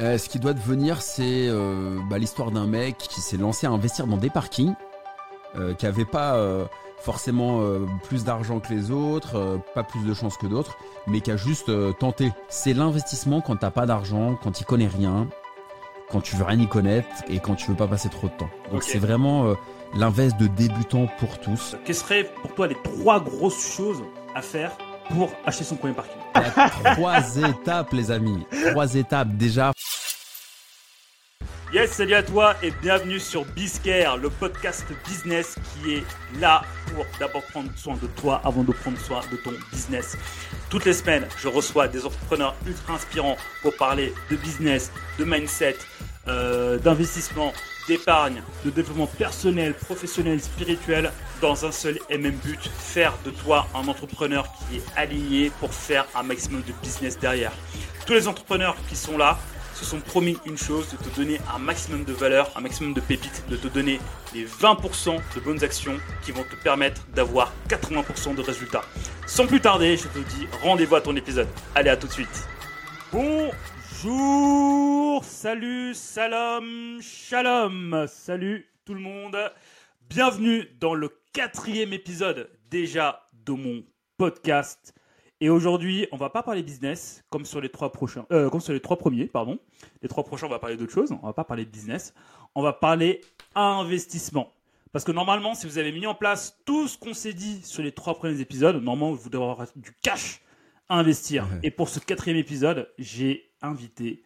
[0.00, 3.70] Euh, ce qui doit devenir, c'est euh, bah, l'histoire d'un mec qui s'est lancé à
[3.70, 4.74] investir dans des parkings,
[5.56, 6.38] euh, qui avait pas
[7.00, 7.62] forcément
[8.02, 11.70] plus d'argent que les autres, pas plus de chance que d'autres, mais qui a juste
[11.98, 12.32] tenté.
[12.48, 15.28] C'est l'investissement quand t'as pas d'argent, quand tu connais rien,
[16.10, 18.50] quand tu veux rien y connaître et quand tu veux pas passer trop de temps.
[18.72, 19.54] Donc c'est vraiment
[19.94, 21.76] l'invest de débutant pour tous.
[21.84, 24.02] Quelles seraient pour toi les trois grosses choses
[24.34, 24.76] à faire
[25.08, 26.18] pour acheter son premier parking
[26.94, 28.46] trois étapes, les amis.
[28.70, 29.72] Trois étapes déjà.
[31.72, 36.04] Yes, salut à toi et bienvenue sur Biscare, le podcast business qui est
[36.40, 36.62] là
[36.94, 40.16] pour d'abord prendre soin de toi avant de prendre soin de ton business.
[40.70, 45.76] Toutes les semaines, je reçois des entrepreneurs ultra inspirants pour parler de business, de mindset,
[46.26, 47.52] euh, d'investissement,
[47.88, 51.10] d'épargne, de développement personnel, professionnel, spirituel,
[51.40, 55.72] dans un seul et même but, faire de toi un entrepreneur qui est aligné pour
[55.72, 57.52] faire un maximum de business derrière.
[58.06, 59.38] Tous les entrepreneurs qui sont là
[59.74, 63.00] se sont promis une chose, de te donner un maximum de valeur, un maximum de
[63.00, 64.00] pépites, de te donner
[64.34, 68.82] les 20% de bonnes actions qui vont te permettre d'avoir 80% de résultats.
[69.26, 71.48] Sans plus tarder, je te dis rendez-vous à ton épisode.
[71.74, 72.48] Allez, à tout de suite.
[74.00, 79.36] Bonjour, salut, salam, shalom, salut tout le monde.
[80.08, 83.82] Bienvenue dans le quatrième épisode déjà de mon
[84.16, 84.94] podcast.
[85.40, 88.72] Et aujourd'hui, on va pas parler business comme sur les trois prochains, euh, comme sur
[88.72, 89.58] les trois premiers, pardon.
[90.02, 91.10] Les trois prochains, on va parler d'autre chose.
[91.22, 92.14] On va pas parler de business.
[92.54, 93.22] On va parler
[93.56, 94.52] investissement.
[94.92, 97.82] Parce que normalement, si vous avez mis en place tout ce qu'on s'est dit sur
[97.82, 100.40] les trois premiers épisodes, normalement, vous devez avoir du cash
[100.88, 101.44] à investir.
[101.44, 101.60] Ouais.
[101.64, 104.22] Et pour ce quatrième épisode, j'ai invité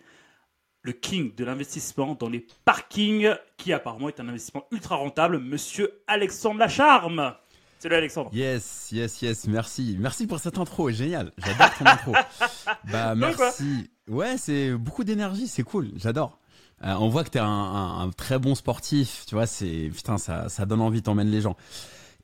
[0.82, 6.02] le king de l'investissement dans les parkings, qui apparemment est un investissement ultra rentable, monsieur
[6.06, 7.34] Alexandre Lacharme.
[7.78, 8.30] Salut Alexandre.
[8.32, 9.96] Yes, yes, yes, merci.
[9.98, 11.32] Merci pour cette intro, génial.
[11.38, 12.12] J'adore ton intro.
[12.90, 13.90] Bah, merci.
[14.08, 16.38] Ouais, c'est beaucoup d'énergie, c'est cool, j'adore.
[16.84, 20.18] Euh, on voit que t'es un, un, un très bon sportif, tu vois, c'est, putain,
[20.18, 21.56] ça, ça donne envie, t'emmènes les gens.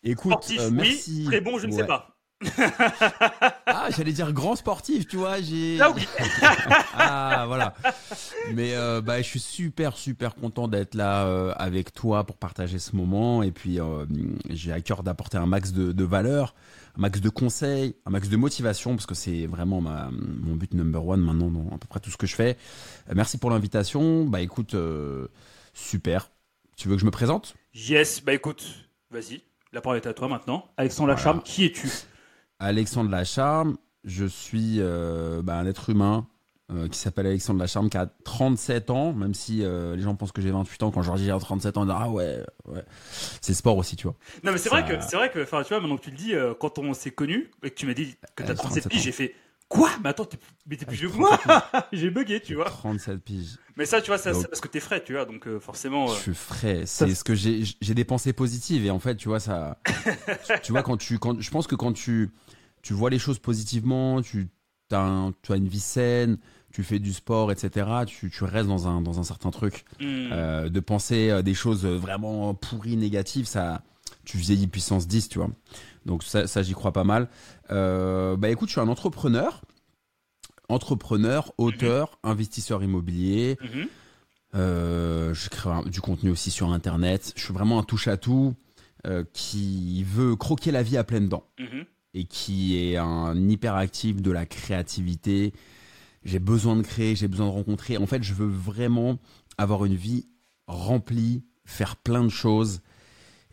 [0.02, 1.20] Écoute, Sportif, euh, merci.
[1.20, 1.24] oui.
[1.26, 2.17] Très bon, je ne sais pas.
[3.70, 5.78] Ah, j'allais dire grand sportif, tu vois, j'ai.
[5.80, 6.06] Ah oui.
[6.94, 7.74] Ah, voilà.
[8.54, 12.78] Mais euh, bah, je suis super, super content d'être là euh, avec toi pour partager
[12.78, 13.42] ce moment.
[13.42, 14.04] Et puis, euh,
[14.50, 16.54] j'ai à cœur d'apporter un max de, de valeur,
[16.96, 20.74] un max de conseils, un max de motivation, parce que c'est vraiment ma, mon but
[20.74, 22.56] number one maintenant dans à peu près tout ce que je fais.
[23.14, 24.24] Merci pour l'invitation.
[24.24, 24.74] Bah, écoute,
[25.74, 26.30] super.
[26.76, 27.54] Tu veux que je me présente?
[27.74, 28.64] Yes, bah écoute,
[29.10, 29.42] vas-y.
[29.72, 30.70] La parole est à toi maintenant.
[30.76, 31.18] Alexandre Voilà.
[31.18, 31.88] Lacharme, qui es-tu?
[32.58, 33.76] Alexandre Lacharme.
[34.04, 36.26] Je suis euh, bah, un être humain
[36.70, 40.32] euh, qui s'appelle Alexandre Lacharme, qui a 37 ans, même si euh, les gens pensent
[40.32, 40.90] que j'ai 28 ans.
[40.90, 42.84] Quand je leur dis j'ai 37 ans, ils disent ah ouais, ouais.
[43.40, 44.16] C'est sport aussi, tu vois.
[44.44, 46.10] Non, mais c'est Ça- vrai que, c'est vrai que, enfin, tu vois, maintenant que tu
[46.10, 48.84] le dis, quand on s'est connus et que tu m'as dit que t'as Euh, 37
[48.84, 49.34] 37 piges, j'ai fait
[49.68, 49.90] quoi?
[50.02, 51.38] Mais attends, t'es, mais t'es plus vieux que moi
[51.92, 52.66] J'ai bugué, tu vois.
[52.66, 53.56] 37 piges.
[53.78, 55.60] Mais ça, tu vois, ça, Donc- c'est parce que t'es frais, tu vois, donc euh,
[55.60, 56.08] forcément.
[56.08, 56.84] Je euh, suis frais.
[56.84, 57.62] ça- C'est ce que j'ai.
[57.80, 59.78] J'ai des pensées positives et en fait, tu vois ça.
[59.86, 59.92] tu,
[60.64, 62.30] tu vois quand tu, quand je pense que quand tu,
[62.82, 64.48] tu vois les choses positivement, tu
[64.90, 66.38] as, un- tu as une vie saine,
[66.72, 67.86] tu fais du sport, etc.
[68.06, 69.84] Tu, tu restes dans un dans un certain truc.
[70.00, 70.28] hmm.
[70.32, 73.82] Euh, de penser euh, des choses vraiment pourries, négatives, ça,
[74.24, 75.50] tu vieillis puissance 10, tu vois.
[76.04, 77.28] Donc ça, ça j'y crois pas mal.
[77.70, 79.62] Euh, bah écoute, je suis un entrepreneur,
[80.68, 83.56] entrepreneur, auteur, investisseur immobilier.
[83.62, 83.86] Mhm.
[84.54, 87.32] Euh, je crée du contenu aussi sur Internet.
[87.36, 88.54] Je suis vraiment un touche-à-tout
[89.06, 91.84] euh, qui veut croquer la vie à pleines dents Mhm.
[92.14, 95.52] et qui est un hyperactif de la créativité.
[96.24, 97.96] J'ai besoin de créer, j'ai besoin de rencontrer.
[97.98, 99.18] En fait, je veux vraiment
[99.56, 100.26] avoir une vie
[100.66, 102.80] remplie, faire plein de choses.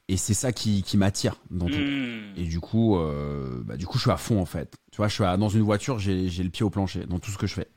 [0.07, 1.73] Et c'est ça qui, qui m'attire dans tout.
[1.79, 2.33] Hmm.
[2.37, 4.75] Et du coup, euh, bah, du coup, je suis à fond en fait.
[4.91, 7.17] Tu vois, je suis à- dans une voiture, j'ai j'ai le pied au plancher dans
[7.19, 7.67] tout ce que je fais.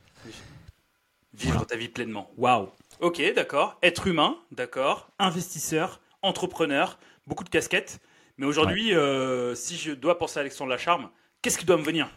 [1.35, 1.65] Vivre Voilà.
[1.67, 2.31] ta vie pleinement.
[2.37, 2.69] Waouh.
[3.01, 3.79] Ok, d'accord.
[3.83, 5.09] Être humain, d'accord.
[5.19, 8.01] Investisseur, entrepreneur, beaucoup de casquettes.
[8.37, 11.09] Mais aujourd'hui, euh, si je dois penser à Alexandre Lacharme,
[11.43, 12.11] qu'est-ce qui doit me venir?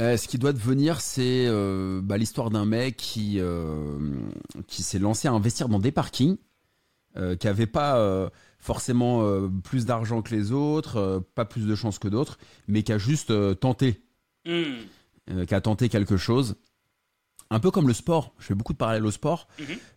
[0.00, 1.46] Euh, ce qui doit devenir, c'est
[2.02, 3.40] bah, l'histoire d'un mec qui,
[4.66, 6.36] qui s'est lancé à investir dans des parkings,
[7.38, 8.30] qui avait pas
[8.62, 12.38] forcément euh, plus d'argent que les autres, euh, pas plus de chance que d'autres,
[12.68, 14.00] mais qui a juste euh, tenté,
[14.48, 16.54] euh, qui a tenté quelque chose.
[17.50, 19.46] Un peu comme le sport, je fais beaucoup de parallèles au sport.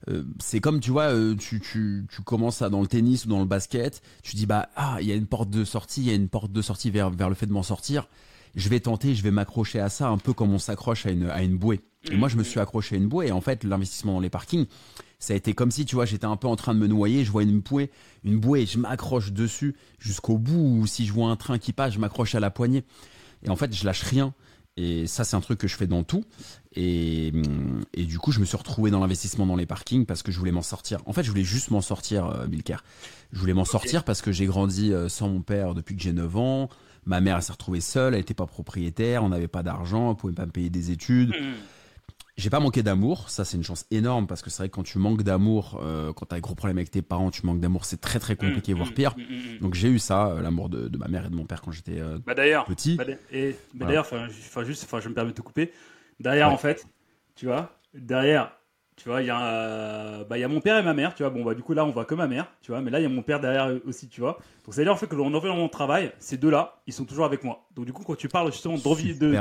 [0.08, 0.34] Mhm.
[0.42, 3.46] C'est comme, tu vois, tu, tu, tu commences à, dans le tennis ou dans le
[3.46, 6.16] basket, tu dis, bah, ah, il y a une porte de sortie, il y a
[6.16, 8.10] une porte de sortie vers, vers le fait de m'en sortir.
[8.56, 11.30] Je vais tenter, je vais m'accrocher à ça, un peu comme on s'accroche à une,
[11.30, 11.82] à une bouée.
[12.12, 13.28] Et moi, je me suis accroché à une bouée.
[13.28, 14.66] Et en fait, l'investissement dans les parkings,
[15.26, 17.26] ça a été comme si, tu vois, j'étais un peu en train de me noyer,
[17.26, 17.90] je vois une bouée,
[18.24, 20.82] une bouée, et je m'accroche dessus jusqu'au bout.
[20.82, 22.84] Ou si je vois un train qui passe, je m'accroche à la poignée.
[23.44, 24.36] Et en fait, je lâche rien.
[24.78, 26.24] Et ça, c'est un truc que je fais dans tout.
[26.76, 27.32] Et,
[27.96, 30.38] et du coup, je me suis retrouvé dans l'investissement dans les parkings parce que je
[30.38, 31.00] voulais m'en sortir.
[31.08, 32.78] En fait, je voulais juste m'en sortir, euh, Bilker.
[33.32, 36.14] Je voulais m'en sortir parce que j'ai grandi euh, sans mon père depuis que j'ai
[36.14, 36.70] 9 ans.
[37.06, 40.18] Ma mère, elle s'est retrouvée seule, elle n'était pas propriétaire, on n'avait pas d'argent, elle
[40.18, 41.30] pouvait pas me payer des études.
[41.30, 41.54] Mm.
[42.38, 44.84] J'ai pas manqué d'amour, ça c'est une chance énorme parce que c'est vrai que quand
[44.84, 47.86] tu manques d'amour, euh, quand t'as un gros problème avec tes parents, tu manques d'amour,
[47.86, 49.16] c'est très très compliqué, Mm, voire mm, pire.
[49.18, 49.60] mm.
[49.62, 51.72] Donc j'ai eu ça, euh, l'amour de, de ma mère et de mon père quand
[51.72, 52.34] j'étais euh, Bah
[52.68, 52.98] petit.
[52.98, 53.14] bah, bah
[53.80, 53.86] Voilà.
[53.88, 54.28] d'ailleurs, enfin,
[54.66, 55.72] juste, enfin, je me permets de te couper.
[56.20, 56.54] Derrière, Ouais.
[56.54, 56.86] en fait,
[57.36, 58.52] tu vois, derrière,
[58.98, 61.24] tu vois, il y a, bah, il y a mon père et ma mère, tu
[61.24, 61.30] vois.
[61.30, 63.04] Bon, bah, du coup, là, on voit que ma mère, tu vois, mais là, il
[63.04, 64.38] y a mon père derrière aussi, tu vois.
[64.66, 67.26] Donc, c'est-à-dire, en fait, que dans mon environnement de travail, ces deux-là, ils sont toujours
[67.26, 67.66] avec moi.
[67.76, 68.78] Donc, du coup, quand tu parles justement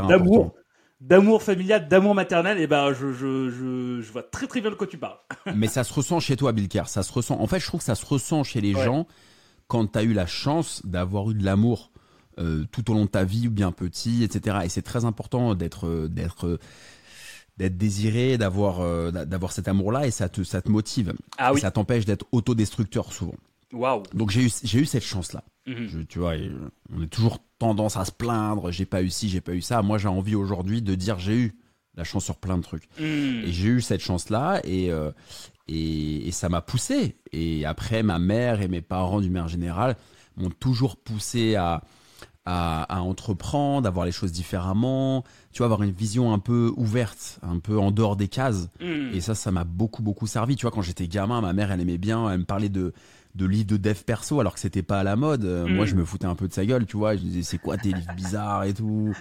[0.09, 0.55] d'amour.
[1.07, 4.75] D'amour familial, d'amour maternel, et ben, je, je, je, je vois très très bien de
[4.75, 5.19] quoi tu parles.
[5.55, 6.85] Mais ça se ressent chez toi, Bilker.
[6.87, 7.39] Ça se ressent.
[7.41, 8.85] En fait, je trouve que ça se ressent chez les Ouais.
[8.85, 9.07] gens
[9.69, 11.91] quand tu as eu la chance d'avoir eu de l'amour
[12.39, 14.59] euh, tout au long de ta vie, ou bien petit, etc.
[14.65, 16.59] Et c'est très important d'être, euh, d'être, euh,
[17.59, 18.81] d'être désiré, d'avoir,
[19.13, 21.15] d'a- d'avoir cet amour-là, et ça te, ça te motive.
[21.39, 21.61] Ah oui.
[21.61, 23.37] Ça t'empêche d'être autodestructeur souvent.
[23.75, 24.03] Waouh.
[24.15, 25.43] Donc j'ai eu, j'ai eu cette chance-là.
[25.67, 25.87] Mhm.
[25.89, 26.35] Je- tu vois,
[26.95, 28.71] on est toujours tendance à se plaindre.
[28.71, 29.83] J'ai pas eu ci, j'ai pas eu ça.
[29.83, 31.55] Moi, j'ai envie aujourd'hui de dire j'ai eu
[31.97, 32.89] la chance sur plein de trucs.
[32.99, 33.43] Mhm.
[33.47, 35.11] Et j'ai eu cette chance-là et, euh,
[35.69, 37.17] et, et ça m'a poussé.
[37.33, 39.97] Et après, ma mère et mes parents, du manière générale,
[40.37, 41.83] m'ont toujours poussé à,
[42.45, 46.73] à, à entreprendre, à voir les choses différemment, tu vois, avoir une vision un peu
[46.77, 48.69] ouverte, un peu en dehors des cases.
[48.81, 49.13] Mhm.
[49.15, 50.57] Et ça, ça m'a beaucoup, beaucoup servi.
[50.57, 52.93] Tu vois, quand j'étais gamin, ma mère, elle aimait bien, elle me parlait de,
[53.35, 55.45] de livres de dev perso alors que c'était pas à la mode.
[55.45, 55.75] Euh, Mm.
[55.75, 57.17] Moi, je me foutais un peu de sa gueule, tu vois.
[57.17, 59.13] Je disais, c'est quoi tes livres bizarres et tout?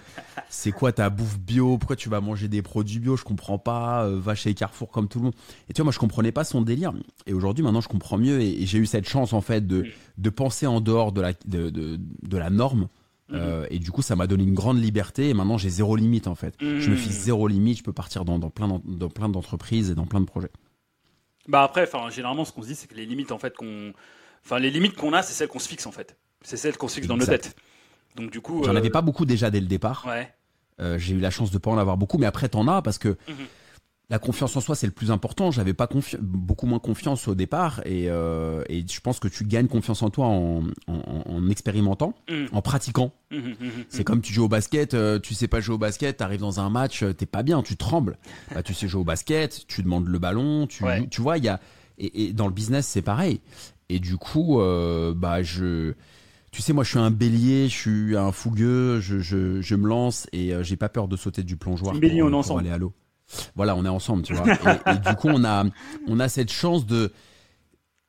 [0.50, 1.78] C'est quoi ta bouffe bio?
[1.78, 3.16] Pourquoi tu vas manger des produits bio?
[3.18, 4.06] Je comprends pas.
[4.06, 5.34] Euh, va chez Carrefour comme tout le monde.
[5.70, 6.94] Et tu vois, moi, je comprenais pas son délire.
[7.26, 9.82] Et aujourd'hui, maintenant, je comprends mieux et, et j'ai eu cette chance, en fait, de,
[9.82, 9.86] Mm.
[10.20, 12.88] de penser en dehors de la, de, de, de la norme.
[13.30, 13.40] Mhm.
[13.40, 15.30] Euh, et du coup, ça m'a donné une grande liberté.
[15.30, 16.54] Et maintenant, j'ai zéro limite, en fait.
[16.60, 17.78] Je me fixe zéro limite.
[17.80, 20.52] Je peux partir dans, dans plein d'en- dans plein d'entreprises et dans plein de projets.
[21.48, 23.94] Bah après, enfin, généralement, ce qu'on se dit, c'est que les limites, en fait, qu'on,
[24.46, 26.16] enfin, les limites qu'on a, c'est celles qu'on se fixe, en fait.
[26.42, 27.56] C'est celles qu'on se fixe dans nos têtes.
[28.16, 30.06] Donc du coup, J'en euh, avais pas beaucoup déjà dès le départ.
[30.08, 30.32] Ouais.
[30.80, 32.98] Euh, j'ai eu la chance de pas en avoir beaucoup, mais après t'en as parce
[32.98, 33.36] que Mhm.
[34.10, 35.50] La confiance en soi c'est le plus important.
[35.50, 39.44] J'avais pas confi- beaucoup moins confiance au départ et, euh, et je pense que tu
[39.46, 42.48] gagnes confiance en toi en, en- en expérimentant, Mhm.
[42.52, 43.14] en pratiquant.
[43.32, 46.18] Mhm, mhm, C'est comme tu joues au basket, euh, tu sais pas jouer au basket,
[46.18, 48.18] t'arrives dans un match, euh, t'es pas bien, tu trembles.
[48.54, 51.00] Bah, tu sais jouer au basket, tu demandes le ballon, tu, Ouais.
[51.00, 51.60] joues- tu vois, il y a
[51.98, 53.40] et, et dans le business c'est pareil.
[53.90, 55.94] Et du coup, euh, bah je,
[56.52, 59.88] tu sais, moi je suis un bélier, je suis un fougueux, je, je, je me
[59.88, 62.60] lance et j'ai pas peur de sauter du plongeoir bélier, pour, on pour ensemble.
[62.62, 62.94] aller à l'eau.
[63.56, 64.46] Voilà, on est ensemble, tu vois.
[64.88, 65.66] Et, et du coup, on a,
[66.08, 67.12] on a cette chance de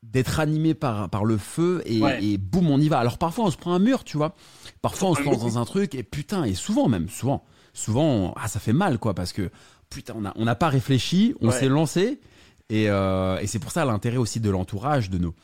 [0.02, 2.22] d'être animé par, par le feu et, Ouais.
[2.22, 2.98] et boum, on y va.
[2.98, 4.36] Alors parfois, on se prend un mur, tu vois.
[4.82, 7.42] Parfois, on se lance dans un truc et putain, et souvent même, souvent,
[7.72, 9.50] souvent, on- ah, ça fait mal, quoi, parce que
[9.88, 11.58] putain, on n'a on pas réfléchi, on Ouais.
[11.58, 12.20] s'est lancé.
[12.68, 15.34] Et, euh, et c'est pour ça l'intérêt aussi de l'entourage, de nos,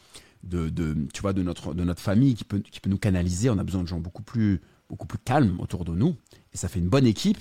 [0.45, 3.49] de, de, tu vois, de notre, de notre famille qui peut, qui peut nous canaliser.
[3.49, 4.61] On a besoin de gens beaucoup plus,
[4.91, 6.17] beaucoup plus calmes autour de nous.
[6.53, 7.39] Et ça fait une bonne équipe.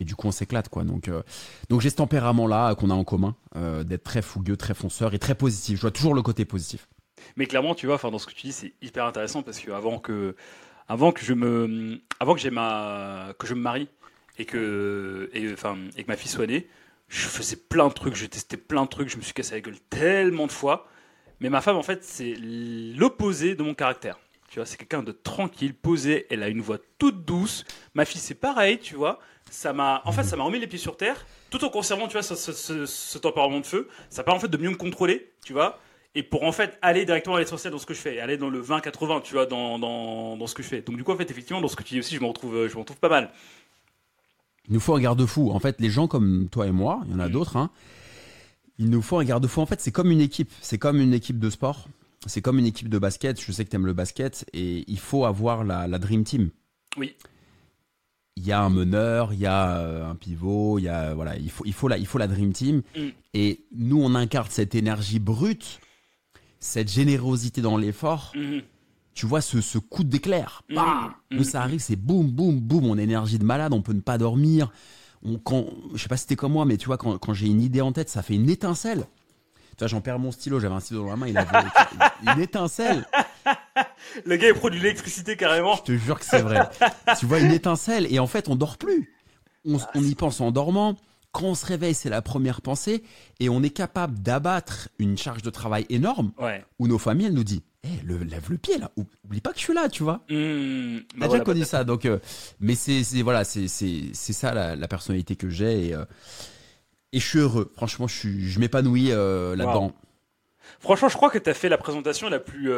[0.00, 0.84] Et du coup, on s'éclate, quoi.
[0.84, 1.22] Donc, euh,
[1.68, 5.18] donc j'ai ce tempérament-là qu'on a en commun, euh, d'être très fougueux, très fonceur et
[5.18, 5.76] très positif.
[5.76, 6.88] Je vois toujours le côté positif.
[7.36, 9.98] Mais clairement, tu vois, dans ce que tu dis, c'est hyper intéressant parce que avant
[9.98, 10.36] que,
[10.86, 13.88] avant que je me, avant que j'ai ma, que je me marie
[14.38, 16.68] et que, et, et que ma fille soit née,
[17.08, 19.60] je faisais plein de trucs, je testais plein de trucs, je me suis cassé la
[19.62, 20.86] gueule tellement de fois.
[21.40, 24.18] Mais ma femme, en fait, c'est l'opposé de mon caractère.
[24.48, 26.26] Tu vois, c'est quelqu'un de tranquille, posé.
[26.30, 27.64] Elle a une voix toute douce.
[27.94, 29.20] Ma fille, c'est pareil, tu vois.
[29.50, 32.12] Ça m'a, en fait, ça m'a remis les pieds sur terre, tout en conservant, tu
[32.12, 33.88] vois, ce, ce- ce- ce tempérament de feu.
[34.10, 35.78] Ça permet en fait de mieux me contrôler, tu vois.
[36.14, 38.50] Et pour en fait aller directement à l'essentiel dans ce que je fais, aller dans
[38.50, 40.80] le 20-80, tu vois, dans, dans, dans ce que je fais.
[40.82, 42.66] Donc du coup, en fait, effectivement, dans ce que tu dis aussi, je me retrouve,
[42.68, 43.30] je me retrouve pas mal.
[44.68, 45.50] Il nous faut un garde-fou.
[45.50, 47.32] En fait, les gens comme toi et moi, il y en a Mm.
[47.32, 47.70] d'autres, hein,
[48.78, 49.60] il nous faut un garde-fou.
[49.60, 50.50] En fait, c'est comme une équipe.
[50.60, 51.88] C'est comme une équipe de sport.
[52.26, 53.40] C'est comme une équipe de basket.
[53.40, 54.44] Je sais que tu aimes le basket.
[54.52, 56.50] Et il faut avoir la, la Dream Team.
[56.96, 57.16] Oui.
[58.40, 61.36] Il y a un meneur, il y a euh, un pivot, il y a voilà,
[61.36, 63.00] il faut il faut la il faut la dream team Mm.
[63.34, 65.80] et nous on incarne cette énergie brute,
[66.60, 68.32] cette générosité dans l'effort.
[68.36, 68.62] Mhm.
[69.14, 70.62] Tu vois ce, ce coup d'éclair.
[70.68, 70.74] Mm.
[70.76, 71.36] Bah Mm.
[71.36, 74.00] Nous ça arrive, c'est boum boum boum, on a énergie de malade, on peut ne
[74.00, 74.70] pas dormir.
[75.24, 77.48] On, quand, je sais pas si c'était comme moi, mais tu vois quand, quand j'ai
[77.48, 79.04] une idée en tête, ça fait une étincelle.
[79.70, 81.50] Tu vois, j'en perds mon stylo, j'avais un stylo dans la main, il avait
[82.36, 83.04] une étincelle.
[84.24, 85.76] Le gars, il produit de l'électricité carrément.
[85.76, 86.68] Je te jure que c'est vrai.
[87.18, 89.14] tu vois une étincelle et en fait on dort plus.
[89.64, 90.96] On, on y pense en dormant.
[91.30, 93.02] Quand on se réveille, c'est la première pensée
[93.38, 96.64] et on est capable d'abattre une charge de travail énorme Ouais.
[96.78, 98.90] où nos familles elles nous disent Eh, le, lève le pied là,
[99.24, 100.24] oublie pas que je suis là, tu vois.
[100.30, 102.06] Mmh, T'as déjà connu ça, donc.
[102.06, 102.18] euh,
[102.60, 106.04] mais c'est, voilà, c'est, ça la, la personnalité que j'ai et, euh,
[107.12, 107.70] et je suis heureux.
[107.74, 109.92] Franchement, je je m'épanouis euh, là-dedans.
[110.80, 112.70] Franchement, je crois que tu as fait la présentation la plus,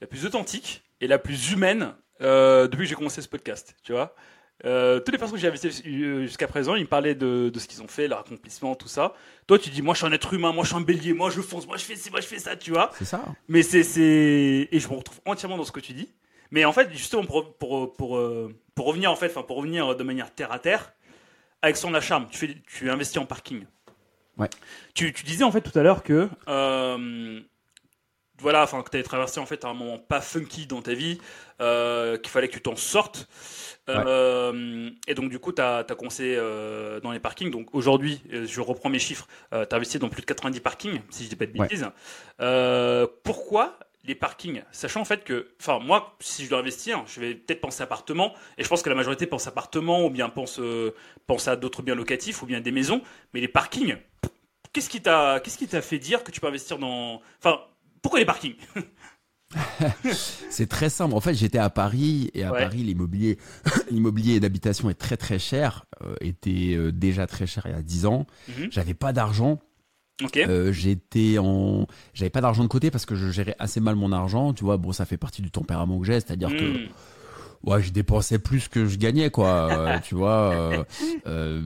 [0.00, 3.74] la plus authentique et la plus humaine euh, depuis que j'ai commencé ce podcast.
[3.82, 4.14] Tu vois,
[4.64, 7.58] euh, toutes les personnes que j'ai invitées euh, jusqu'à présent, ils me parlaient de, de
[7.58, 9.14] ce qu'ils ont fait, leur accomplissement, tout ça.
[9.46, 11.30] Toi, tu dis, moi, je suis un être humain, moi, je suis un bélier, moi,
[11.30, 12.90] je fonce, moi, je fais ci, moi, je fais ça, tu vois.
[12.98, 13.24] C'est ça.
[13.46, 16.12] Mais c'est, c'est, et je me retrouve entièrement dans ce que tu dis.
[16.50, 18.20] Mais en fait, justement, pour, pour, pour,
[18.74, 20.92] pour revenir, en fait, enfin, pour revenir de manière terre à terre,
[21.62, 23.64] avec son acharme, tu fais, tu investis en parking.
[24.38, 24.48] Ouais.
[24.94, 27.40] Tu, tu disais, en fait, tout à l'heure que, euh,
[28.40, 31.18] voilà, enfin, que tu avais traversé, en fait, un moment pas funky dans ta vie,
[31.60, 33.28] euh, qu'il fallait que tu t'en sortes.
[33.88, 37.50] Euh, Et donc, du coup, tu as, commencé euh, dans les parkings.
[37.50, 41.00] Donc, aujourd'hui, euh, je reprends mes chiffres, tu as investi dans plus de 90 parkings,
[41.10, 41.86] si je dis pas de bêtises.
[42.40, 47.20] Euh, pourquoi les parkings, sachant en fait que, enfin moi, si je dois investir, je
[47.20, 50.58] vais peut-être penser appartement, et je pense que la majorité pense appartement, ou bien pense,
[50.60, 50.94] euh,
[51.26, 53.02] pense à d'autres biens locatifs, ou bien des maisons,
[53.34, 53.96] mais les parkings,
[54.72, 57.60] qu'est-ce qui t'a, qu'est-ce qui t'a fait dire que tu peux investir dans, enfin,
[58.02, 58.54] pourquoi les parkings
[60.50, 61.14] C'est très simple.
[61.14, 62.60] En fait, j'étais à Paris et à Ouais.
[62.60, 63.38] Paris, l'immobilier,
[63.90, 67.82] l'immobilier d'habitation est très très cher, euh, était euh, déjà très cher il y a
[67.82, 68.26] 10 ans.
[68.48, 68.68] Mhm.
[68.70, 69.58] J'avais pas d'argent.
[70.36, 74.10] Euh, j'étais en, j'avais pas d'argent de côté parce que je gérais assez mal mon
[74.12, 74.52] argent.
[74.52, 76.88] Tu vois, bon, ça fait partie du tempérament que j'ai, c'est-à-dire que Hmm.
[77.70, 80.00] ouais, je dépensais plus que je gagnais, quoi.
[80.04, 80.84] tu vois.
[81.26, 81.62] euh,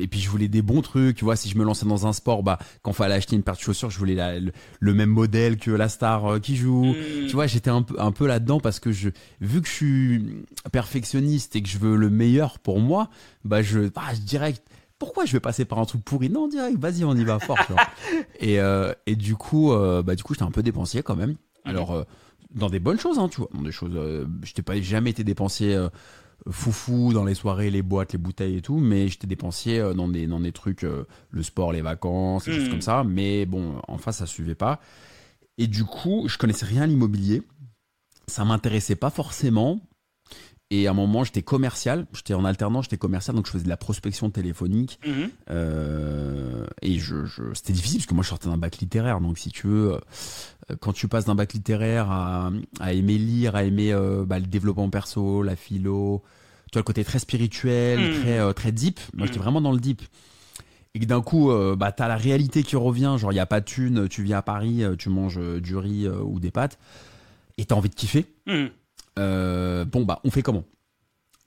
[0.00, 1.36] et puis je voulais des bons trucs, tu vois.
[1.36, 3.90] Si je me lançais dans un sport, bah, quand fallait acheter une paire de chaussures,
[3.90, 6.92] je voulais la- le, le même modèle que la star euh, qui joue.
[6.94, 7.26] Hmm.
[7.26, 9.10] Tu vois, j'étais un peu, un peu là-dedans parce que je,
[9.40, 10.26] vu que je suis
[10.72, 13.08] perfectionniste et que je veux le meilleur pour moi,
[13.44, 14.54] bah, je, bah, je dirais,
[14.98, 16.30] pourquoi je vais passer par un truc pourri?
[16.30, 17.58] Non, direct, vas-y, on y va fort.
[17.66, 17.86] tu vois.
[18.40, 21.36] et, euh, et du coup, euh, bah, du coup, j'étais un peu dépensier quand même.
[21.64, 22.04] Alors, euh,
[22.54, 25.10] dans des bonnes choses, hein, tu vois, dans des choses, euh, je t'ai pas jamais
[25.10, 25.88] été dépensier euh,
[26.50, 30.08] foufou dans les soirées, les boîtes, les bouteilles et tout, mais j'étais dépensier euh, dans
[30.08, 32.70] des, dans des trucs, euh, le sport, les vacances, des choses Mhm.
[32.70, 33.04] comme ça.
[33.04, 34.80] Mais bon, en face, ça suivait pas.
[35.58, 37.42] Et du coup, je connaissais rien à l'immobilier.
[38.28, 39.80] Ça m'intéressait pas forcément.
[40.70, 42.06] Et à un moment, j'étais commercial.
[42.12, 44.98] J'étais en alternance, j'étais commercial, donc je faisais de la prospection téléphonique.
[45.06, 45.30] Mhm.
[45.50, 49.20] Euh, et je, je- c'était difficile parce que moi, je sortais d'un bac littéraire.
[49.20, 53.54] Donc, si tu veux, euh, quand tu passes d'un bac littéraire à, à aimer lire,
[53.54, 56.22] à aimer euh, bah, le développement perso, la philo,
[56.66, 58.20] tu vois, le côté très spirituel, Mhm.
[58.22, 58.98] très, euh, très deep.
[59.14, 59.44] Moi, j'étais Mhm.
[59.44, 60.02] vraiment dans le deep.
[60.94, 63.16] Et que d'un coup, bah, t'as la réalité qui revient.
[63.18, 66.08] Genre, il n'y a pas de thune, tu viens à Paris, tu manges du riz
[66.08, 66.78] ou des pâtes.
[67.58, 68.24] Et t'as envie de kiffer.
[68.46, 68.70] Mhm.
[69.18, 70.64] Euh, bon, bah, on fait comment?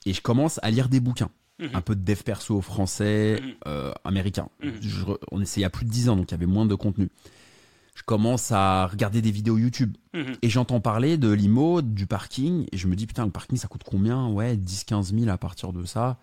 [0.06, 1.30] Et je commence à lire des bouquins.
[1.60, 1.70] Mhm.
[1.74, 3.54] Un peu de dev perso français, Mhm.
[3.68, 4.48] euh, américain.
[4.64, 4.74] Mhm.
[4.82, 6.66] Je on essayait il y a plus de 10 ans, donc il y avait moins
[6.66, 7.10] de contenu.
[7.96, 9.98] Je commence à regarder des vidéos YouTube.
[10.42, 12.66] Et j'entends parler de l'IMO, du parking.
[12.72, 14.28] Et je me dis, putain, le parking, ça coûte combien?
[14.30, 16.18] Ouais, 10-15 000 à partir de ça.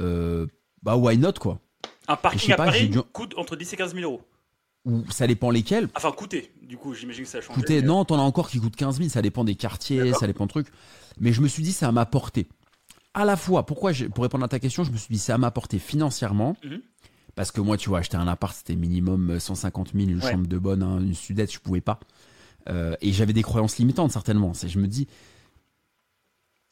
[0.00, 0.46] Euh,
[0.82, 1.60] bah, why not, quoi?
[2.08, 4.22] Un parking à Paris dû- coûte entre 10 et 15 000 euros.
[4.84, 5.88] Ou ça dépend lesquels.
[5.94, 6.52] Enfin, coûter.
[6.62, 7.58] Du coup, j'imagine que ça a changé.
[7.60, 10.26] Écoutez, mais- non, t'en as encore qui coûtent 15 000, ça dépend des quartiers, ça
[10.26, 10.68] dépend de trucs.
[11.20, 12.48] Mais je me suis dit, ça m'a porté.
[13.14, 15.50] À la fois, pourquoi pour répondre à ta question, je me suis dit, ça m'a
[15.50, 16.56] porté financièrement.
[16.64, 16.80] Mhm.
[17.34, 20.32] Parce que moi, tu vois, acheter un appart, c'était minimum 150 000, une Ouais.
[20.32, 22.00] chambre de bonne, hein, une sudette, je pouvais pas.
[22.68, 24.52] Euh, et j'avais des croyances limitantes, certainement.
[24.54, 25.06] Je me dis,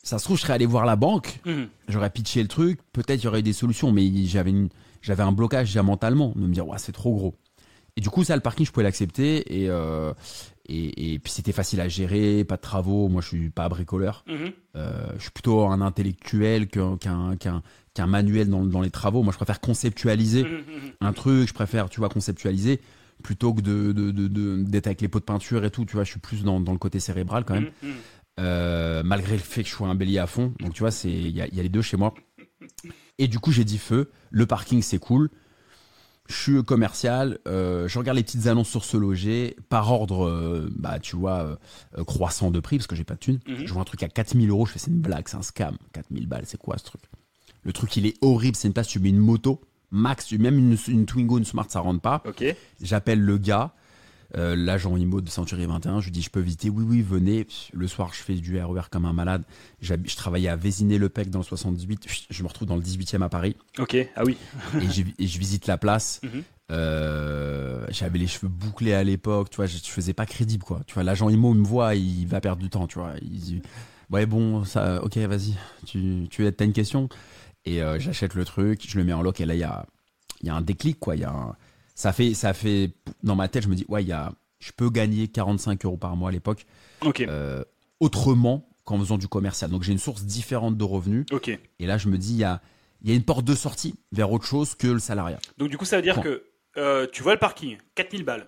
[0.03, 1.69] ça se trouve, je serais allé voir la banque, Mhm.
[1.89, 4.53] j'aurais pitché le truc, peut-être il y aurait eu des solutions, mais j'avais
[5.03, 7.35] j'avais un blocage déjà mentalement, de me dire, ouais, c'est trop gros.
[7.97, 10.13] Et du coup, ça, le parking, je pouvais l'accepter, et, euh,
[10.67, 14.25] et, et puis c'était facile à gérer, pas de travaux, moi je suis pas bricoleur,
[14.29, 14.53] Mhm.
[14.77, 19.23] Euh, je suis plutôt un intellectuel qu'un, qu'un, qu'un, qu'un manuel dans, dans les travaux,
[19.25, 20.51] moi je préfère conceptualiser Mhm.
[20.51, 20.91] Mhm.
[21.01, 22.81] un truc, je préfère, tu vois, conceptualiser,
[23.23, 25.95] plutôt que de, de, de, de- d'être avec les pots de peinture et tout, tu
[25.95, 27.71] vois, je suis plus dans, dans le côté cérébral quand même.
[28.39, 30.55] Euh, malgré le fait que je sois un bélier à fond.
[30.61, 32.15] Donc tu vois, il y a, il y a les deux chez moi.
[33.19, 34.11] Et du coup, j'ai dit feu.
[34.31, 35.29] Le parking, c'est cool.
[36.31, 37.39] Je suis commercial.
[37.49, 41.59] euh, je regarde les petites annonces sur ce loger par ordre, euh, bah tu vois,
[41.99, 43.41] euh, croissant de prix parce que j'ai pas de thune.
[43.49, 43.67] Mhm.
[43.67, 44.65] Je vois un truc à 4000 euros.
[44.65, 45.77] Je fais c'est une blague, c'est un scam.
[45.93, 47.03] 4000 balles, c'est quoi ce truc?
[47.65, 48.57] Le truc, il est horrible.
[48.57, 49.61] C'est une place, tu mets une moto
[49.91, 52.23] max, même une, une Twingo, une Smart, ça rentre pas.
[52.81, 53.75] J'appelle le gars,
[54.37, 56.01] euh, l'agent IMO de Century 21.
[56.01, 57.47] Je lui dis, je peux visiter Oui, oui, venez.
[57.73, 59.43] Le soir, je fais du RER comme un malade.
[59.81, 62.07] Je travaillais à Vésiné-le-Pec dans le 78.
[62.31, 63.97] Je me retrouve dans le 18e à Paris Ok.
[64.17, 64.37] Ah oui.
[65.19, 66.21] et, je visite la place.
[66.33, 66.43] Mhm.
[66.73, 69.51] Euh, J'avais les cheveux bouclés à l'époque.
[69.51, 70.81] Tu vois, je, je faisais pas crédible, quoi.
[70.87, 73.15] Tu vois, l'agent IMO, me voit, il va perdre du temps, tu vois.
[73.23, 73.63] Il dit,
[74.11, 75.55] ouais, bon, ça, ok, vas-y.
[75.87, 77.09] Tu, tu as une question?
[77.65, 79.85] Et euh, j'achète le truc, je le mets en loc et là, il y a,
[80.43, 81.17] il y a un déclic, quoi.
[81.17, 81.57] Il y a un-
[82.01, 82.93] ça fait, ça fait,
[83.23, 86.17] dans ma tête, je me dis, ouais, y a, je peux gagner 45 euros par
[86.17, 86.65] mois à l'époque.
[87.21, 87.63] Euh,
[88.01, 89.71] autrement qu'en faisant du commercial.
[89.71, 91.27] Donc j'ai une source différente de revenus.
[91.79, 92.63] Et là, je me dis, il y a,
[93.03, 95.41] il y a une porte de sortie vers autre chose que le salariat.
[95.59, 96.23] Donc du coup, ça veut dire Point.
[96.23, 96.45] que
[96.79, 98.47] euh, tu vois le parking, 4000 balles.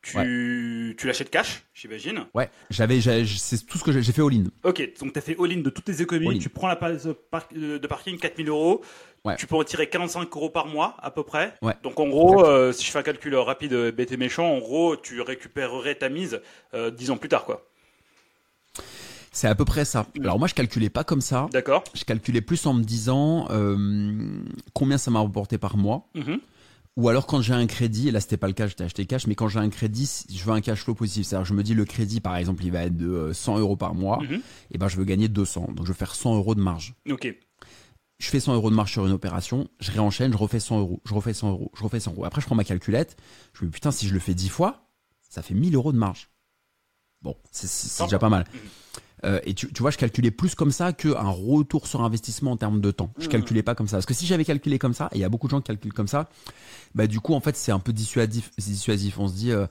[0.00, 2.26] Tu, tu l'achètes cash, j'imagine.
[2.32, 4.44] Ouais, j'avais, c'est tout ce que j'ai fait all-in.
[4.62, 7.12] Ok, donc tu as fait all-in de toutes tes économies, tu prends la place de
[7.12, 8.82] par- de parking 4000 euros,
[9.24, 9.34] Ouais.
[9.36, 11.54] tu peux en tirer 45 euros par mois à peu près.
[11.62, 11.74] Ouais.
[11.82, 14.58] Donc en gros, euh, si je fais un calcul rapide, euh, bête et méchant, en
[14.60, 16.40] gros, tu récupérerais ta mise
[16.74, 17.66] euh, 10 ans plus tard, quoi.
[19.32, 20.06] C'est à peu près ça.
[20.20, 21.48] Alors moi, je calculais pas comme ça.
[21.52, 23.76] D'accord Je calculais plus en me disant euh,
[24.72, 26.06] combien ça m'a rapporté par mois.
[26.14, 26.40] Mhm.
[26.98, 29.28] Ou alors quand j'ai un crédit, et là c'était pas le cas, j'étais acheté cash,
[29.28, 31.26] mais quand j'ai un crédit, je veux un cash flow positif.
[31.26, 33.76] C'est-à-dire je me dis le crédit par exemple il va être de euh, 100 euros
[33.76, 34.40] par mois, Mhm.
[34.72, 35.68] et ben je veux gagner 200.
[35.74, 36.94] Donc je veux faire 100 euros de marge.
[37.08, 37.32] Ok.
[38.18, 41.00] Je fais 100 euros de marge sur une opération, je réenchaîne, je refais 100 euros,
[41.04, 42.24] je refais 100 euros, je refais 100 euros.
[42.24, 43.16] Après je prends ma calculette,
[43.54, 44.88] je me dis putain si je le fais 10 fois,
[45.30, 46.28] ça fait 1000 euros de marge.
[47.22, 48.44] Bon, c'est- déjà pas mal.
[49.24, 52.56] Euh, et tu, tu vois, je calculais plus comme ça qu'un retour sur investissement en
[52.56, 53.10] termes de temps.
[53.18, 53.30] Je Mhm.
[53.32, 53.96] calculais pas comme ça.
[53.96, 55.66] Parce que si j'avais calculé comme ça, et il y a beaucoup de gens qui
[55.68, 56.28] calculent comme ça,
[56.94, 58.50] bah du coup, en fait, c'est un peu dissuasif.
[58.56, 59.18] dissuasif.
[59.18, 59.66] On se dit, euh,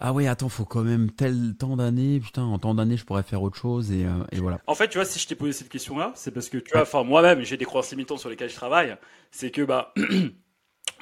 [0.00, 2.20] ah ouais, attends, faut quand même tel temps d'années.
[2.20, 3.90] Putain, en temps d'années, je pourrais faire autre chose.
[3.92, 4.60] Et, euh, et voilà.
[4.66, 6.82] En fait, tu vois, si je t'ai posé cette question-là, c'est parce que tu vois,
[6.82, 8.96] enfin moi-même, j'ai des croyances limitantes sur lesquelles je travaille.
[9.30, 9.92] C'est que bah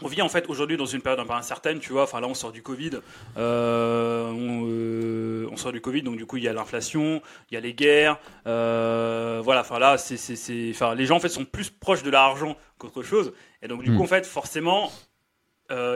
[0.03, 2.05] on vit en fait aujourd'hui dans une période un peu incertaine, tu vois.
[2.05, 2.93] Enfin là, on sort du Covid,
[3.37, 7.55] euh, on, euh, on sort du Covid, donc du coup il y a l'inflation, il
[7.55, 9.61] y a les guerres, euh, voilà.
[9.61, 12.57] Enfin là, c'est, c'est, c'est, enfin les gens en fait sont plus proches de l'argent
[12.79, 14.91] qu'autre chose, et donc du coup en fait forcément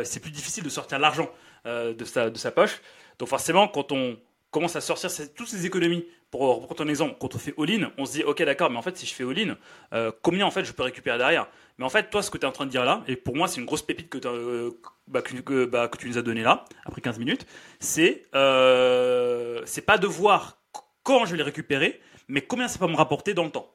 [0.05, 1.29] c'est plus difficile de sortir l'argent
[1.65, 2.81] de sa de sa poche.
[3.19, 4.17] Donc forcément, quand on
[4.51, 6.05] commence à sortir ces- toutes ces économies,
[6.35, 8.83] pour reprendre ton exemple, quand on fait all-in, on se dit ok d'accord, mais en
[8.83, 9.57] fait si je fais all-in,
[9.93, 11.47] euh, combien en fait je peux récupérer derrière?
[11.79, 13.37] Mais en fait, toi, ce que tu es en train de dire là, et pour
[13.37, 14.73] moi c'est une grosse pépite que, euh,
[15.07, 17.47] bah, que, bah, que tu nous as donné là, après 15 minutes,
[17.79, 20.59] c'est euh, c'est pas de voir
[21.05, 23.71] quand je vais les récupérer, mais combien ça va me rapporter dans le temps.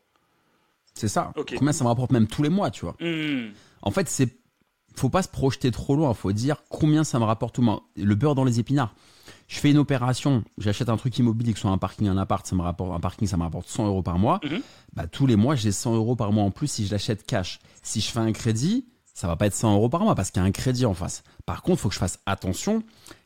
[0.96, 1.32] C'est ça.
[1.38, 1.54] Ok.
[1.58, 2.98] Combien ça me rapporte même tous les mois, tu vois.
[3.00, 3.54] Hmm.
[3.84, 4.38] En fait, c'est
[4.98, 6.14] faut pas se projeter trop loin.
[6.14, 7.84] Faut dire combien ça me rapporte tout le mois.
[7.96, 8.94] Le beurre dans les épinards.
[9.50, 12.46] Je fais une opération, j'achète un truc immobilier, que ce soit un parking, un appart,
[12.46, 14.40] ça me rapporte un parking, ça me rapporte 100 euros par mois.
[14.44, 14.62] Mhm.
[14.94, 17.60] Bah tous les mois, j'ai 100 euros par mois en plus si je l'achète cash.
[17.82, 20.40] Si je fais un crédit, ça va pas être 100 euros par mois parce qu'il
[20.40, 21.24] y a un crédit en face.
[21.48, 22.84] Par contre, il faut que je fasse attention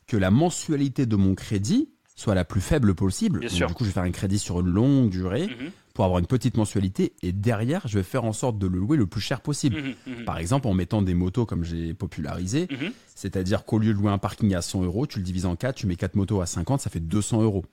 [0.08, 3.40] que la mensualité de mon crédit soit la plus faible possible.
[3.40, 3.68] Bien Donc, sûr.
[3.68, 5.72] Du coup, je vais faire un crédit sur une longue durée Mhm.
[5.94, 8.98] Pour avoir une petite mensualité et derrière, je vais faire en sorte de le louer
[8.98, 9.76] le plus cher possible.
[9.82, 9.94] Mhm.
[10.20, 10.26] Mhm.
[10.26, 12.92] Par exemple, en mettant des motos comme j'ai popularisé, Mhm.
[13.16, 15.76] c'est-à-dire qu'au lieu de louer un parking à 100 euros, tu le divises en 4,
[15.76, 17.64] tu mets 4 motos à 50, ça fait 200 euros.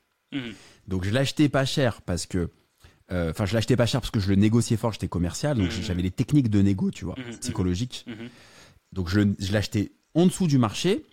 [0.86, 2.50] Donc je l'achetais pas cher parce que,
[3.10, 5.70] euh, enfin je l'achetais pas cher parce que je le négociais fort, j'étais commercial, donc
[5.70, 8.04] j'avais les techniques de négo, tu vois, psychologiques.
[8.92, 11.04] Donc je, je l'achetais en dessous du marché,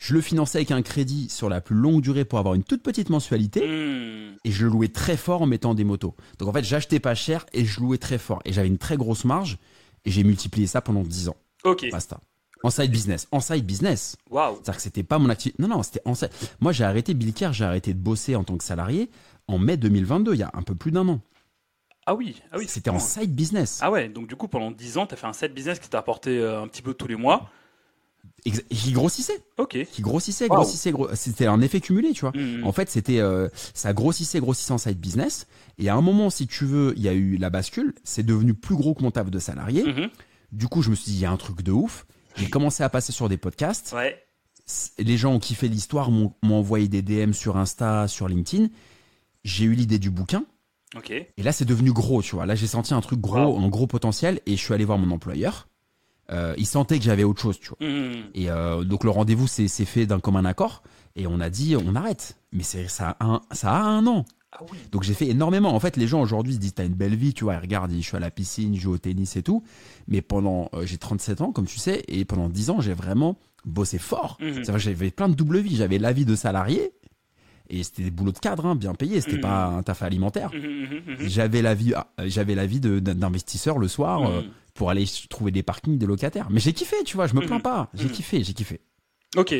[0.00, 2.82] je le finançais avec un crédit sur la plus longue durée pour avoir une toute
[2.82, 3.60] petite mensualité.
[3.60, 4.36] Mhm.
[4.44, 6.16] Et je le louais très fort en mettant des motos.
[6.38, 8.40] Donc en fait, j'achetais pas cher et je louais très fort.
[8.44, 9.58] Et j'avais une très grosse marge.
[10.06, 11.36] Et j'ai multiplié ça pendant 10 ans.
[11.64, 11.86] Ok.
[11.92, 12.18] Basta.
[12.62, 13.28] En side business.
[13.30, 14.16] En side business.
[14.30, 14.54] Waouh.
[14.54, 15.62] C'est-à-dire que c'était pas mon activité.
[15.62, 16.30] Non, non, c'était en side.
[16.60, 19.10] Moi, j'ai arrêté Billcare, j'ai arrêté de bosser en tant que salarié
[19.50, 21.20] en mai 2022, il y a un peu plus d'un an.
[22.06, 22.40] Ah oui.
[22.50, 22.66] Ah oui.
[22.68, 23.80] C'était en side business.
[23.82, 25.88] Ah ouais, donc du coup, pendant 10 ans, tu as fait un set business qui
[25.88, 27.50] t'a apporté euh, un petit peu tous les mois.
[28.44, 29.42] Qui grossissait.
[29.58, 29.76] Ok.
[29.92, 30.56] Qui grossissait, Wow.
[30.56, 32.32] grossissait, gros- C'était un effet cumulé, tu vois.
[32.34, 32.64] Mhm.
[32.66, 35.46] En fait, c'était euh, ça grossissait, grossissait en side business.
[35.78, 37.94] Et à un moment, si tu veux, il y a eu la bascule.
[38.02, 39.84] C'est devenu plus gros que mon taf de salarié.
[39.84, 40.08] Mhm.
[40.52, 42.06] Du coup, je me suis dit, il y a un truc de ouf.
[42.36, 43.92] J'ai commencé à passer sur des podcasts.
[43.94, 44.22] Ouais.
[44.98, 48.68] Les gens ont kiffé l'histoire, m'ont envoyé des DM sur Insta, sur LinkedIn.
[49.44, 50.44] J'ai eu l'idée du bouquin.
[50.96, 51.10] Ok.
[51.10, 52.46] Et là, c'est devenu gros, tu vois.
[52.46, 53.58] Là, j'ai senti un truc gros, Wow.
[53.60, 54.40] un gros potentiel.
[54.46, 55.68] Et je suis allé voir mon employeur.
[56.30, 57.88] Euh, il sentait que j'avais autre chose, tu vois.
[57.88, 58.24] Mhm.
[58.34, 60.82] Et euh, donc, le rendez-vous s'est fait d'un commun accord.
[61.16, 62.36] Et on a dit, on arrête.
[62.52, 64.24] Mais c'est ça, a un, ça a un an.
[64.52, 64.78] Ah oui.
[64.90, 65.74] Donc j'ai fait énormément.
[65.74, 67.54] En fait, les gens aujourd'hui se disent t'as une belle vie, tu vois.
[67.54, 69.62] Ils regardent, je suis à la piscine, je joue au tennis et tout.
[70.08, 73.36] Mais pendant, euh, j'ai 37 ans, comme tu sais, et pendant 10 ans, j'ai vraiment
[73.64, 74.38] bossé fort.
[74.40, 75.76] C'est vrai, j'avais plein de double vie.
[75.76, 76.92] J'avais la vie de salarié
[77.70, 79.20] et c'était des boulots de cadre, hein, bien payés.
[79.20, 79.40] C'était Mhm.
[79.42, 80.50] pas un taf alimentaire.
[80.52, 81.28] Mhm, mhm, mhm.
[81.28, 84.50] J'avais la vie, ah, j'avais la vie d'investisseur le soir euh, Mhm.
[84.74, 86.48] pour aller trouver des parkings de locataires.
[86.50, 87.26] Mais j'ai kiffé, tu vois.
[87.26, 87.88] Je me plains pas.
[87.94, 88.80] J'ai kiffé, j'ai kiffé.
[89.36, 89.54] Ok,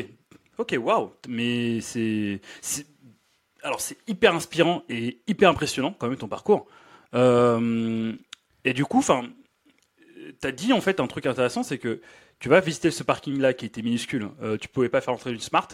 [0.57, 1.11] ok, waouh.
[1.27, 2.85] Mais c'est, c'est-
[3.63, 6.67] alors c'est hyper inspirant et hyper impressionnant quand même ton parcours.
[7.13, 8.13] Euh,
[8.65, 9.23] et du coup, enfin,
[10.39, 12.01] t'as dit en fait un truc intéressant, c'est que
[12.41, 14.27] tu vas visiter ce parking-là qui était minuscule.
[14.41, 15.67] Euh, tu pouvais pas faire entrer une Smart,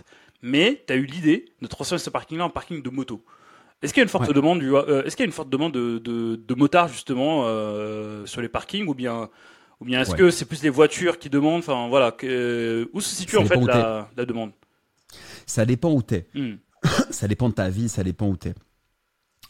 [0.43, 3.23] mais t'as eu l'idée de transformer ce parking-là en parking de moto.
[3.81, 4.33] Est-ce qu'il y a une forte Ouais.
[4.33, 7.43] demande du, euh, est-ce qu'il y a une forte demande de, de, de motards justement
[7.45, 9.29] euh, sur les parkings ou bien
[9.79, 10.17] ou bien est-ce Ouais.
[10.17, 11.59] que c'est plus les voitures qui demandent?
[11.59, 14.51] Enfin voilà, que- où se situe Ça en fait la, la demande?
[15.45, 16.27] Ça dépend où t'es.
[16.33, 16.55] Hmm.
[17.11, 18.55] ça dépend de ta vie, ça dépend où t'es.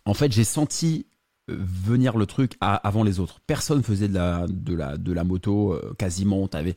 [0.06, 1.06] En fait, j'ai senti
[1.50, 3.40] euh, venir le truc à- avant les autres.
[3.48, 6.48] Personne faisait de la, de la, de la moto, quasiment.
[6.50, 6.76] T'avais...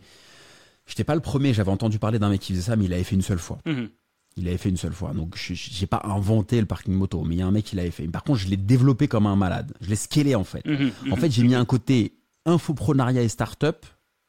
[0.87, 3.05] J'étais pas le premier, j'avais entendu parler d'un mec qui faisait ça, mais il l'avait
[3.05, 3.59] fait une seule fois.
[3.67, 3.89] Mhm.
[4.37, 5.13] Il l'avait fait une seule fois.
[5.13, 7.77] Donc, je- j'ai pas inventé le parking moto, mais il y a un mec qui
[7.77, 8.07] l'avait fait.
[8.09, 9.73] Par contre, je l'ai développé comme un malade.
[9.81, 10.65] Je l'ai scalé, en fait.
[10.67, 10.93] Mhm.
[11.13, 12.15] En fait, j'ai mis un côté
[12.47, 13.85] infoprenariat et start-up.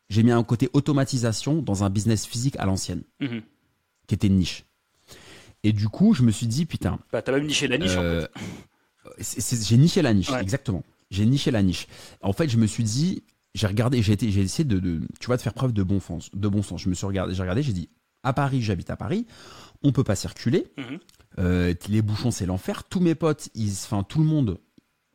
[0.10, 3.42] J'ai mis un côté automatisation dans un business physique à l'ancienne, Mhm.
[4.08, 4.66] qui était une niche.
[5.64, 8.02] Et du coup, je me suis dit, putain, Bah, t'as même niché la niche, en
[8.02, 9.24] euh, fait.
[9.24, 10.42] c'est- c'est- j'ai niché la niche, Ouais.
[10.42, 10.84] exactement.
[11.12, 11.88] J'ai niché la niche.
[12.22, 15.28] En fait, je me suis dit, j'ai regardé, j'ai été, j'ai essayé de, de- tu
[15.28, 16.82] vois, de faire preuve de bon sens, de bon sens.
[16.82, 17.90] Je me suis regardé, j'ai regardé, j'ai dit,
[18.24, 19.26] à Paris, j'habite à Paris,
[19.84, 21.00] on peut pas circuler, Mhm.
[21.40, 22.84] Euh, les bouchons c'est l'enfer.
[22.84, 24.60] Tous mes potes, ils, enfin tout le monde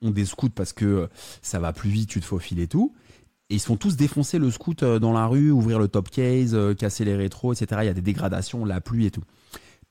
[0.01, 1.07] ont des scouts parce que euh,
[1.43, 2.95] ça va plus vite, tu te faufiles et tout.
[3.51, 6.09] Et ils se font tous défoncer le scout euh, dans la rue, ouvrir le top
[6.09, 7.83] case, casser les rétros, etc.
[7.83, 9.25] Il y a des dégradations, la pluie et tout.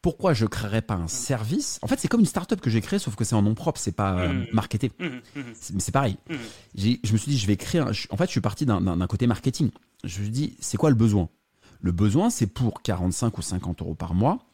[0.06, 1.80] Pourquoi je créerais pas un service?
[1.82, 3.80] En fait, c'est comme une start-up que j'ai créée, sauf que c'est en nom propre,
[3.80, 4.46] c'est pas euh, Mhm.
[4.54, 4.92] marketé.
[5.00, 5.22] Mhm.
[5.56, 6.18] C'est- Mais c'est pareil.
[6.76, 7.82] Je me suis dit, je vais créer.
[7.82, 9.72] un- je- en fait, je suis parti d'un- côté marketing.
[10.04, 11.28] Je me suis dit, c'est quoi le besoin?
[11.82, 14.46] Le besoin, c'est pour 45 ou 50 euros par mois,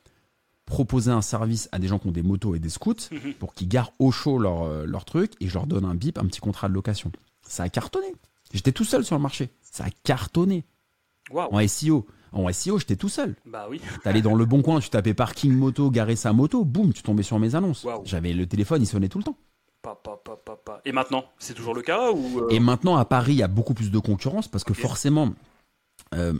[0.65, 3.09] proposer un service à des gens qui ont des motos et des scouts
[3.39, 6.17] pour qu'ils garent au chaud leur, euh, leur truc et je leur donne un bip,
[6.17, 7.11] un petit contrat de location.
[7.45, 8.07] Ça a cartonné.
[8.53, 9.49] J'étais tout seul sur le marché.
[9.61, 10.63] Ça a cartonné.
[11.29, 11.53] Waouh.
[11.53, 12.07] En SEO.
[12.31, 13.35] En SEO, j'étais tout seul.
[13.45, 13.81] Bah oui.
[14.03, 17.23] T'allais dans le bon coin, tu tapais parking moto, garer sa moto, boum, tu tombais
[17.23, 17.85] sur mes annonces.
[18.05, 19.35] J'avais le téléphone, il sonnait tout le temps.
[19.81, 20.81] Pa, pa, pa, pa, pa.
[20.85, 23.47] Et maintenant, c'est toujours le cas ou euh, Et maintenant, à Paris, il y a
[23.47, 25.33] beaucoup plus de concurrence parce que forcément,
[26.13, 26.33] euh,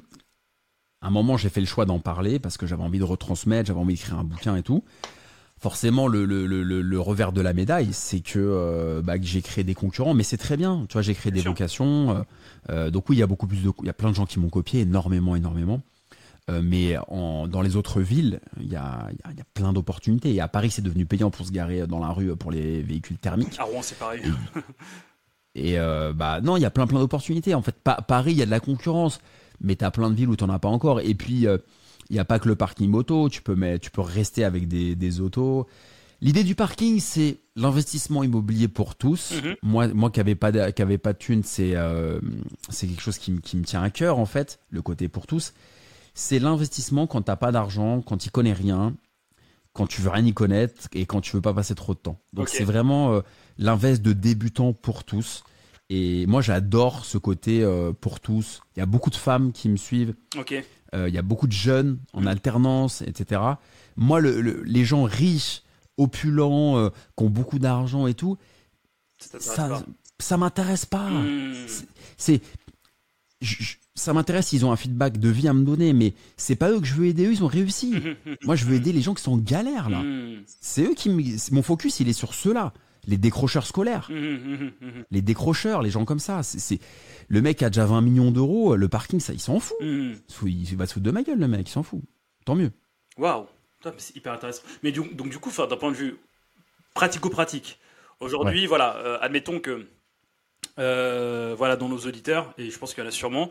[1.01, 3.67] à un moment, j'ai fait le choix d'en parler parce que j'avais envie de retransmettre,
[3.67, 4.84] j'avais envie d'écrire un bouquin et tout.
[5.62, 9.26] Forcément, le, le, le, le- le revers de la médaille, c'est que, euh, bah, que
[9.26, 10.86] j'ai créé des concurrents, mais c'est très bien.
[10.89, 11.52] Tu vois, j'ai créé Bien des sûr.
[11.52, 12.17] vocations.
[12.17, 12.21] euh,
[12.71, 14.26] euh, donc oui, il y a beaucoup plus de, il y a plein de gens
[14.26, 15.82] qui m'ont copié, énormément, énormément.
[16.50, 19.41] Euh, mais en, dans les autres villes, il y a, il y a- il y
[19.41, 20.34] a plein d'opportunités.
[20.34, 23.17] Et à Paris, c'est devenu payant pour se garer dans la rue pour les véhicules
[23.19, 23.60] thermiques.
[23.60, 24.24] à Rouen, c'est pareil.
[25.54, 25.78] Et
[26.15, 27.54] bah non, il y a plein plein d'opportunités.
[27.54, 29.19] En fait, Pa- Paris, il y a de la concurrence,
[29.60, 31.02] mais t'as plein de villes où t'en as pas encore.
[31.02, 31.45] Et puis,
[32.12, 33.28] il y a pas que le parking moto.
[33.30, 35.65] Tu peux mettre, tu peux rester avec des, des autos.
[36.24, 39.32] L'idée du parking, c'est l'investissement immobilier pour tous.
[39.43, 39.56] Mhm.
[39.63, 42.19] Moi, moi qui avait pas de, qui avait pas de thune, c'est euh,
[42.80, 44.60] quelque chose qui, me- qui me tient à cœur en fait.
[44.69, 45.54] Le côté pour tous,
[46.13, 48.93] c'est l'investissement quand t'as pas d'argent, quand tu connais rien,
[49.74, 52.19] quand tu veux rien y connaître et quand tu veux pas passer trop de temps.
[52.34, 53.21] Donc c'est vraiment euh,
[53.58, 55.43] l'invest de débutant pour tous.
[55.93, 58.62] Et moi, j'adore ce côté euh, pour tous.
[58.75, 60.15] Il y a beaucoup de femmes qui me suivent.
[60.95, 63.41] Euh, il y a beaucoup de jeunes en alternance, etc.
[63.97, 65.63] Moi, le- le- les gens riches,
[65.97, 68.38] opulents, euh, qui ont beaucoup d'argent et tout,
[69.19, 69.84] Ça
[70.19, 71.10] ça, m'intéresse pas.
[72.17, 72.41] C'est,
[73.41, 74.54] je- ça m'intéresse.
[74.54, 76.93] Ils ont un feedback de vie à me donner, mais c'est pas eux que je
[76.93, 77.25] veux aider.
[77.25, 77.93] Eux, ils ont réussi.
[78.45, 80.01] Moi, je veux aider les gens qui sont en galère là.
[80.04, 80.41] Hmm.
[80.62, 81.21] C'est eux qui me,
[81.54, 82.71] mon focus, il est sur ceux-là,
[83.06, 84.08] les décrocheurs scolaires.
[84.10, 85.06] Mhm, mhm, mhm.
[85.12, 86.44] les décrocheurs, les gens comme ça.
[86.44, 86.80] C'est, c'est-
[87.28, 89.78] le mec a déjà 20 millions d'euros, le parking, ça, il s'en fout.
[89.82, 92.02] Il va se foutre de ma gueule, le mec, il s'en fout.
[92.46, 92.72] Tant mieux.
[93.18, 93.46] Waouh,
[93.98, 94.64] c'est hyper intéressant.
[94.84, 96.18] Mais du, donc du coup, d'un point de vue
[96.94, 97.80] pratico-pratique,
[98.20, 99.88] aujourd'hui, voilà, euh, admettons que,
[100.80, 103.50] euh, voilà, dans nos auditeurs, et je pense qu'il y en a sûrement,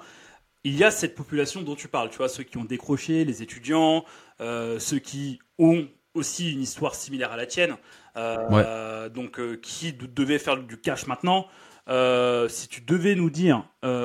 [0.64, 3.42] il y a cette population dont tu parles, tu vois, ceux qui ont décroché, les
[3.42, 4.04] étudiants,
[4.40, 7.76] euh, ceux qui ont aussi une histoire similaire à la tienne,
[8.16, 11.46] euh, donc euh, qui de- devaient faire du cash maintenant.
[11.88, 13.64] Euh, si tu devais nous dire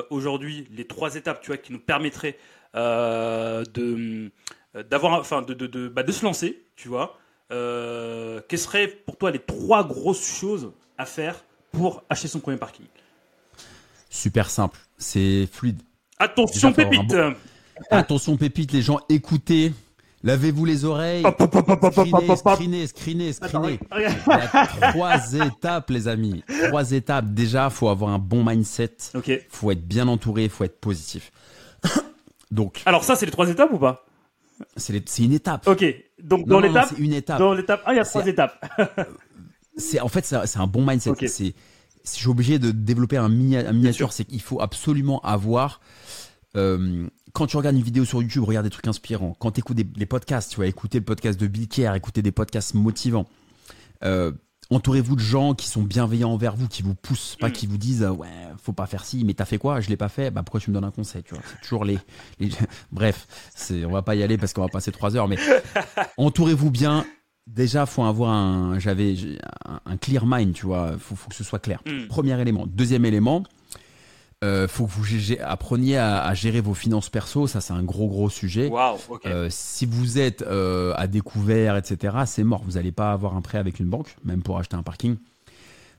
[0.10, 2.38] aujourd'hui les trois étapes, tu vois, qui nous permettraient
[2.74, 4.32] de
[4.90, 7.18] d'avoir, enfin, de, de, de, bah, de se lancer, tu vois.
[7.52, 12.58] Euh, quelles seraient pour toi les trois grosses choses à faire pour acheter son premier
[12.58, 12.86] parking?
[14.10, 14.80] Super simple.
[14.98, 15.82] C'est fluide.
[16.18, 17.16] Attention, Déjà, pépite
[17.92, 19.74] Attention, pépite, les gens, écoutez.
[20.26, 21.24] Lavez-vous les oreilles.
[22.36, 23.80] Screenez, screenez, screenez.
[23.96, 26.44] Il y a trois étapes, les amis.
[26.68, 27.34] Trois étapes.
[27.34, 28.98] Déjà, faut avoir un bon mindset.
[29.14, 29.32] Ok.
[29.50, 30.50] Faut être bien entouré.
[30.50, 31.32] Faut être positif.
[32.52, 34.04] Donc, Alors ça, c'est les trois étapes ou pas?
[34.78, 35.68] C'est une étape.
[35.68, 35.86] Ok.
[36.22, 37.40] Donc dans l'étape, c'est une étape.
[37.40, 38.66] dans l'étape 1, il y a trois étapes.
[39.78, 41.12] C'est en fait c'est un bon mindset.
[41.28, 41.54] C'est
[42.06, 44.14] je suis obligé de développer un, mini- un miniature.
[44.14, 45.82] C'est qu'il faut absolument avoir.
[46.56, 49.36] euh, quand tu regardes une vidéo sur YouTube, regarde des trucs inspirants.
[49.38, 52.22] Quand tu écoutes des, les podcasts, tu vas écouter le podcast de Bill Kerr, écouter
[52.22, 53.28] des podcasts motivants.
[54.04, 54.32] Euh,
[54.72, 58.04] Entourez-vous de gens qui sont bienveillants envers vous, qui vous poussent, pas qui vous disent
[58.04, 58.28] ouais,
[58.64, 59.80] faut pas faire ci, mais t'as fait quoi?
[59.80, 60.32] Je l'ai pas fait.
[60.32, 61.22] Bah pourquoi tu me donnes un conseil?
[61.22, 62.00] Tu vois, c'est toujours les.
[62.40, 62.50] les...
[62.92, 65.38] Bref, c'est on va pas y aller parce qu'on va passer trois heures, mais
[66.18, 67.06] entourez-vous bien.
[67.46, 69.16] Déjà, faut avoir un, j'avais
[69.66, 70.98] un, un clear mind, tu vois.
[70.98, 71.80] Faut, faut que ce soit clair.
[71.86, 72.08] Mm.
[72.08, 72.66] Premier élément.
[72.66, 73.44] Deuxième élément,
[74.46, 75.06] euh, faut que vous
[75.44, 77.48] appreniez à, à gérer vos finances perso.
[77.48, 78.70] Ça, c'est un gros, gros sujet.
[79.26, 82.64] Euh, si vous êtes euh, à découvert, etc., c'est mort.
[82.64, 85.18] Vous n'allez pas avoir un prêt avec une banque, même pour acheter un parking.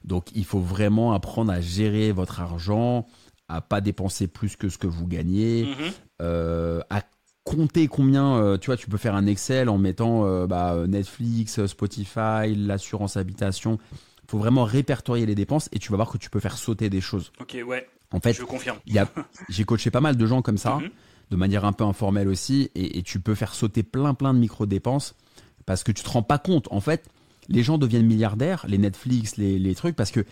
[0.05, 3.07] Donc, il faut vraiment apprendre à gérer votre argent,
[3.49, 5.93] à pas dépenser plus que ce que vous gagnez, Mhm.
[6.23, 7.03] euh, à
[7.45, 8.57] compter combien.
[8.59, 13.79] tu vois, tu peux faire un Excel en mettant bah, Netflix, Spotify, l'assurance habitation.
[14.27, 16.91] Il faut vraiment répertorier les dépenses et tu vas voir que tu peux faire sauter
[16.91, 17.31] des choses.
[17.41, 18.79] Ok, ouais, En fait, je confirme.
[19.49, 20.91] j'ai coaché pas mal de gens comme ça, Mhm.
[21.31, 24.39] de manière un peu informelle aussi, et, et tu peux faire sauter plein plein de
[24.41, 25.15] micro-dépenses
[25.65, 26.67] parce que tu te rends pas compte.
[26.73, 27.09] En fait,
[27.49, 30.25] les gens deviennent milliardaires, les Netflix, les, les trucs, parce que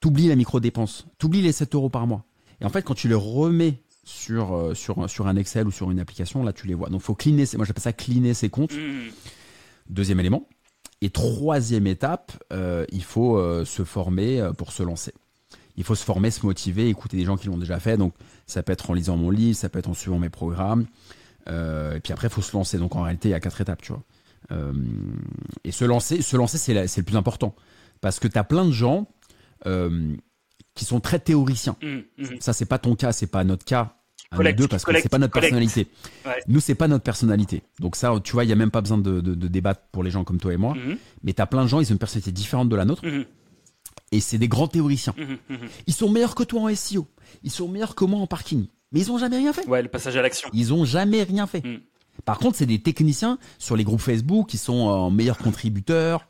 [0.00, 2.24] t'oublies la micro-dépense, t'oublies les 7 euros par mois.
[2.60, 5.90] Et en fait, quand tu les remets sur, euh, sur, sur un Excel ou sur
[5.90, 6.90] une application, là, tu les vois.
[6.90, 8.74] Donc, faut cleaner, moi j'appelle ça cleaner ses comptes.
[8.74, 9.10] Mhm.
[9.88, 10.46] Deuxième élément.
[11.02, 15.14] Et troisième étape, euh, il faut euh, se former euh, pour se lancer.
[15.76, 17.96] Il faut se former, se motiver, écouter des gens qui l'ont déjà fait.
[17.96, 18.12] Donc,
[18.46, 20.86] ça peut être en lisant mon livre, ça peut être en suivant mes programmes.
[21.48, 22.76] Euh, et puis après, il faut se lancer.
[22.76, 24.02] Donc, en réalité, il y a quatre étapes, tu vois.
[25.64, 27.54] Et se lancer, se lancer, c'est la- le plus important.
[28.00, 29.06] Parce que tu as plein de gens
[30.74, 31.76] qui sont très théoriciens.
[31.82, 32.02] Mhm.
[32.18, 32.40] Mhm.
[32.40, 33.96] Ça, c'est pas ton cas, c'est pas notre cas.
[34.32, 35.50] Nous collecte, deux, parce que c'est pas notre collecte.
[35.54, 35.88] personnalité.
[36.24, 36.40] Ouais.
[36.46, 37.62] Nous, c'est pas notre personnalité.
[37.80, 40.04] Donc ça, tu vois, il y a même pas besoin de, de- de débattre pour
[40.04, 40.74] les gens comme toi et moi.
[40.74, 40.96] Mhm.
[41.24, 43.04] Mais t'as plein de gens, ils ont une personnalité différente de la nôtre.
[43.04, 43.24] Mhm.
[44.12, 45.14] Et c'est des grands théoriciens.
[45.18, 45.58] Mhm.
[45.88, 47.08] Ils sont meilleurs que toi en SEO.
[47.42, 48.66] Ils sont meilleurs que moi en parking.
[48.92, 49.66] Mais ils ont jamais rien fait.
[49.66, 50.48] Ouais, le passage à l'action.
[50.52, 51.62] Ils ont jamais rien fait.
[52.24, 56.26] Par contre, c'est des techniciens sur les groupes Facebook qui sont en meilleurs contributeurs.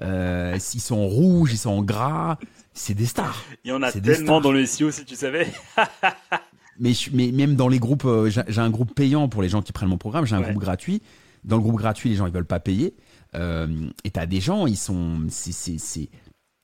[0.00, 2.38] Euh, ils sont en rouge, ils sont en gras.
[2.72, 3.44] C'est des stars.
[3.64, 5.46] Il y en a tellement dans le SEO, si tu savais.
[6.80, 9.62] Mais, mais même dans les groupes, euh, j'ai j'ai un groupe payant pour les gens
[9.62, 10.50] qui prennent mon programme, j'ai un Ouais.
[10.50, 11.02] groupe gratuit.
[11.44, 12.94] Dans le groupe gratuit, les gens ils veulent pas payer.
[13.34, 13.66] Euh,
[14.04, 16.08] et t'as des gens, ils sont, c'est, c'est, c'est-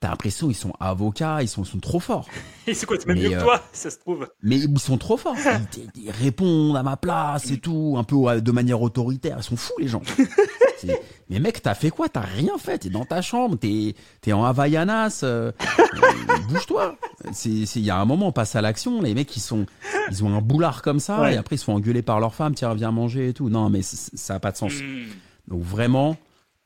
[0.00, 2.26] t'as l'impression ils sont avocats, ils sont, ils sont trop forts.
[2.66, 4.26] Et c'est quoi, même Mais, mieux que euh, toi, ça se trouve.
[4.42, 5.36] Mais ils sont trop forts.
[5.76, 9.36] Ils, ils- ils répondent à ma place et tout, un peu de manière autoritaire.
[9.38, 10.02] Ils sont fous les gens.
[11.28, 12.08] Mais mec, t'as fait quoi?
[12.08, 12.78] T'as rien fait.
[12.78, 13.94] T'es dans ta chambre, t'es
[14.26, 15.20] es en Havaianas.
[15.22, 16.96] euh, euh, Bouge-toi.
[17.32, 19.02] C'est c'est- il y a un moment, on passe à l'action.
[19.02, 19.66] Les mecs, ils sont,
[20.10, 21.34] ils ont un boulard comme ça Ouais.
[21.34, 22.54] et après ils se font engueuler par leur femme.
[22.54, 23.48] Tiens, viens manger et tout.
[23.50, 24.72] Non, mais ça a pas de sens.
[24.72, 25.06] Mhm.
[25.48, 26.16] Donc vraiment,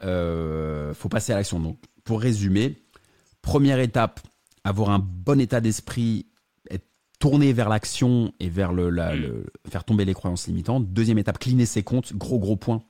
[0.04, 1.58] euh, faut passer à l'action.
[1.60, 2.76] Donc pour résumer,
[3.44, 4.20] première étape,
[4.64, 6.26] avoir un bon état d'esprit,
[6.70, 6.87] être
[7.20, 10.92] tourné vers l'action et vers le, la- le- faire tomber les croyances limitantes.
[10.92, 12.83] Deuxième étape, cleaner ses comptes, gros gros point,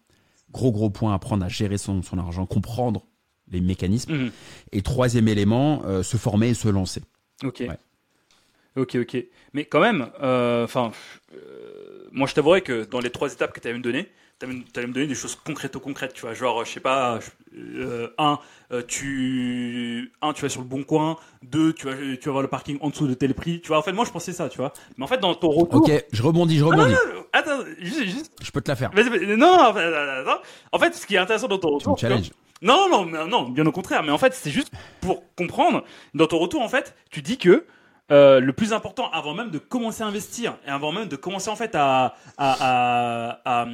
[0.52, 3.04] gros gros point, apprendre à gérer son, son argent, comprendre
[3.50, 4.12] les mécanismes.
[4.14, 4.30] Mhm.
[4.72, 7.02] Et troisième élément, euh, se former et se lancer.
[7.42, 7.64] Ok.
[7.68, 7.78] Ouais.
[8.76, 9.16] Ok, ok.
[9.52, 10.90] Mais quand même, euh, enfin,
[11.34, 14.46] euh, moi je t'avouerais que dans les trois étapes que tu allais me donner, tu
[14.76, 16.34] allais me donner des choses concrètes au concrètes, tu vois.
[16.34, 17.18] Genre, je sais pas,
[17.56, 18.38] euh, un,
[18.72, 22.42] euh, tu, un, tu vas sur le bon coin, deux, tu vas, tu vas voir
[22.42, 23.78] le parking en dessous de tel prix, tu vois.
[23.78, 24.72] En fait, moi je pensais ça, tu vois.
[24.96, 25.82] Mais en fait, dans ton retour.
[25.82, 26.94] Ok, je rebondis, je rebondis.
[27.32, 28.32] Attends, juste, juste.
[28.42, 28.90] Je peux te la faire.
[28.94, 30.42] Non, non, attends.
[30.72, 31.96] En fait, ce qui est intéressant dans ton retour.
[31.96, 32.30] tu vois, challenges.
[32.62, 34.02] non, non, non, non, bien au contraire.
[34.02, 35.84] Mais en fait, c'est juste pour comprendre.
[36.14, 37.64] Dans ton retour, en fait, tu dis que
[38.10, 41.48] euh, le plus important, avant même de commencer à investir et avant même de commencer
[41.50, 43.64] en fait à à,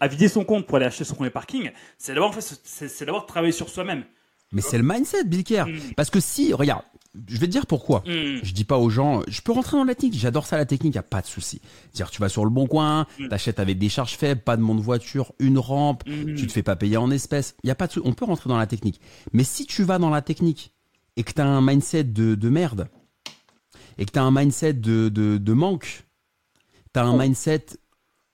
[0.00, 3.04] à, vider son compte pour aller acheter son premier parking, c'est d'abord en fait, c'est
[3.04, 4.04] de travailler sur soi-même.
[4.52, 5.66] Mais c'est le mindset, Bill Kerr.
[5.66, 5.94] Mm.
[5.96, 6.82] Parce que si, regarde,
[7.26, 8.00] je vais te dire pourquoi.
[8.06, 8.40] Mm.
[8.42, 10.94] Je dis pas aux gens, je peux rentrer dans la technique, j'adore ça la technique,
[10.94, 11.60] y a pas de souci.
[11.94, 13.28] Dire tu vas sur le bon coin, Mm.
[13.28, 16.34] t'achètes avec des charges faibles, pas de monde voiture, une rampe, Mm.
[16.34, 18.48] tu te fais pas payer en espèces, y a pas de souci, on peut rentrer
[18.48, 19.00] dans la technique.
[19.32, 20.72] Mais si tu vas dans la technique
[21.16, 22.88] et que t'as un mindset de, de merde
[23.98, 26.04] et que t'as un mindset de, de, de manque,
[26.92, 27.66] t'as un mindset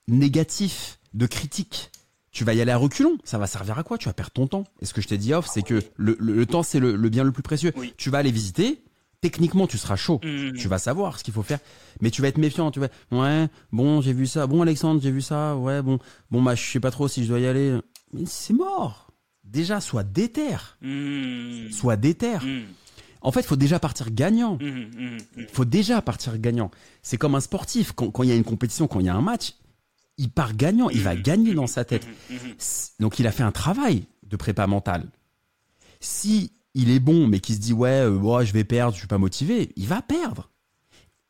[0.06, 1.90] négatif, de critique,
[2.30, 3.18] tu vas y aller à reculons.
[3.24, 3.98] Ça va servir à quoi?
[3.98, 4.64] Tu vas perdre ton temps.
[4.80, 6.94] Et ce que je t'ai dit off, c'est que le, le- le temps, c'est le,
[6.96, 7.72] le bien le plus précieux.
[7.76, 7.94] Oui.
[7.96, 8.82] Tu vas aller visiter.
[9.20, 10.20] Techniquement, tu seras chaud.
[10.22, 10.52] Mm.
[10.52, 11.58] Tu vas savoir ce qu'il faut faire.
[12.00, 12.70] Mais tu vas être méfiant.
[12.70, 14.46] Tu vas, ouais, bon, j'ai vu ça.
[14.46, 15.56] Bon, Alexandre, j'ai vu ça.
[15.56, 15.98] Ouais, bon,
[16.30, 17.76] bon, bah, je sais pas trop si je dois y aller.
[18.12, 19.10] Mais c'est mort.
[19.42, 20.54] Déjà, sois déter.
[20.82, 21.72] Mm.
[21.72, 22.36] Sois déter.
[22.36, 22.66] Mm.
[23.28, 24.54] En fait, faut déjà partir gagnant.
[24.54, 24.64] Mm.
[24.64, 25.18] Mm.
[25.36, 25.46] Mm.
[25.52, 26.70] faut déjà partir gagnant.
[27.02, 27.92] C'est comme un sportif.
[27.92, 29.52] Quand, il y a une compétition, quand il y a un match,
[30.16, 30.88] il part gagnant.
[30.88, 32.08] Il va gagner dans sa tête.
[33.00, 35.10] Donc il a fait un travail de prépa mentale.
[36.00, 39.00] Si il est bon, mais qu'il se dit ouais, euh, bon, je vais perdre, je
[39.00, 40.48] suis pas motivé, il va perdre.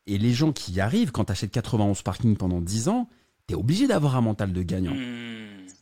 [0.07, 3.09] Et les gens qui y arrivent, quand tu achètes 91 parkings pendant 10 ans,
[3.45, 4.95] t'es obligé d'avoir un mental de gagnant.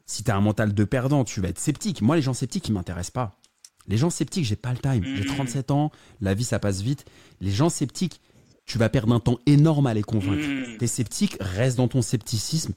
[0.08, 2.02] Si t'as un mental de perdant, tu vas être sceptique.
[2.02, 3.40] Moi, les gens sceptiques, ils m'intéressent pas.
[3.88, 5.04] Les gens sceptiques, j'ai pas le time.
[5.04, 5.36] J'ai Mhm.
[5.36, 7.06] 37 ans, la vie, ça passe vite.
[7.42, 8.20] Les gens sceptiques,
[8.66, 10.46] tu vas perdre un temps énorme à les convaincre.
[10.46, 10.78] Mm.
[10.78, 12.74] T'es sceptique, reste dans ton scepticisme.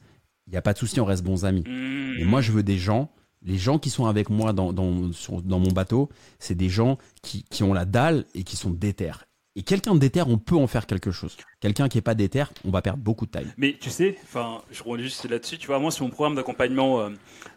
[0.47, 1.65] Il y a pas de souci, on reste bons amis.
[1.67, 2.19] Mm.
[2.21, 3.11] Et moi, je veux des gens,
[3.43, 6.97] les gens qui sont avec moi dans, dans, sur- dans mon bateau, c'est des gens
[7.23, 9.11] qui, qui ont la dalle et qui sont déter.
[9.57, 11.37] Et quelqu'un de déter, on peut en faire quelque chose.
[11.59, 13.53] Quelqu'un qui est pas déter, on va perdre beaucoup de taille.
[13.57, 15.59] Mais tu sais, enfin, je reviens juste là-dessus.
[15.59, 17.11] Tu vois, moi, c'est mon programme d'accompagnement euh,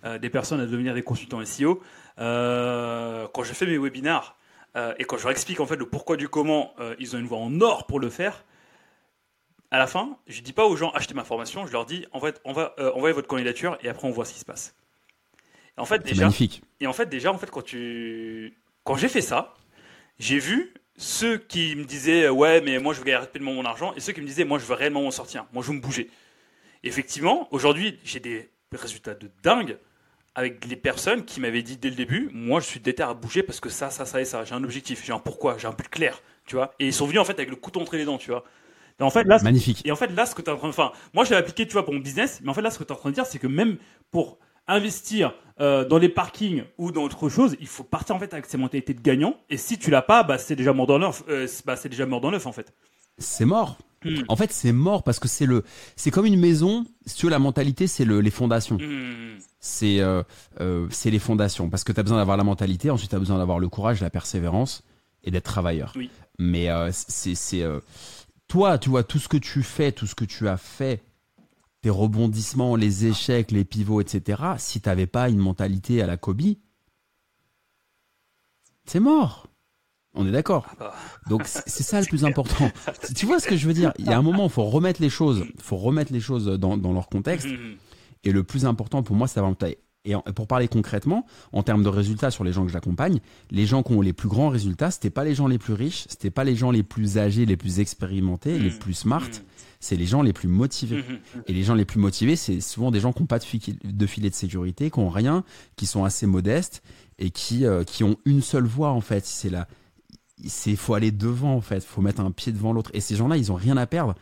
[0.06, 1.82] euh, des personnes à devenir des consultants SEO.
[2.20, 4.38] Euh, quand je fais mes webinars
[4.98, 7.38] et quand je leur explique en fait le pourquoi du comment, ils ont une voie
[7.38, 8.44] en or pour le faire.
[9.70, 12.20] À la fin, je dis pas aux gens achetez ma formation, je leur dis en
[12.20, 14.74] fait, on va envoyer votre candidature et après on voit ce qui se passe.
[15.78, 16.64] Et en fait déjà, magnifique.
[16.80, 19.54] Et en fait déjà, en fait, quand tu, quand j'ai fait ça,
[20.18, 23.94] j'ai vu ceux qui me disaient ouais mais moi je veux gagner rapidement mon argent
[23.96, 25.82] et ceux qui me disaient moi je veux réellement m'en sortir, moi je veux me
[25.82, 26.10] bouger.
[26.84, 29.78] effectivement, aujourd'hui j'ai des résultats de dingue
[30.36, 33.44] avec les personnes qui m'avaient dit dès le début, moi je suis déter à bouger
[33.44, 35.74] parce que ça, ça, ça et ça, j'ai un objectif, j'ai un pourquoi, j'ai un
[35.74, 36.74] but clair, tu vois.
[36.80, 38.44] Et ils sont venus en fait avec le couteau entre les dents, tu vois.
[39.00, 39.82] Et en fait là, magnifique.
[39.86, 41.36] Et en fait là, ce que tu es en train de, enfin, moi je l'ai
[41.36, 43.00] appliqué, tu vois, pour mon business, mais en fait là, ce que tu es en
[43.00, 43.78] train de dire, c'est que même
[44.12, 48.34] pour investir euh, dans les parkings ou dans autre chose, il faut partir en fait
[48.34, 49.38] avec ces mentalités de gagnant.
[49.50, 51.24] Et si tu l'as pas, bah, c'est déjà mort dans l'œuf.
[51.30, 52.74] Euh, bah, c'est déjà mort dans l'œuf en fait.
[53.18, 53.78] C'est mort.
[54.06, 54.24] Hmm.
[54.28, 55.64] En fait, c'est mort parce que c'est le,
[55.96, 56.86] c'est comme une maison.
[57.22, 58.78] Veux, la mentalité, c'est le, les fondations.
[58.78, 59.40] Hmm.
[59.60, 60.24] C'est, euh,
[60.90, 62.90] c'est les fondations parce que tu as besoin d'avoir la mentalité.
[62.90, 64.84] Ensuite, tu as besoin d'avoir le courage, la persévérance
[65.24, 65.94] et d'être travailleur.
[65.96, 66.10] Oui.
[66.38, 67.64] Mais c'est, c'est
[68.48, 71.02] toi, tu vois, tout ce que tu fais, tout ce que tu as fait
[71.84, 76.16] tes rebondissements, les échecs, les pivots, etc., si tu n'avais pas une mentalité à la
[76.16, 76.56] Kobe,
[78.86, 79.48] c'est mort.
[80.16, 80.66] On est d'accord.
[80.70, 80.96] Ah bah.
[81.30, 82.70] Donc c'est ça le plus important.
[83.16, 83.94] Tu vois ce que je veux dire?
[83.98, 86.94] Il y a un moment, il faut remettre les choses, faut remettre les choses dans,
[86.94, 87.48] leur contexte.
[88.24, 89.56] Et le plus important pour moi, c'est d'avoir.
[90.06, 93.22] Et pour parler concrètement, en termes de résultats sur les gens que j'accompagne,
[93.52, 96.04] les gens qui ont les plus grands résultats, c'était pas les gens les plus riches,
[96.10, 99.30] c'était pas les gens les plus âgés, les plus expérimentés, les plus smart,
[99.80, 100.98] c'est les gens les plus motivés.
[100.98, 101.42] Mmh, mmh, mmh.
[101.48, 104.30] Et les gens les plus motivés, c'est souvent des gens qui n'ont pas de, filet
[104.30, 105.46] de sécurité, qui n'ont rien,
[105.78, 106.84] qui sont assez modestes
[107.18, 109.26] et qui, euh, qui ont une seule voie en fait.
[109.26, 109.70] C'est là,
[110.48, 112.92] c'est faut aller devant en fait, faut mettre un pied devant l'autre.
[112.94, 114.16] Et ces gens-là, ils ont rien à perdre.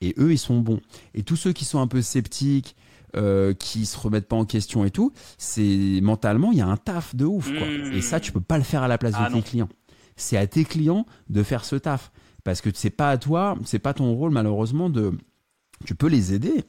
[0.00, 0.80] Et eux, ils sont bons.
[1.14, 2.76] Et tous ceux qui sont un peu sceptiques,
[3.16, 6.76] euh, qui se remettent pas en question et tout, c'est mentalement, il y a un
[6.76, 7.48] taf de ouf.
[7.50, 7.66] Quoi.
[7.92, 9.68] Et ça, tu peux pas le faire à la place de ah tes clients.
[10.16, 12.12] C'est à tes clients de faire ce taf.
[12.44, 15.12] Parce que c'est pas à toi, c'est pas ton rôle malheureusement de.
[15.84, 16.64] Tu peux les aider,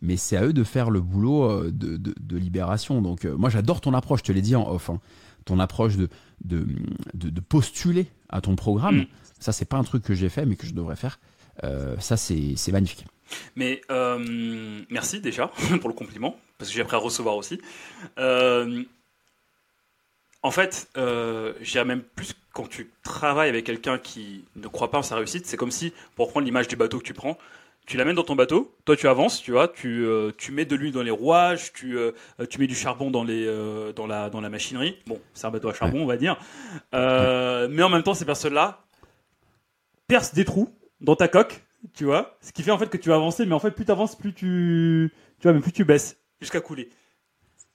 [0.00, 3.02] mais c'est à eux de faire le boulot euh, de, de, libération.
[3.02, 5.00] Donc euh, moi j'adore ton approche, je te l'ai dit en off, hein.
[5.44, 6.08] ton approche de,
[6.44, 6.66] de,
[7.14, 8.96] de, postuler à ton programme.
[8.96, 9.06] Mm.
[9.38, 11.20] Ça c'est pas un truc que j'ai fait mais que je devrais faire.
[11.64, 13.06] Euh, ça c'est magnifique.
[13.56, 13.80] Mais
[14.90, 15.48] merci déjà
[15.80, 17.60] pour le compliment, parce que j'ai appris à recevoir aussi.
[18.16, 18.84] en
[20.50, 20.88] fait,
[21.60, 25.46] j'ai même plus quand tu travailles avec quelqu'un qui ne croit pas en sa réussite,
[25.46, 27.38] c'est comme si, pour prendre l'image du bateau que tu prends,
[27.86, 30.76] tu l'amènes dans ton bateau, toi tu avances, tu vois, tu, euh, tu mets de
[30.76, 32.12] l'huile dans les rouages, tu, euh,
[32.48, 34.96] tu mets du charbon dans, les, euh, dans, la, dans la machinerie.
[35.06, 36.38] Bon, c'est un bateau à charbon, on va dire.
[36.92, 38.84] mais en même temps, ces personnes-là
[40.06, 41.64] percent des trous dans ta coque,
[41.94, 43.84] tu vois, ce qui fait en fait que tu vas avancer, mais en fait, plus
[43.84, 46.88] tu avances, plus tu, tu vois, mais plus tu baisses jusqu'à couler.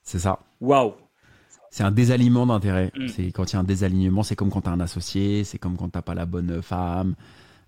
[0.03, 0.39] C'est ça.
[0.61, 0.95] Waouh
[1.69, 2.91] c'est un désalignement d'intérêt.
[2.95, 3.07] Mm.
[3.09, 5.57] C'est quand il y a un désalignement, c'est comme quand tu as un associé, c'est
[5.57, 7.15] comme quand tu pas la bonne femme.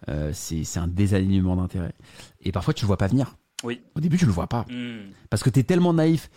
[0.07, 1.93] Euh, c'est un désalignement d'intérêt.
[2.41, 3.35] Et parfois, tu le vois pas venir.
[3.63, 3.81] Oui.
[3.95, 4.65] Au début, tu le vois pas.
[4.69, 5.11] Mm.
[5.29, 6.29] Parce que tu es tellement naïf.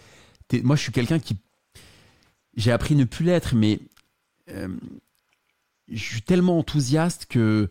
[0.62, 1.38] moi, je suis quelqu'un qui.
[2.56, 3.80] J'ai appris ne plus l'être, mais
[4.50, 4.68] euh,
[5.88, 7.70] je suis tellement enthousiaste que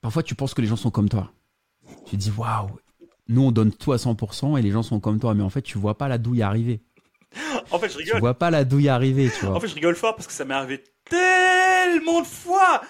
[0.00, 1.32] parfois, tu penses que les gens sont comme toi.
[2.06, 2.68] Tu te dis, waouh,
[3.28, 5.34] nous, on donne tout à 100% et les gens sont comme toi.
[5.34, 6.82] Mais en fait, tu vois pas la douille arriver
[7.70, 8.14] en fait, je rigole.
[8.14, 9.56] Tu vois pas la douille arriver, tu vois.
[9.56, 12.82] En fait, je rigole fort parce que ça m'est arrivé tellement de fois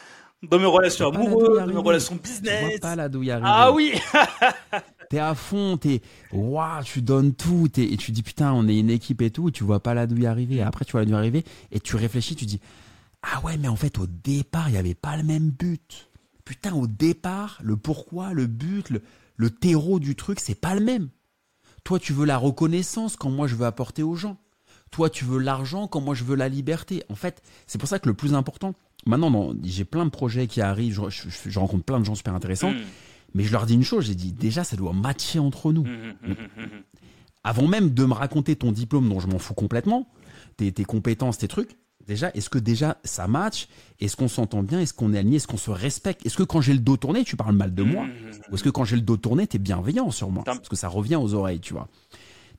[0.42, 2.64] dans mes relations amoureuses, dans mes relations business.
[2.64, 3.48] Tu vois pas la douille arriver.
[3.50, 3.92] Ah oui
[5.10, 8.90] T'es à fond, t'es, waouh, tu donnes tout, et tu dis putain, on est une
[8.90, 10.62] équipe et tout, et tu vois pas la douille arriver.
[10.62, 12.60] après, tu vois la douille arriver, et tu réfléchis, tu dis,
[13.22, 16.08] ah ouais, mais en fait, au départ, il y avait pas le même but.
[16.44, 19.02] Putain, au départ, le pourquoi, le but, le,
[19.36, 21.08] le terreau du truc, c'est pas le même.
[21.82, 24.36] Toi, tu veux la reconnaissance quand moi je veux apporter aux gens.
[24.90, 27.04] Toi, tu veux l'argent quand moi je veux la liberté.
[27.08, 28.74] En fait, c'est pour ça que le plus important,
[29.06, 32.80] maintenant, j'ai plein de projets qui arrivent, je, rencontre plein de gens super intéressants, mm.
[33.34, 35.84] mais je leur dis une chose, j'ai dit déjà, ça doit matcher entre nous.
[35.84, 36.34] Mm, mm,
[37.44, 40.08] Avant même de me raconter ton diplôme dont je m'en fous complètement,
[40.56, 41.76] tes compétences, tes trucs,
[42.10, 43.68] Déjà, est-ce que déjà ça match?
[44.00, 44.80] Est-ce qu'on s'entend bien?
[44.80, 45.36] Est-ce qu'on est aligné?
[45.36, 46.26] Est-ce qu'on se respecte?
[46.26, 48.04] Est-ce que quand j'ai le dos tourné, tu parles mal de moi?
[48.50, 50.42] Ou est-ce que quand j'ai le dos tourné, tu es bienveillant sur moi?
[50.44, 51.86] Parce que ça revient aux oreilles, tu vois.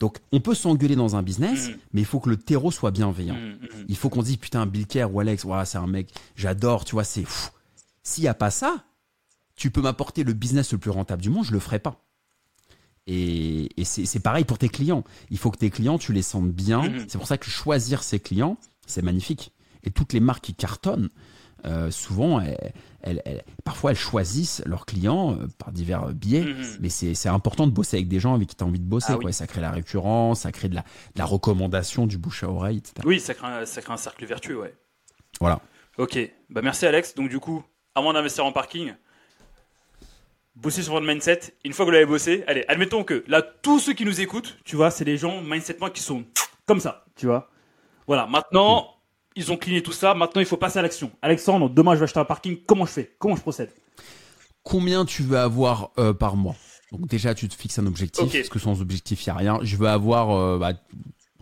[0.01, 1.73] Donc, on peut s'engueuler dans un business, mmh.
[1.93, 3.35] mais il faut que le terreau soit bienveillant.
[3.35, 6.93] Mmh, il faut qu'on dise, putain, Bill Kerr ou Alex, c'est un mec, j'adore, tu
[6.93, 7.51] vois, c'est fou.
[8.01, 8.83] S'il n'y a pas ça,
[9.55, 12.03] tu peux m'apporter le business le plus rentable du monde, je le ferai pas.
[13.05, 15.03] Et, c'est pareil pour tes clients.
[15.29, 16.81] Il faut que tes clients, tu les sentes bien.
[17.07, 19.51] C'est pour ça que choisir ses clients, c'est magnifique.
[19.83, 21.09] Et toutes les marques qui cartonnent,
[21.65, 26.41] euh, souvent, elles, elles- elles- parfois, elles choisissent leurs clients euh, par divers biais.
[26.41, 26.77] Mhm.
[26.79, 29.13] Mais c'est important de bosser avec des gens avec qui tu as envie de bosser.
[29.13, 29.31] Ah oui.
[29.33, 32.77] Ça crée la récurrence, ça crée de la, de la recommandation, du bouche à oreille,
[32.77, 32.95] etc.
[33.05, 34.73] Oui, ça crée, un, ça crée un cercle vertueux, ouais.
[35.39, 35.59] Voilà.
[35.97, 36.17] Ok,
[36.49, 37.15] bah merci Alex.
[37.15, 37.63] Donc du coup,
[37.95, 38.93] avant d'investir en parking,
[40.55, 41.53] bossez sur votre mindset.
[41.65, 44.57] Une fois que vous l'avez bossé, allez, admettons que là, tous ceux qui nous écoutent,
[44.63, 46.23] tu vois, c'est des gens mindsetement qui sont
[46.65, 47.49] comme ça, tu vois.
[48.07, 48.87] Voilà, maintenant,
[49.35, 50.13] ils ont cleané tout ça.
[50.13, 51.11] Maintenant, il faut passer à l'action.
[51.21, 52.57] Alexandre, demain, je vais acheter un parking.
[52.65, 53.15] Comment je fais?
[53.19, 53.69] Comment je procède?
[54.63, 56.55] Combien tu veux avoir euh, par mois?
[56.91, 59.59] Donc déjà, tu te fixes un objectif, parce que sans objectif, il n'y a rien.
[59.63, 60.31] Je veux avoir...
[60.31, 60.73] euh, bah,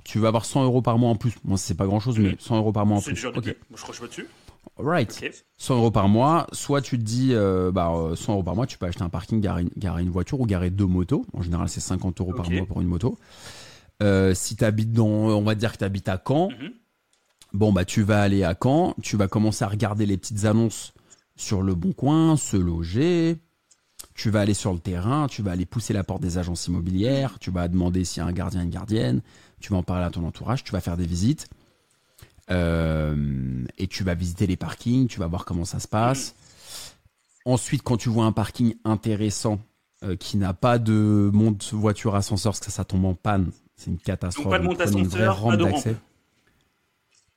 [0.06, 1.34] tu veux avoir 100 euros par mois en plus.
[1.44, 3.14] Moi, c'est pas grand chose, mais 100 euros par mois en plus.
[3.14, 3.36] déjà Ok.
[3.42, 3.58] début.
[3.70, 4.28] Moi, je crois que je dessus.
[4.78, 5.20] Right.
[5.22, 5.32] Ok.
[5.58, 8.66] 100 euros par mois, soit tu te dis, euh, bah, euh, 100 euros par mois,
[8.66, 11.26] tu peux acheter un parking, garer une, garer une voiture ou garer deux motos.
[11.34, 13.18] En général, c'est 50 euros par mois pour une moto.
[14.02, 16.72] Euh, si tu habites dans, on va dire que tu habites à Caen, Mhm.
[17.54, 20.93] Bon, bah, tu vas aller à Caen, tu vas commencer à regarder les petites annonces
[21.36, 23.38] sur le bon coin, se loger.
[24.14, 27.39] Tu vas aller sur le terrain, tu vas aller pousser la porte des agences immobilières,
[27.39, 29.22] tu vas demander s'il y a un gardien, une gardienne,
[29.62, 31.47] tu vas en parler à ton entourage, tu vas faire des visites.
[32.52, 36.36] Euh, et tu vas visiter les parkings, tu vas voir comment ça se passe.
[37.45, 39.60] Ensuite, quand tu vois un parking intéressant
[40.04, 43.91] euh, qui n'a pas de monte voiture ascenseur, parce que ça, tombe en panne, c'est
[43.91, 44.45] une catastrophe.
[44.45, 45.74] Donc, pas de monte prenez une vraie ascenseur, pas de rampe.
[45.74, 45.95] d'accès.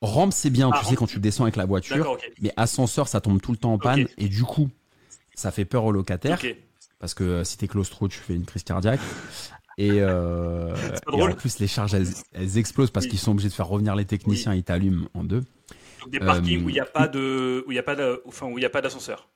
[0.03, 2.18] Rampe, c'est bien, Ah, tu sais, quand tu descends avec la voiture.
[2.40, 4.07] Mais ascenseur, ça tombe tout le temps en panne.
[4.18, 4.68] Et du coup,
[5.34, 6.40] ça fait peur aux locataires.
[6.98, 9.00] Parce que euh, si t'es claustro, tu fais une crise cardiaque.
[9.78, 10.74] Et, euh,
[11.16, 13.11] et en plus, les charges, elles, elles explosent parce Oui.
[13.11, 15.42] qu'ils sont obligés de faire revenir les techniciens, ils t'allument en deux.
[16.00, 17.94] Donc des parkings Euh, où il n'y a pas de, où il y a pas
[17.96, 19.28] de, enfin où il y a pas d'ascenseur.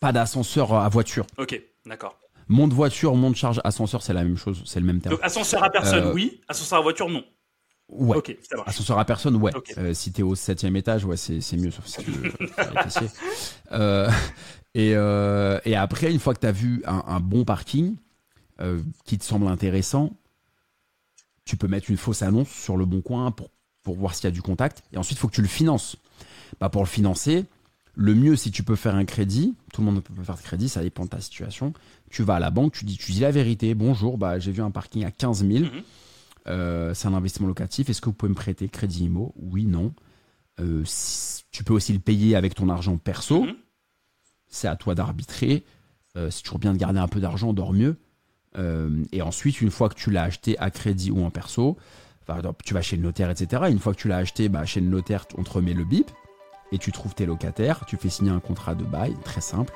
[0.00, 1.26] Pas d'ascenseur à voiture.
[1.38, 2.18] Ok, d'accord.
[2.48, 5.14] Monte voiture, monte charge, ascenseur, c'est la même chose, c'est le même terme.
[5.14, 6.40] Donc ascenseur à personne, Euh, oui.
[6.48, 7.24] Ascenseur à voiture, non.
[7.90, 8.18] Ouais.
[8.48, 8.68] Ça marche.
[8.68, 9.52] Ascenseur à personne, ouais.
[9.78, 12.32] Euh, si t'es au septième étage, ouais, c'est c'est mieux, sauf si tu veux.
[13.72, 14.10] Euh,
[14.74, 17.96] et, euh, et après, une fois que t'as vu un, un bon parking
[19.04, 20.10] qui te semble intéressant,
[21.44, 23.48] tu peux mettre une fausse annonce sur le bon coin pour,
[23.82, 24.82] pour voir s'il y a du contact.
[24.92, 25.96] Et ensuite, il faut que tu le finances.
[26.60, 27.46] Bah, pour le financer,
[27.94, 30.36] le mieux, si tu peux faire un crédit, tout le monde ne peut pas faire
[30.36, 31.72] de crédit, ça dépend de ta situation.
[32.10, 33.74] Tu vas à la banque, tu dis, tu dis la vérité.
[33.74, 35.64] Bonjour, bah, j'ai vu un parking à 15 000.
[35.64, 35.82] Mhm.
[36.46, 37.88] Euh, c'est un investissement locatif.
[37.90, 39.34] Est-ce que vous pouvez me prêter crédit IMO?
[39.36, 39.92] Oui, non.
[40.58, 43.44] Euh, si- tu peux aussi le payer avec ton argent perso.
[43.44, 43.54] Mhm.
[44.48, 45.64] C'est à toi d'arbitrer.
[46.16, 47.96] Euh, c'est toujours bien de garder un peu d'argent, dort mieux.
[49.12, 51.76] Et ensuite, une fois que tu l'as acheté à crédit ou en perso,
[52.22, 53.62] enfin, tu vas chez le notaire, etc.
[53.70, 56.10] Une fois que tu l'as acheté, bah, chez le notaire, on te remet le bip
[56.72, 57.84] et tu trouves tes locataires.
[57.86, 59.72] Tu fais signer un contrat de bail, très simple.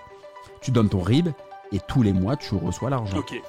[0.60, 1.28] Tu donnes ton RIB
[1.72, 3.18] et tous les mois, tu reçois l'argent.
[3.18, 3.40] Ok.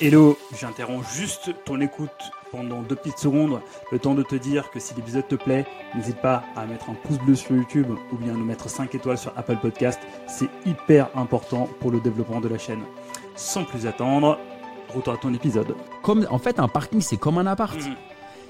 [0.00, 2.10] Hello, j'interromps juste ton écoute
[2.50, 6.20] pendant deux petites secondes, le temps de te dire que si l'épisode te plaît, n'hésite
[6.20, 9.32] pas à mettre un pouce bleu sur YouTube ou bien nous mettre 5 étoiles sur
[9.36, 9.98] Apple Podcast.
[10.26, 12.82] C'est hyper important pour le développement de la chaîne.
[13.36, 14.38] Sans plus attendre,
[14.94, 15.74] retour à ton épisode.
[16.02, 17.76] Comme, en fait, un parking, c'est comme un appart.
[17.76, 17.96] Mhm.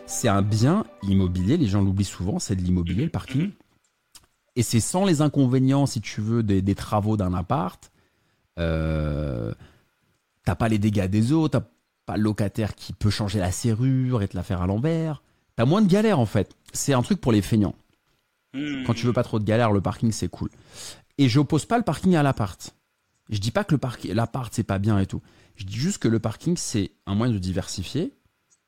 [0.07, 3.43] c'est un bien immobilier, les gens l'oublient souvent, c'est de l'immobilier, le parking.
[3.43, 3.53] Mhm.
[4.57, 7.91] Et c'est sans les inconvénients, si tu veux, des, des travaux d'un appart.
[8.59, 9.53] Euh,
[10.45, 11.63] t'as pas les dégâts des eaux, t'as
[12.07, 15.23] pas le locataire qui peut changer la serrure et te la faire à l'envers.
[15.57, 16.55] T'as moins de galères en fait.
[16.73, 17.75] C'est un truc pour les feignants.
[18.55, 18.85] Mhm.
[18.87, 20.49] Quand tu veux pas trop de galères, le parking c'est cool.
[21.19, 22.75] Et j'oppose pas le parking à l'appart.
[23.31, 25.21] Je dis pas que le parking, l'appart c'est pas bien et tout.
[25.57, 28.15] Je dis juste que le parking c'est un moyen de diversifier,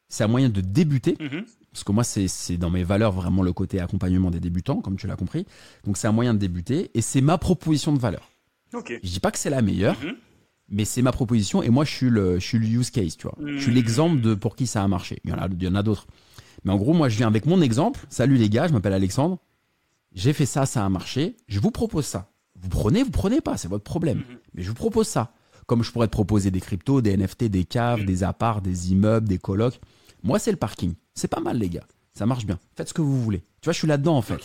[0.08, 1.44] c'est un moyen de débuter Mhm.
[1.72, 5.06] parce que moi c'est dans mes valeurs vraiment le côté accompagnement des débutants comme tu
[5.06, 5.46] l'as compris
[5.84, 8.28] donc c'est un moyen de débuter et c'est ma proposition de valeur
[8.74, 8.98] Ok.
[9.02, 10.14] je dis pas que c'est la meilleure Mhm.
[10.68, 13.26] mais c'est ma proposition et moi je suis le je suis le use case tu
[13.26, 13.36] vois.
[13.44, 13.74] Je suis Mhm.
[13.76, 15.20] l'exemple de pour qui ça a marché.
[15.24, 16.06] Il y en a il y en a d'autres.
[16.64, 18.00] Mais en gros moi je viens avec mon exemple.
[18.08, 19.38] Salut les gars je m'appelle Alexandre.
[20.12, 21.36] J'ai fait ça ça a marché.
[21.48, 22.30] Je vous propose ça.
[22.60, 24.18] Vous prenez vous prenez pas c'est votre problème.
[24.18, 24.24] Mhm.
[24.54, 25.32] mais je vous propose ça.
[25.66, 29.28] Comme je pourrais te proposer des cryptos des NFT des caves des apparts des immeubles
[29.28, 29.80] des colocs
[30.22, 30.94] moi c'est le parking.
[31.14, 31.86] C'est pas mal les gars.
[32.12, 32.58] Ça marche bien.
[32.76, 33.38] Faites ce que vous voulez.
[33.60, 34.40] Tu vois je suis là-dedans en fait.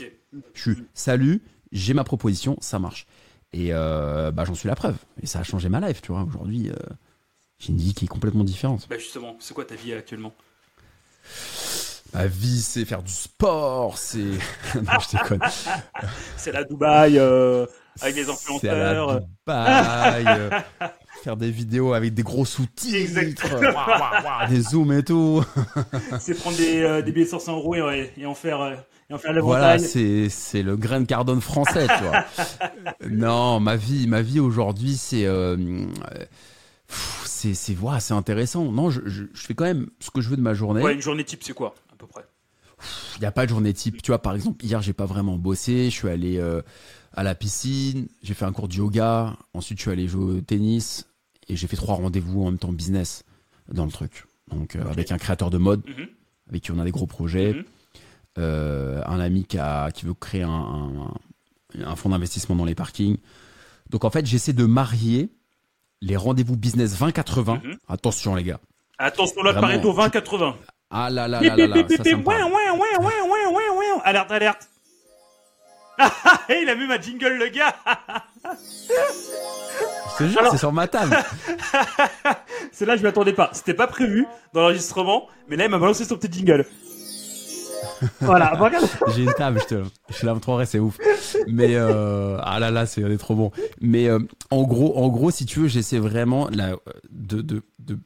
[0.53, 3.05] Je suis salut, j'ai ma proposition, ça marche.
[3.55, 4.97] Et euh, bah, j'en suis la preuve.
[5.23, 6.23] Et ça a changé ma life, tu vois.
[6.23, 6.75] Aujourd'hui, euh,
[7.57, 8.85] j'ai une vie qui est complètement différente.
[8.89, 10.33] Bah justement, c'est quoi ta vie actuellement?
[12.13, 14.19] Ma vie, c'est faire du sport, c'est.
[14.75, 15.39] non, je déconne.
[16.37, 17.65] C'est la Dubaï euh,
[18.01, 19.21] avec les C'est la influenceurs.
[19.21, 20.49] Dubaï, euh,
[21.23, 23.19] faire des vidéos avec des gros sous-titres,
[24.49, 25.43] des zooms et tout.
[26.19, 29.17] C'est prendre des, euh, des billets de 500 euros et, et en faire et en
[29.17, 32.25] faire la Voilà, c'est c'est le grain de cardone français, tu vois.
[33.09, 35.85] non, ma vie, ma vie aujourd'hui, c'est euh,
[37.25, 38.71] c'est c'est voilà, c'est intéressant.
[38.71, 40.81] Non, je, je, je fais quand même ce que je veux de ma journée.
[40.81, 42.23] Ouais, une journée type, c'est quoi à peu près?
[43.17, 44.01] Il n'y a pas de journée type.
[44.01, 45.85] Tu vois, par exemple, hier, j'ai pas vraiment bossé.
[45.85, 46.61] Je suis allé euh,
[47.13, 49.35] à la piscine, j'ai fait un cours de yoga.
[49.53, 51.07] Ensuite, je suis allé jouer au tennis
[51.47, 53.23] et j'ai fait trois rendez-vous en même temps business
[53.71, 54.25] dans le truc.
[54.51, 56.07] Donc, euh, avec un créateur de mode, Mhm.
[56.49, 57.53] avec qui on a des gros projets.
[57.53, 57.63] Mhm.
[58.37, 60.49] Un ami qui, a, qui veut créer un,
[61.79, 63.17] un, un fonds d'investissement dans les parkings.
[63.89, 65.29] Donc, en fait, j'essaie de marier
[66.01, 67.63] les rendez-vous business 20-80.
[67.63, 67.77] Mhm.
[67.87, 68.59] Attention, les gars.
[68.97, 70.55] Attention, là, Vraiment, Pareto tu- 20-80.
[70.91, 72.43] Ah là là là là là, ça, ça me Ouais, parle.
[72.43, 74.01] ouais, ouais, ouais, ouais, ouais, ouais.
[74.03, 74.69] Alerte, alerte.
[75.97, 77.73] Ah, ah, il a mis ma jingle, le gars.
[80.13, 81.15] Je te jure, Alors- c'est sur ma table.
[82.71, 83.49] C'est là, je m'attendais pas.
[83.53, 86.65] C'était pas prévu dans l'enregistrement, mais là, il m'a balancé son petit jingle.
[88.21, 88.87] Voilà, regarde.
[89.15, 90.97] J'ai une table, je te, je te la montrerai, c'est ouf.
[91.47, 93.51] Mais euh, ah là là, c'est on est trop bon.
[93.81, 94.19] Mais euh,
[94.51, 96.75] en gros, en gros, si tu veux, j'essaie vraiment là,
[97.11, 97.99] de, de, de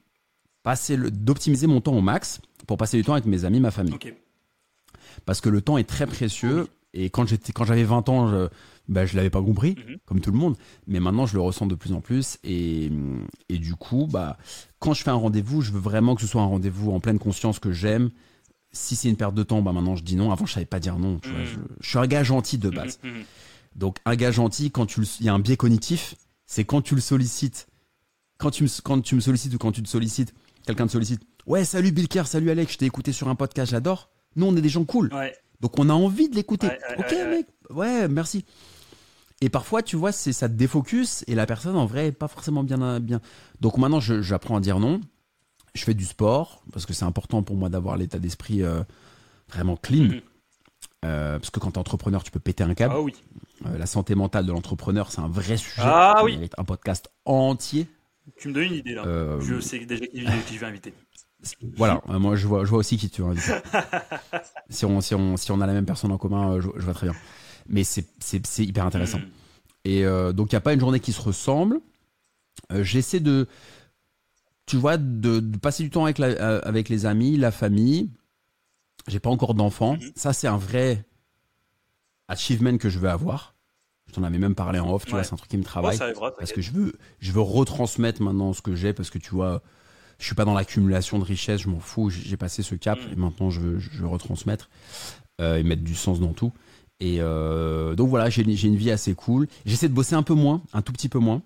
[0.64, 3.72] passer le, d'optimiser mon temps au max pour passer du temps avec mes amis, ma
[3.72, 3.94] famille.
[5.26, 6.68] Parce que le temps est très précieux.
[6.94, 8.48] Et quand j'étais, quand j'avais 20 ans, je,
[8.88, 9.98] bah, je l'avais pas compris, Mhm.
[10.06, 10.56] comme tout le monde.
[10.88, 12.40] Mais maintenant, je le ressens de plus en plus.
[12.44, 12.92] Et,
[13.48, 14.38] et du coup, bah,
[14.80, 17.20] quand je fais un rendez-vous, je veux vraiment que ce soit un rendez-vous en pleine
[17.20, 18.10] conscience que j'aime.
[18.72, 20.32] Si c'est une perte de temps, bah maintenant je dis non.
[20.32, 21.20] Avant, je savais pas dire non.
[21.20, 21.46] Tu vois, Mhm.
[21.46, 23.00] je, je suis un gars gentil de base.
[23.04, 23.24] Mhm, mhm.
[23.76, 26.16] Donc, un gars gentil, quand tu il y a un biais cognitif,
[26.46, 27.68] c'est quand tu le sollicites.
[28.38, 30.34] Quand tu, me, quand tu me sollicites ou quand tu te sollicites,
[30.66, 31.22] quelqu'un te sollicite.
[31.46, 34.10] Ouais, salut Bilker, salut Alex, je t'ai écouté sur un podcast, j'adore.
[34.36, 35.14] Nous, on est des gens cool.
[35.14, 35.36] Ouais.
[35.60, 36.68] Donc on a envie de l'écouter.
[36.68, 38.46] Ouais, ouais, ok mec, ouais, merci.
[39.42, 42.28] Et parfois, tu vois, c'est ça te défocus et la personne en vrai est pas
[42.30, 43.20] forcément bien bien.
[43.60, 45.02] Donc maintenant, j'apprends à dire non.
[45.80, 48.84] Je fais du sport parce que c'est important pour moi d'avoir l'état d'esprit euh,
[49.48, 50.04] vraiment clean.
[50.04, 50.22] Mhm.
[51.06, 52.96] Euh, parce que quand t'es entrepreneur, tu peux péter un câble.
[52.98, 53.14] Ah oui.
[53.66, 55.82] Euh, la santé mentale de l'entrepreneur, c'est un vrai sujet.
[55.82, 56.36] Ah oui.
[56.36, 57.88] mérite Un podcast entier.
[58.38, 59.04] Tu me donnes une idée, là.
[59.40, 60.94] Je sais déjà qui, qui je vais inviter.
[61.78, 63.54] Voilà, moi je vois, je vois aussi qui tu veux inviter.
[64.70, 66.94] si, on, si, on, si on a la même personne en commun, je, je vois
[66.94, 67.16] très bien.
[67.70, 68.04] Mais c'est
[68.58, 69.20] hyper intéressant.
[69.20, 69.30] Mhm.
[69.86, 70.04] Et
[70.34, 71.80] donc, il n'y a pas une journée qui se ressemble.
[72.82, 73.48] J'essaie de,
[74.70, 78.12] tu vois, de, de passer du temps avec, la- euh, avec les amis, la famille.
[79.08, 79.96] J'ai pas encore d'enfants.
[79.96, 80.12] Mhm.
[80.16, 81.04] Ça, c'est un vrai
[82.28, 83.56] achievement que je veux avoir.
[84.08, 85.20] Je t'en avais même parlé en off, tu Ouais.
[85.20, 86.00] vois, c'est un truc qui me travaille.
[86.02, 89.32] arrivera, parce que je veux, je veux retransmettre maintenant ce que j'ai, parce que tu
[89.32, 89.62] vois,
[90.20, 93.14] je suis pas dans l'accumulation de richesses, je m'en fous, j'ai passé ce cap, Mhm.
[93.14, 94.70] et maintenant je veux, je veux retransmettre
[95.42, 96.52] euh, et mettre du sens dans tout.
[97.00, 99.48] Et euh, donc voilà, j'ai une- j'ai une vie assez cool.
[99.66, 101.42] J'essaie de bosser un peu moins, un tout petit peu moins.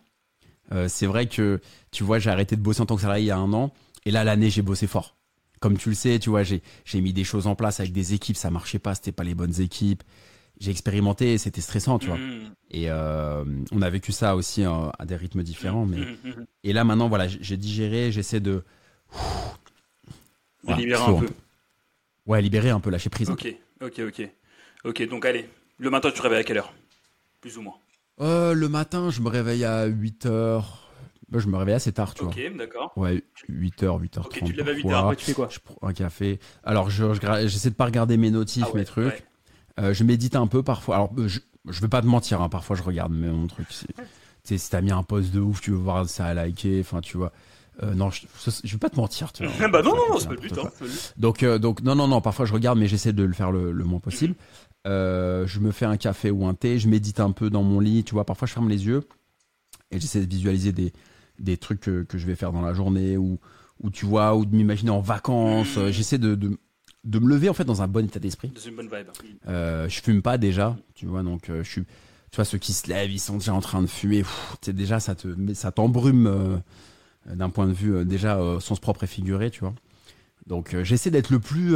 [0.71, 1.59] Euh, c'est vrai que,
[1.91, 3.73] tu vois, j'ai arrêté de bosser en tant que salarié il y a un an.
[4.05, 5.15] Et là, l'année, j'ai bossé fort.
[5.59, 8.13] Comme tu le sais, tu vois, j'ai j'ai mis des choses en place avec des
[8.13, 10.03] équipes, ça marchait pas, c'était pas les bonnes équipes.
[10.59, 12.17] J'ai expérimenté, c'était stressant, tu vois.
[12.17, 12.53] Mhm.
[12.71, 15.85] Et euh, on a vécu ça aussi euh, à des rythmes différents.
[15.85, 15.97] Mais...
[15.97, 16.45] Mhm, mhm.
[16.63, 18.63] Et là, maintenant, voilà, j'ai- digéré, j'essaie de.
[20.67, 21.29] De libérer un peu.
[22.25, 23.29] Ouais, libérer un peu, lâcher prise.
[23.29, 23.47] Ok,
[23.81, 24.29] ok, ok.
[24.85, 25.49] Ok, donc allez.
[25.77, 26.73] Le matin, tu te réveilles à quelle heure?
[27.41, 27.75] Plus ou moins.
[28.23, 30.63] Euh, le matin, je me réveille à 8 h
[31.33, 32.91] Je me réveille assez tard, tu Ok, d'accord.
[32.95, 33.09] vois.
[33.09, 34.19] Ouais, 8h, 8h30.
[34.25, 34.91] Ok, tu te lèves à 8 parfois.
[34.97, 36.39] heures, après tu fais quoi Je prends un café.
[36.63, 39.05] Alors, je, je j'essaie de pas regarder mes notifs, Ah ouais, mes trucs.
[39.07, 39.23] ouais.
[39.79, 40.95] Euh, je médite un peu parfois.
[40.95, 43.67] Alors, je, je vais pas te mentir, hein, parfois je regarde mon truc.
[43.69, 43.85] Tu
[44.43, 47.01] sais, si t'as mis un post de ouf, tu veux voir ça à liker, enfin,
[47.01, 47.31] tu vois.
[47.81, 48.21] Euh, non, je,
[48.63, 49.67] je vais pas te mentir, tu vois.
[49.69, 50.51] bah non, non, non, C'est c'est pas le but.
[50.51, 51.13] n'importe Hein, c'est pas le but.
[51.17, 53.71] Donc, euh, donc non, non, non, parfois je regarde, mais j'essaie de le faire le,
[53.71, 54.35] le moins possible.
[54.85, 57.79] Euh, je me fais un café ou un thé, je médite un peu dans mon
[57.79, 59.03] lit, tu vois, parfois je ferme les yeux
[59.91, 60.91] et j'essaie de visualiser des,
[61.39, 63.39] des trucs que, que je vais faire dans la journée ou,
[63.81, 65.77] ou tu vois, ou de m'imaginer en vacances.
[65.77, 66.57] Euh, J'essaie de, de,
[67.05, 68.51] de me lever en fait dans un bon état d'esprit.
[68.57, 69.07] C'est une bonne vibe.
[69.47, 72.73] Euh, je fume pas déjà, tu vois, donc euh, je suis, tu vois, ceux qui
[72.73, 74.23] se lèvent, ils sont déjà en train de fumer.
[74.61, 76.61] Tu déjà, ça te, ça t'embrume
[77.25, 79.73] d'un point de vue déjà sens propre et figuré, tu vois.
[80.45, 81.75] Donc j'essaie d'être le plus,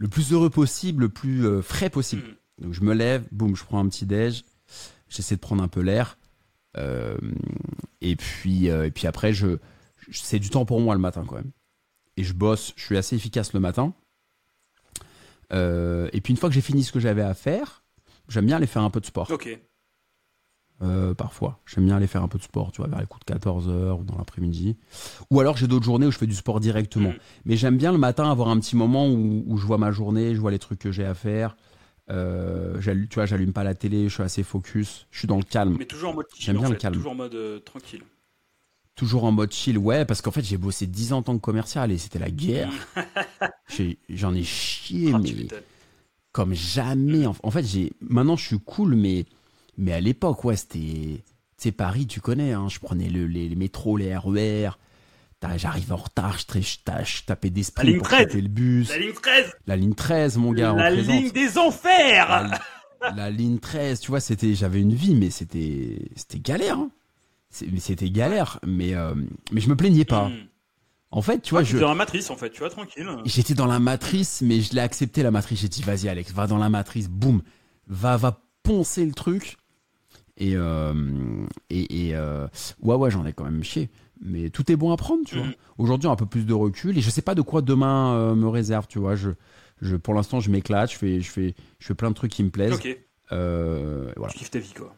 [0.00, 2.22] le plus heureux possible, le plus euh, frais possible.
[2.22, 2.64] Mhm.
[2.64, 4.42] Donc je me lève, boum, je prends un petit déj,
[5.08, 6.18] j'essaie de prendre un peu l'air,
[6.76, 7.16] euh,
[8.00, 9.58] et puis euh, et puis après je,
[10.08, 11.50] je- c'est du temps pour moi le matin quand même.
[12.16, 13.94] Et je bosse, je suis assez efficace le matin.
[15.52, 17.82] Euh, et puis une fois que j'ai fini ce que j'avais à faire,
[18.28, 19.30] j'aime bien aller faire un peu de sport.
[19.30, 19.48] Ok.
[20.82, 23.24] Euh, parfois, j'aime bien aller faire un peu de sport, tu vois, vers les coups
[23.26, 24.76] de 14h ou dans l'après-midi.
[25.30, 27.10] Ou alors j'ai d'autres journées où je fais du sport directement.
[27.10, 27.18] Mhm.
[27.44, 30.34] Mais j'aime bien le matin avoir un petit moment où, où je vois ma journée,
[30.34, 31.56] je vois les trucs que j'ai à faire.
[32.10, 35.36] Euh, j'allume- tu vois, j'allume pas la télé, je suis assez focus, je suis dans
[35.36, 35.76] le calme.
[35.78, 36.44] Mais toujours en mode chill.
[36.46, 36.94] J'aime bien en le calme.
[36.94, 38.02] Toujours en mode euh, tranquille.
[38.96, 41.40] Toujours en mode chill, ouais, parce qu'en fait j'ai bossé 10 ans en tant que
[41.42, 42.70] commercial et c'était la guerre.
[43.68, 45.46] J'ai- J'en ai chié, Ah, mais
[46.32, 47.26] comme jamais.
[47.26, 49.24] En, en fait, j'ai maintenant je suis cool, mais
[49.80, 51.24] mais à l'époque, ouais, c'était,
[51.60, 54.70] tu Paris, tu connais, hein, je prenais le, les, les métros, les RER,
[55.56, 58.26] J'arrive en retard, je, je, je tapais des La sprints ligne pour 13.
[58.26, 58.88] taper le bus.
[58.90, 60.74] La ligne 13 La ligne 13, mon gars.
[60.74, 62.48] La ligne des enfers
[63.00, 66.76] la, la ligne 13, tu vois, c'était, j'avais une vie, mais c'était, c'était galère.
[66.78, 66.90] hein.
[67.50, 69.14] C'était galère, mais euh,
[69.50, 70.28] mais je me plaignais pas.
[70.28, 70.46] Hmm.
[71.10, 73.08] En fait, tu vois, Tu je es dans la matrice en fait, tu vois, tranquille.
[73.24, 75.60] j'étais dans la matrice, mais je l'ai accepté la matrice.
[75.60, 77.42] J'ai dit, vas-y Alex, va dans la matrice, boum,
[77.88, 79.56] va va poncer le truc.
[80.40, 80.94] Et euh,
[81.68, 82.48] et, et, euh,
[82.82, 83.90] ouais ouais, j'en ai quand même chié.
[84.22, 85.46] Mais tout est bon à prendre, tu vois.
[85.46, 85.54] Mhm.
[85.78, 88.48] Aujourd'hui, un peu plus de recul et je sais pas de quoi demain euh, me
[88.48, 89.14] réserve, tu vois.
[89.14, 89.30] Je
[89.82, 92.42] je pour l'instant, je m'éclate, je fais je fais je fais plein de trucs qui
[92.42, 92.74] me plaisent.
[92.74, 92.98] Ok,
[93.30, 94.32] voilà.
[94.32, 94.94] tu kiffes ta vie quoi.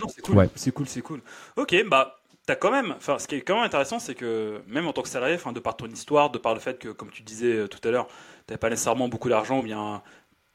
[0.00, 0.48] Non, c'est cool, Ouais.
[0.54, 1.20] c'est cool, c'est cool.
[1.56, 4.86] Ok, bah, t'as quand même, enfin, ce qui est quand même intéressant, c'est que même
[4.86, 7.10] en tant que salarié, enfin, de par ton histoire, de par le fait que, comme
[7.10, 8.08] tu disais tout à l'heure,
[8.46, 10.02] t'avais pas nécessairement beaucoup d'argent ou bien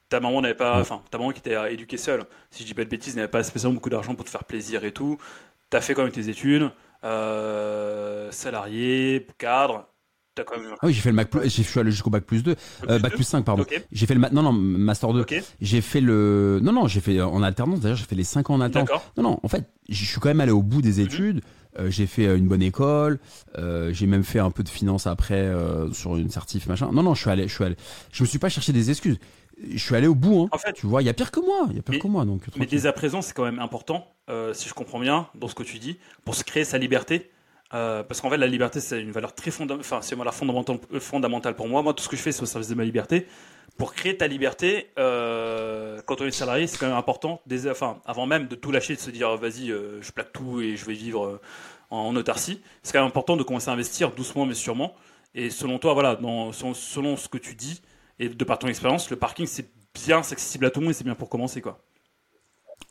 [0.10, 2.84] ta maman n'avait pas, enfin, ta maman qui t'était éduquée seule, si je dis pas
[2.86, 5.18] de bêtises, n'avait pas spécialement beaucoup d'argent pour te faire plaisir et tout.
[5.70, 6.72] T'as fait quand même tes études,
[7.32, 9.88] euh, salarié, cadre,
[10.36, 10.72] t'as quand même.
[10.82, 12.55] Ah oui, j'ai fait le Mac plus, je suis allé jusqu'au bac plus 2,
[12.89, 13.66] euh, bac plus 5 pardon.
[13.91, 15.22] J'ai fait le ma- non non master 2.
[15.22, 18.49] ok, J'ai fait le non non, j'ai fait en alternance d'ailleurs, j'ai fait les 5
[18.49, 18.89] ans en alternance.
[19.18, 20.82] Non non, en fait, je suis quand même allé au bout Mhm.
[20.84, 21.41] des études.
[21.80, 23.20] Euh, j'ai fait euh, une bonne école,
[23.58, 26.89] euh, j'ai même fait un peu de finance après euh, sur une certif machin.
[26.91, 27.76] Non non, je suis allé je suis allé
[28.12, 29.18] je me suis pas cherché des excuses.
[29.62, 30.49] Je suis allé au bout hein.
[30.51, 31.99] En fait, Tu vois, il y a pire que moi, il y a pire Mais-
[31.99, 32.68] que moi donc Mais tranquille.
[32.82, 35.64] dès à présent, c'est quand même important, euh, si je comprends bien, dans ce que
[35.64, 37.32] tu dis, pour se créer sa liberté.
[37.74, 40.99] Euh, parce qu'en fait, la liberté, c'est une valeur très c'est une valeur fondamentale, euh,
[41.01, 41.82] fondamentale pour moi.
[41.82, 43.28] Moi, tout ce que je fais, c'est au service de ma liberté.
[43.78, 47.41] Pour créer ta liberté, euh, quand on est salarié, c'est quand même important.
[47.45, 50.62] Dès, enfin, avant même de tout lâcher, de se dire, vas-y, euh, je plaque tout
[50.62, 51.41] et je vais vivre euh,
[51.89, 52.62] en, en autarcie.
[52.84, 54.93] C'est quand même important de commencer à investir doucement mais sûrement.
[55.36, 57.82] Et selon toi, voilà, dans, selon, selon ce que tu dis
[58.20, 60.91] et de par ton expérience, le parking, c'est bien, c'est accessible à tout le monde
[60.91, 61.84] et c'est bien pour commencer, quoi.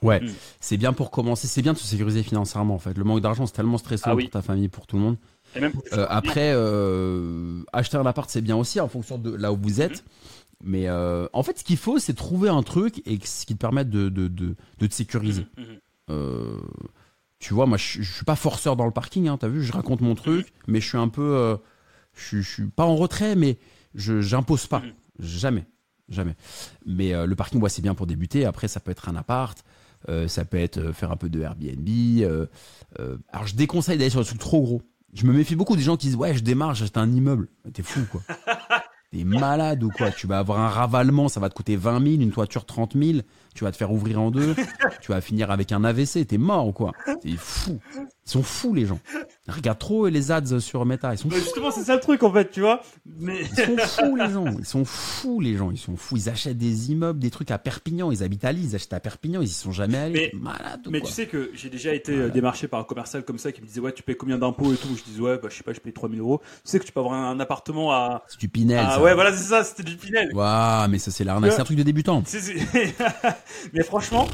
[0.03, 0.29] Ouais, Mm.
[0.61, 2.99] c'est bien pour commencer, c'est bien de se sécuriser financièrement en fait.
[2.99, 4.25] Le manque d'argent, c'est tellement stressant Ah oui.
[4.25, 5.17] pour ta famille, pour tout le monde.
[5.55, 9.53] Et même Euh, après, euh, acheter un appart, c'est bien aussi en fonction de là
[9.53, 10.05] où vous êtes.
[10.63, 13.61] Mais euh, en fait, ce qu'il faut, c'est trouver un truc et ce qui te
[13.61, 15.47] permette de, de, de, de te sécuriser.
[16.11, 16.59] Euh,
[17.39, 19.73] tu vois, moi, je, je suis pas forceur dans le parking, hein, t'as vu, je
[19.73, 21.57] raconte mon truc, mais je suis un peu.
[22.15, 23.57] je, je suis pas en retrait, mais
[23.95, 24.83] je j'impose pas.
[25.19, 25.67] Jamais.
[26.09, 26.35] Jamais.
[26.85, 28.45] Mais euh, le parking, ouais, c'est bien pour débuter.
[28.45, 29.65] Après, ça peut être un appart.
[30.09, 31.89] euh, ça peut être euh, faire un peu de Airbnb.
[31.89, 32.47] euh,
[33.33, 34.83] alors, je déconseille d'aller sur des trucs trop gros.
[35.15, 37.49] Je me méfie beaucoup des gens qui disent Ouais, je démarre, j'achète un immeuble.
[37.73, 38.23] T'es fou, quoi.
[39.13, 40.11] T'es malade ou quoi?
[40.11, 43.19] Tu vas avoir un ravalement, ça va te coûter 20 000, une toiture 30 000.
[43.57, 44.55] Tu vas te faire ouvrir en deux.
[45.01, 46.27] tu vas finir avec un AVC.
[46.29, 46.93] T'es mort ou quoi?
[47.23, 47.81] T'es fou.
[47.97, 48.99] Ils sont fous, les gens.
[49.49, 51.15] Regarde trop les ads sur Meta.
[51.15, 51.43] Ils sont Mais fous.
[51.45, 52.83] justement, c'est ça le truc en fait, tu vois.
[53.19, 54.45] Mais Ils sont fous, les gens.
[54.59, 55.71] Ils sont fous, les gens.
[55.71, 56.17] Ils sont fous.
[56.17, 58.11] Ils achètent des immeubles, des trucs à Perpignan.
[58.13, 58.65] Ils habitent à Lille.
[58.71, 59.41] Ils achètent à Perpignan.
[59.41, 60.31] Ils y sont jamais allés.
[60.35, 62.85] Mais- Malade ou Mais quoi tu sais que j'ai déjà été euh, démarché par un
[62.85, 64.89] commercial comme ça qui me disait ouais tu payes combien d'impôts et tout.
[64.97, 66.41] Je disais ouais bah je sais pas je paye 3000 euros.
[66.65, 68.85] Tu sais que tu peux avoir un appartement à C'est du Pinel.
[68.87, 70.31] ah ouais voilà c'est ça c'était du Pinel.
[70.35, 71.53] Waouh, mais ça, c'est l'arnaque.
[71.53, 72.23] C'est un truc de débutant.
[73.73, 74.27] mais franchement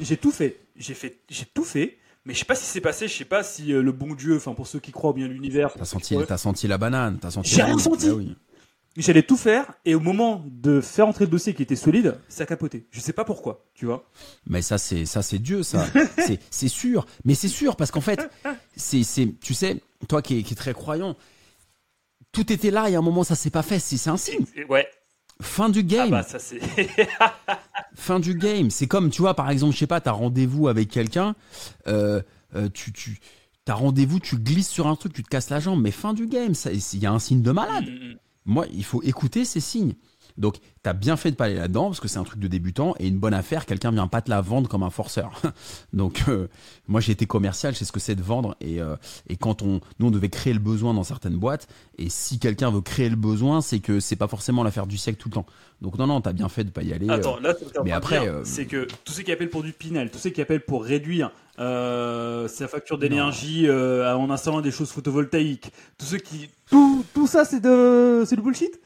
[0.00, 3.06] j'ai tout fait j'ai fait j'ai tout fait mais je sais pas si c'est passé
[3.08, 5.72] je sais pas si euh, le bon Dieu enfin pour ceux qui croient bien l'univers
[5.78, 7.18] T'as senti, t'as senti la banane.
[7.20, 7.54] T'as senti.
[7.54, 8.08] J'ai rien senti.
[8.08, 8.36] Bah oui.
[8.96, 12.42] j'allais tout faire et au moment de faire entrer le dossier qui était solide ça
[12.42, 12.86] a capoté.
[12.90, 14.08] Je sais pas pourquoi tu vois.
[14.46, 15.86] Mais ça, c'est ça, c'est Dieu, ça.
[16.50, 17.06] c'est sûr.
[17.24, 18.28] Mais c'est sûr parce qu'en fait,
[18.74, 21.16] c'est c'est tu sais, toi qui es, qui es très croyant,
[22.32, 22.90] tout était là.
[22.90, 23.78] Y a un moment, ça s'est pas fait.
[23.78, 24.44] C'est un signe.
[24.56, 24.88] Et- ouais
[25.40, 26.10] Fin du ah game.
[26.10, 26.60] bah ça c'est
[27.94, 28.70] fin du game.
[28.70, 31.34] C'est comme, tu vois, par exemple, je sais pas, t'as rendez-vous avec quelqu'un,
[31.86, 32.22] euh,
[32.54, 33.20] euh, tu, tu,
[33.64, 36.26] t'as rendez-vous, tu glisses sur un truc, tu te casses la jambe, mais fin du
[36.26, 37.84] game, ça- il y a un signe de malade.
[37.84, 38.16] Mm, mm.
[38.46, 39.94] Moi, il faut écouter ces signes.
[40.38, 42.94] Donc, t'as bien fait de pas aller là-dedans parce que c'est un truc de débutant
[42.98, 43.66] et une bonne affaire.
[43.66, 45.40] Quelqu'un vient pas te la vendre comme un forceur.
[45.92, 46.48] Donc, euh,
[46.88, 48.96] moi, j'ai été commercial, je sais ce que c'est de vendre et euh,
[49.28, 51.68] et quand on, nous, on devait créer le besoin dans certaines boîtes.
[51.98, 55.18] Et si quelqu'un veut créer le besoin, c'est que c'est pas forcément l'affaire du siècle
[55.18, 55.46] tout le temps.
[55.82, 57.08] Donc, non, non, t'as bien fait de pas y aller.
[57.08, 57.14] euh.
[57.14, 59.62] Attends, là, ce t'es en mais après, euh, c'est que tous ceux qui appellent pour
[59.62, 64.60] du Pinel, tous ceux qui appellent pour réduire euh, sa facture d'énergie euh, en installant
[64.60, 68.78] des choses photovoltaïques, tous ceux qui, tout, tout ça, c'est de, c'est du bullshit?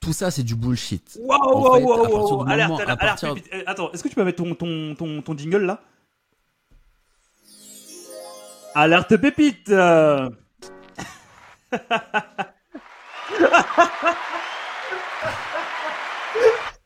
[0.00, 1.18] Tout ça, c'est du bullshit.
[1.20, 3.52] Waouh, waouh, waouh, alerte, alerte, alerte, pépite.
[3.66, 5.82] Attends, est-ce que tu peux mettre ton, ton, ton, ton jingle là?
[8.74, 9.68] Alerte pépite.
[9.68, 10.30] euh.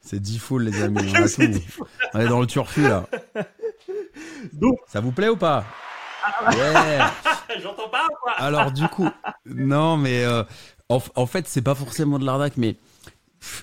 [0.00, 1.12] C'est 10 full, les amis.
[2.14, 3.06] On, est dans le turfu, là.
[4.52, 5.64] Donc, Ça vous plaît ou pas?
[6.46, 6.98] Ouais.
[7.62, 9.08] j'entends pas ou quoi Alors, du coup,
[9.46, 10.42] non, mais euh,
[10.88, 12.76] en, en fait, c'est pas forcément de l'arnaque, mais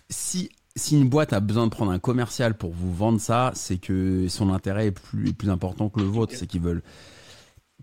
[0.09, 3.77] si, si une boîte a besoin de prendre un commercial pour vous vendre ça, c'est
[3.77, 6.33] que son intérêt est plus, est plus important que le vôtre.
[6.35, 6.83] C'est qu'ils veulent.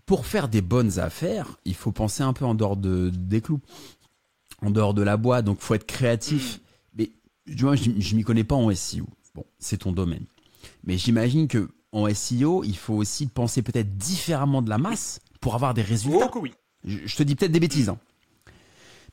[0.05, 3.61] pour faire des bonnes affaires, il faut penser un peu en dehors de, des clous,
[4.61, 5.45] en dehors de la boîte.
[5.45, 6.57] Donc, faut être créatif.
[6.57, 6.59] Mm.
[6.97, 7.11] Mais
[7.57, 9.07] vois, je, je m'y connais pas en SEO.
[9.35, 10.25] Bon, c'est ton domaine.
[10.83, 15.55] Mais j'imagine que en SEO, il faut aussi penser peut-être différemment de la masse pour
[15.55, 16.29] avoir des résultats.
[16.33, 16.53] Oh oui.
[16.83, 17.97] Je, je te dis peut-être des bêtises, hein.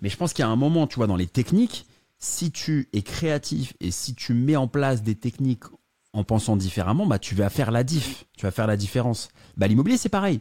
[0.01, 1.87] mais je pense qu'il y a un moment, tu vois, dans les techniques,
[2.27, 5.65] si tu es créatif et si tu mets en place des techniques
[6.13, 9.29] en pensant différemment, bah tu vas faire la diff, tu vas faire la différence.
[9.57, 10.41] Bah l'immobilier c'est pareil.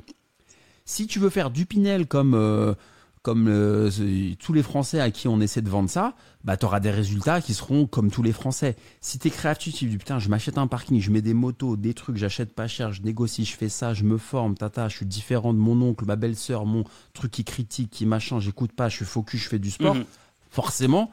[0.86, 2.74] Si tu veux faire du Pinel comme euh,
[3.22, 3.92] comme euh,
[4.40, 7.40] tous les Français à qui on essaie de vendre ça, bah tu auras des résultats
[7.40, 8.76] qui seront comme tous les Français.
[9.00, 11.78] Si tu es créatif, tu dis putain, je m'achète un parking, je mets des motos,
[11.78, 14.98] des trucs, j'achète pas cher, je négocie, je fais ça, je me forme, tata, je
[14.98, 16.84] suis différent de mon oncle, ma belle-sœur, mon
[17.14, 19.96] truc qui critique, qui machin, j'écoute pas, je suis focus, je fais du sport.
[19.96, 20.06] Mhm.
[20.50, 21.12] Forcément,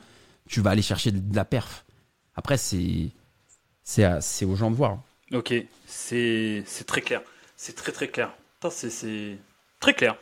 [0.49, 1.85] tu vas aller chercher de la perf.
[2.35, 3.11] Après c'est
[3.85, 4.99] c'est aux gens de voir.
[5.33, 5.55] Ok,
[5.87, 7.23] c'est très clair.
[7.57, 8.33] C'est très très clair.
[8.71, 9.39] C'est
[9.81, 10.17] très clair.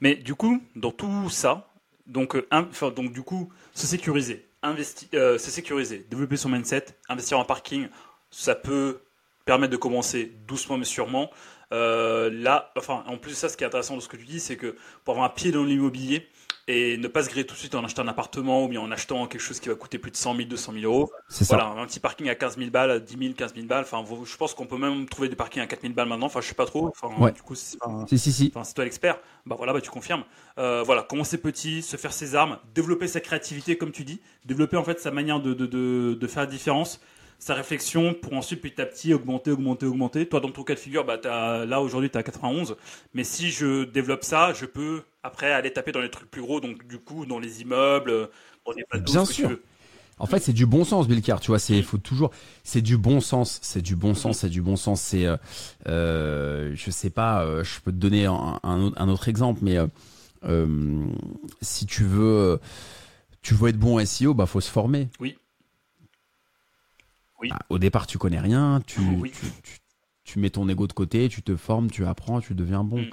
[0.00, 1.68] Mais du coup, dans tout ça,
[2.06, 6.48] donc, euh, un- enfin, donc du coup, se sécuriser, investi, euh, se sécuriser, développer son
[6.48, 7.88] mindset, investir en parking,
[8.30, 9.00] ça peut
[9.44, 11.30] permettre de commencer doucement mais sûrement.
[11.72, 14.40] Euh, là, enfin, en plus ça, ce qui est intéressant de ce que tu dis,
[14.40, 16.28] c'est que pour avoir un pied dans l'immobilier
[16.68, 18.90] et ne pas se griller tout de suite en achetant un appartement ou bien en
[18.92, 21.56] achetant quelque chose qui va coûter plus de 100 000, 200 000 euros, C'est ça.
[21.56, 23.82] voilà, un petit parking à 15 000 balles, 10 000, 15 000 balles.
[23.84, 26.26] Enfin, je pense qu'on peut même trouver des parkings à 4 000 balles maintenant.
[26.26, 26.88] Enfin, je sais pas trop.
[26.88, 27.32] Enfin, Ouais.
[27.32, 28.52] du coup, c'est Si si si.
[28.54, 29.18] Enfin, toi l'expert.
[29.44, 30.24] Bah voilà, bah tu confirmes.
[30.58, 34.76] Euh, voilà, commencer petit, se faire ses armes, développer sa créativité, comme tu dis, développer
[34.76, 37.00] en fait sa manière de, de, de, de faire la différence,
[37.42, 40.28] sa réflexion pour ensuite petit à petit augmenter, augmenter, augmenter.
[40.28, 41.18] Toi, dans ton cas de figure, bah
[41.66, 42.76] là aujourd'hui tu à 91,
[43.14, 46.60] mais si je développe ça, je peux après aller taper dans les trucs plus gros,
[46.60, 48.28] donc du coup dans les immeubles,
[48.64, 49.58] dans les plateaux, Bien sûr.
[50.18, 51.40] En fait, c'est du bon sens, Bilkar.
[51.40, 52.30] Tu vois, c'est faut toujours.
[52.62, 53.58] C'est du bon sens.
[53.62, 54.38] C'est du bon sens.
[54.38, 55.00] C'est du bon sens.
[55.00, 55.36] C'est, euh,
[55.88, 57.44] euh, je sais pas.
[57.44, 59.86] euh, je peux te donner un, un autre, un autre exemple, mais euh,
[60.44, 61.06] euh,
[61.60, 62.56] si tu veux, euh,
[63.42, 65.08] tu veux être bon en SEO, bah faut se former.
[65.18, 65.36] Oui.
[67.42, 67.48] Oui.
[67.50, 68.80] Bah, au départ, tu connais rien.
[68.86, 69.30] Tu, Oui.
[69.32, 69.78] tu, tu,
[70.24, 71.28] tu mets ton ego de côté.
[71.28, 71.90] Tu te formes.
[71.90, 72.40] Tu apprends.
[72.40, 73.00] Tu deviens bon.
[73.02, 73.10] Mm.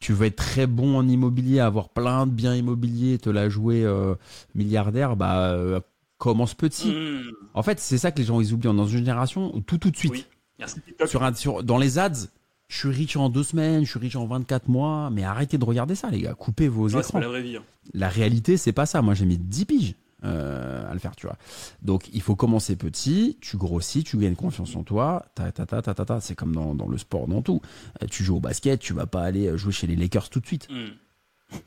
[0.00, 3.84] Tu veux être très bon en immobilier, avoir plein de biens immobiliers, te la jouer
[3.84, 4.14] euh,
[4.54, 5.80] milliardaire, bah euh,
[6.18, 6.90] commence petit.
[6.90, 7.22] Mmh.
[7.54, 9.96] En fait, c'est ça que les gens ils oublient dans une génération tout tout de
[9.96, 10.12] suite.
[10.12, 10.26] Oui.
[10.58, 11.08] Merci TikTok.
[11.08, 12.26] Sur un, sur, dans les ads,
[12.68, 15.64] je suis riche en deux semaines, je suis riche en 24 mois, mais arrêtez de
[15.64, 17.20] regarder ça les gars, coupez vos Ouais, écrans.
[17.20, 17.56] la vraie vie.
[17.56, 17.62] hein.
[17.94, 19.00] La réalité, c'est pas ça.
[19.00, 19.94] Moi, j'ai mis 10 piges
[20.24, 21.36] euh, à le faire, tu vois.
[21.82, 25.82] Donc, il faut commencer petit, tu grossis, tu gagnes confiance en toi, ta ta ta
[25.82, 26.20] ta ta, ta.
[26.20, 27.60] c'est comme dans, dans le sport, dans tout.
[28.02, 30.46] Euh, tu joues au basket, tu vas pas aller jouer chez les Lakers tout de
[30.46, 30.68] suite.
[30.70, 31.56] Mmh.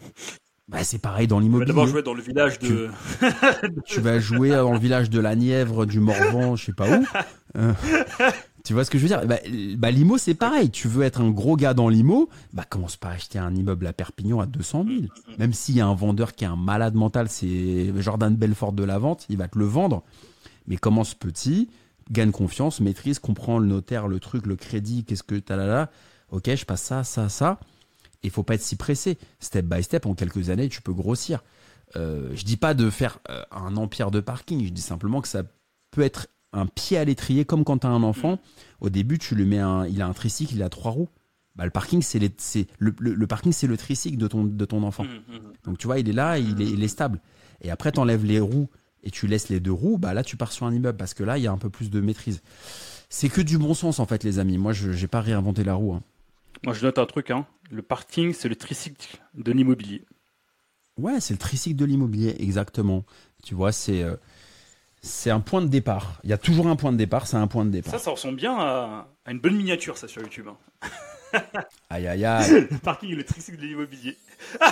[0.70, 1.70] Bah, c'est pareil dans l'immobilier.
[1.70, 2.90] d'abord jouer dans le village de.
[3.86, 7.06] tu vas jouer dans le village de la Nièvre, du Morvan, je sais pas où.
[7.56, 7.72] Euh,
[8.68, 9.26] tu vois ce que je veux dire?
[9.26, 9.38] Bah,
[9.78, 10.70] bah, l'IMO, c'est pareil.
[10.70, 13.88] Tu veux être un gros gars dans l'IMO, bah, commence pas à acheter un immeuble
[13.88, 15.02] à Perpignan à 200 000.
[15.40, 18.84] Même s'il y a un vendeur qui est un malade mental, c'est Jordan Belfort de
[18.84, 20.04] la vente, il va te le vendre.
[20.68, 21.70] Mais commence petit,
[22.12, 25.90] gagne confiance, maîtrise, comprends le notaire, le truc, le crédit, qu'est-ce que t'as là là.
[26.32, 27.62] Ok, je passe ça, ça, ça.
[28.24, 29.18] Il faut pas être si pressé.
[29.40, 31.42] Step by step, en quelques années, tu peux grossir.
[31.96, 34.66] Euh, je dis pas de faire euh, un empire de parking.
[34.66, 35.44] Je dis simplement que ça
[35.92, 38.40] peut être un pied à l'étrier, comme quand tu as un enfant.
[38.82, 41.10] Au début, tu lui mets un, il a un tricycle, il a trois roues.
[41.56, 44.84] Bah, le parking, c'est le, le- le parking, c'est le tricycle de ton, de ton
[44.84, 45.04] enfant.
[45.04, 45.40] Mmh, mmh.
[45.66, 47.20] Donc tu vois, il est là, il est, il est stable.
[47.62, 48.70] Et après, tu enlèves les roues
[49.04, 49.98] et tu laisses les deux roues.
[49.98, 51.70] Bah là, tu pars sur un immeuble parce que là, il y a un peu
[51.72, 52.42] plus de maîtrise.
[53.10, 54.58] C'est que du bon sens en fait, les amis.
[54.60, 55.94] Moi, je n'ai pas réinventé la roue.
[55.94, 56.04] hein.
[56.64, 57.32] Moi, je note un truc.
[57.32, 57.46] Hein.
[57.72, 60.06] Le parking, c'est le tricycle de l'immobilier.
[60.98, 63.04] Ouais, c'est le tricycle de l'immobilier, exactement.
[63.44, 64.16] Tu vois, c'est euh,
[65.02, 66.20] c'est un point de départ.
[66.24, 67.92] Il y a toujours un point de départ, c'est un point de départ.
[67.92, 70.48] Ça, ça ressemble bien à, à une bonne miniature, ça, sur YouTube.
[70.50, 70.58] hein.
[71.90, 72.68] Aïe, aïe, aïe.
[72.72, 74.18] Le parking et le tricycle de l'immobilier.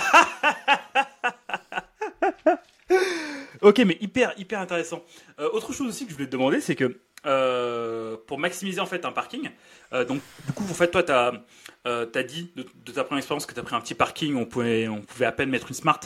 [3.60, 5.02] ok, mais hyper, hyper intéressant.
[5.38, 8.86] Euh, autre chose aussi que je voulais te demander, c'est que euh, pour maximiser en
[8.86, 9.50] fait un parking,
[9.92, 13.46] euh, donc du coup, en fait, toi, tu as, dit de, de ta première expérience
[13.46, 15.74] que tu as pris un petit parking, on pouvait, on pouvait à peine mettre une
[15.74, 16.00] smart.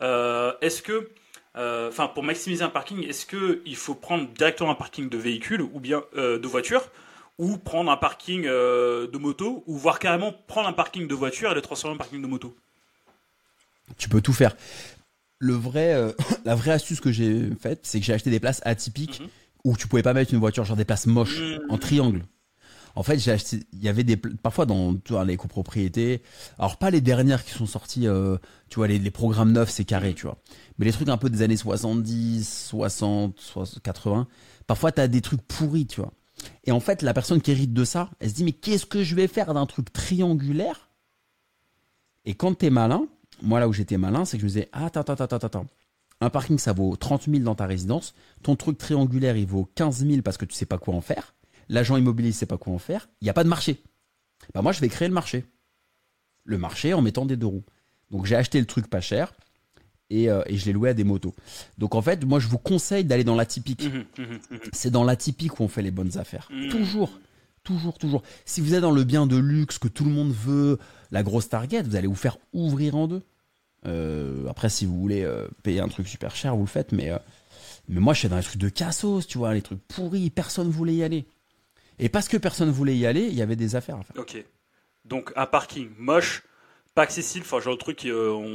[0.00, 1.10] Est-ce que,
[1.56, 5.80] enfin, pour maximiser un parking, est-ce qu'il faut prendre directement un parking de véhicule ou
[5.80, 6.90] bien euh, de voiture
[7.38, 11.52] ou prendre un parking euh, de moto, ou voire carrément prendre un parking de voiture
[11.52, 12.56] et le transformer en parking de moto?
[13.98, 14.56] Tu peux tout faire.
[15.38, 16.12] Le vrai, euh,
[16.44, 19.28] la vraie astuce que j'ai faite, c'est que j'ai acheté des places atypiques Mhm.
[19.64, 21.58] où tu pouvais pas mettre une voiture, genre des places moches, Mhm.
[21.68, 22.22] en triangle.
[22.96, 26.22] En fait, j'ai acheté, il y avait des, parfois dans, tu vois, les copropriétés,
[26.58, 28.38] alors pas les dernières qui sont sorties, euh,
[28.70, 30.38] tu vois, les, les programmes neufs, c'est carré, tu vois.
[30.78, 34.26] Mais les trucs un peu des années 70, 60, 60, 80,
[34.66, 36.12] parfois t'as des trucs pourris, tu vois.
[36.64, 39.02] Et en fait, la personne qui hérite de ça, elle se dit, mais qu'est-ce que
[39.02, 40.88] je vais faire d'un truc triangulaire?
[42.24, 43.06] Et quand t'es malin,
[43.42, 45.66] moi là où j'étais malin, c'est que je me disais, attends, attends, attends, attends.
[46.22, 48.14] Un parking, ça vaut 30 000 dans ta résidence.
[48.42, 51.34] Ton truc triangulaire, il vaut 15 000 parce que tu sais pas quoi en faire.
[51.68, 53.08] L'agent immobilier, il sait pas quoi en faire.
[53.20, 53.82] Il n'y a pas de marché.
[54.54, 55.44] Bah, moi, je vais créer le marché.
[56.44, 57.64] Le marché en mettant des deux roues.
[58.10, 59.32] Donc, j'ai acheté le truc pas cher
[60.10, 61.34] et, euh, et je l'ai loué à des motos.
[61.78, 63.84] Donc, en fait, moi, je vous conseille d'aller dans l'atypique.
[63.84, 64.60] Mhm, mhm, mhm.
[64.72, 66.48] C'est dans l'atypique où on fait les bonnes affaires.
[66.70, 67.10] Toujours.
[67.64, 68.22] Toujours, toujours.
[68.44, 70.78] Si vous êtes dans le bien de luxe que tout le monde veut,
[71.10, 73.22] la grosse target, vous allez vous faire ouvrir en deux.
[73.86, 76.92] Euh, après, si vous voulez euh, payer un truc super cher, vous le faites.
[76.92, 77.18] Mais, euh,
[77.88, 80.30] mais moi, je suis dans les trucs de cassos, tu vois, les trucs pourris.
[80.30, 81.26] Personne voulait y aller.
[81.98, 84.16] Et parce que personne voulait y aller, il y avait des affaires à faire.
[84.18, 84.44] Ok.
[85.04, 86.42] Donc un parking moche,
[86.94, 88.46] pas accessible, enfin genre le truc euh, on...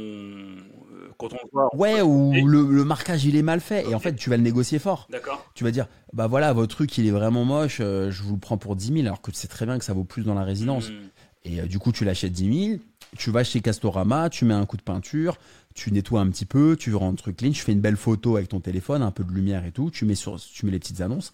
[0.94, 1.74] euh, quand on voit.
[1.74, 3.88] Ouais, ou Et- le, le marquage, il est mal fait.
[3.88, 5.06] Et en fait, tu vas le négocier fort.
[5.10, 5.44] D'accord.
[5.54, 8.40] Tu vas dire, bah voilà, votre truc, il est vraiment moche, euh, je vous le
[8.40, 10.34] prends pour 10 000, alors que tu sais très bien que ça vaut plus dans
[10.34, 10.90] la résidence.
[10.90, 11.08] Mhm.
[11.44, 12.80] Et euh, du coup, tu l'achètes 10 000,
[13.16, 15.36] tu vas chez Castorama, tu mets un coup de peinture,
[15.74, 18.36] tu nettoies un petit peu, tu rends le truc clean, tu fais une belle photo
[18.36, 20.78] avec ton téléphone, un peu de lumière et tout, tu mets, sur, tu mets les
[20.78, 21.32] petites annonces,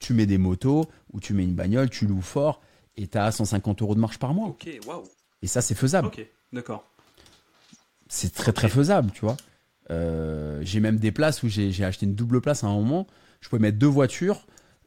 [0.00, 2.60] tu mets des motos ou tu mets une bagnole, tu loues fort
[2.96, 4.48] et tu as 150 euros de marge par mois.
[4.48, 5.04] Ok, waouh.
[5.42, 6.08] Et ça, c'est faisable.
[6.08, 6.84] Ok, d'accord.
[8.08, 9.36] C'est très très faisable, tu vois.
[9.90, 13.06] Euh, j'ai même des places où j'ai acheté une double place à un moment,
[13.40, 14.46] je pouvais mettre deux voitures.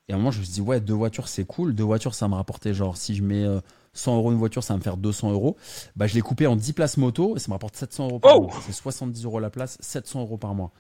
[0.10, 1.74] Et à un moment, je me suis dit, ouais, deux voitures, c'est cool.
[1.74, 3.62] Deux voitures, ça me rapportait genre, si je mets euh,
[3.94, 5.56] 100 euros une voiture, ça va me faire 200 euros.
[5.96, 8.38] Bah, je l'ai coupé en 10 places moto et ça me rapporte 700 euros par
[8.38, 8.54] Oh mois.
[8.66, 10.72] C'est 70 euros la place, 700 euros par mois.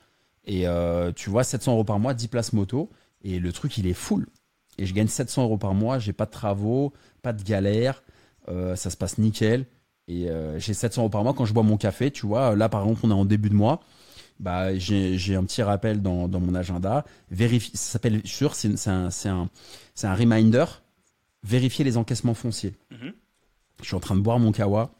[0.45, 2.89] Et euh, tu vois, 700 euros par mois, 10 places moto.
[3.23, 4.27] Et le truc, il est full.
[4.77, 5.99] Et je gagne 700 euros par mois.
[5.99, 8.03] J'ai pas de travaux, pas de galère.
[8.49, 9.65] euh, ça se passe nickel.
[10.07, 12.11] Et euh, j'ai 700 euros par mois quand je bois mon café.
[12.11, 13.81] Tu vois, là, par exemple, on est en début de mois.
[14.39, 17.05] Bah, j'ai un petit rappel dans, dans mon agenda.
[17.31, 19.49] Vérifie, ça s'appelle sur, c'est un, c'est un,
[19.95, 20.65] c'est un reminder.
[21.43, 22.73] Vérifier les encaissements fonciers.
[22.91, 23.13] Mhm.
[23.81, 24.91] Je suis en train de boire mon kawa.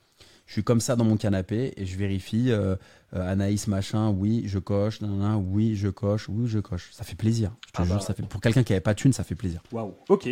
[0.46, 2.76] Je suis comme ça dans mon canapé et je vérifie euh,
[3.16, 6.90] euh, Anaïs machin, oui, je coche, nanana, oui, je coche, oui, je coche.
[6.92, 7.52] Ça fait plaisir.
[7.68, 8.02] Je te Ah jure, bah.
[8.02, 9.62] ça fait pour quelqu'un qui avait pas de thune, ça fait plaisir.
[9.72, 9.96] Waouh.
[10.10, 10.28] Ok,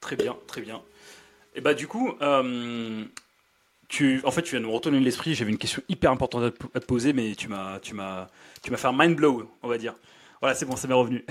[0.00, 0.82] très bien, très bien.
[1.54, 3.04] Et bah du coup, euh,
[3.88, 5.34] tu, en fait, tu viens de me retourner l'esprit.
[5.34, 8.28] J'avais une question hyper importante à te, poser, mais tu m'as, tu m'as,
[8.62, 9.94] tu m'as fait un mind blow, on va dire.
[10.40, 11.24] Voilà, c'est bon, ça m'est revenu.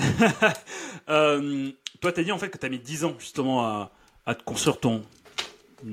[1.06, 3.92] toi, t'as dit en fait que t'as mis 10 ans justement à,
[4.26, 5.04] à te construire ton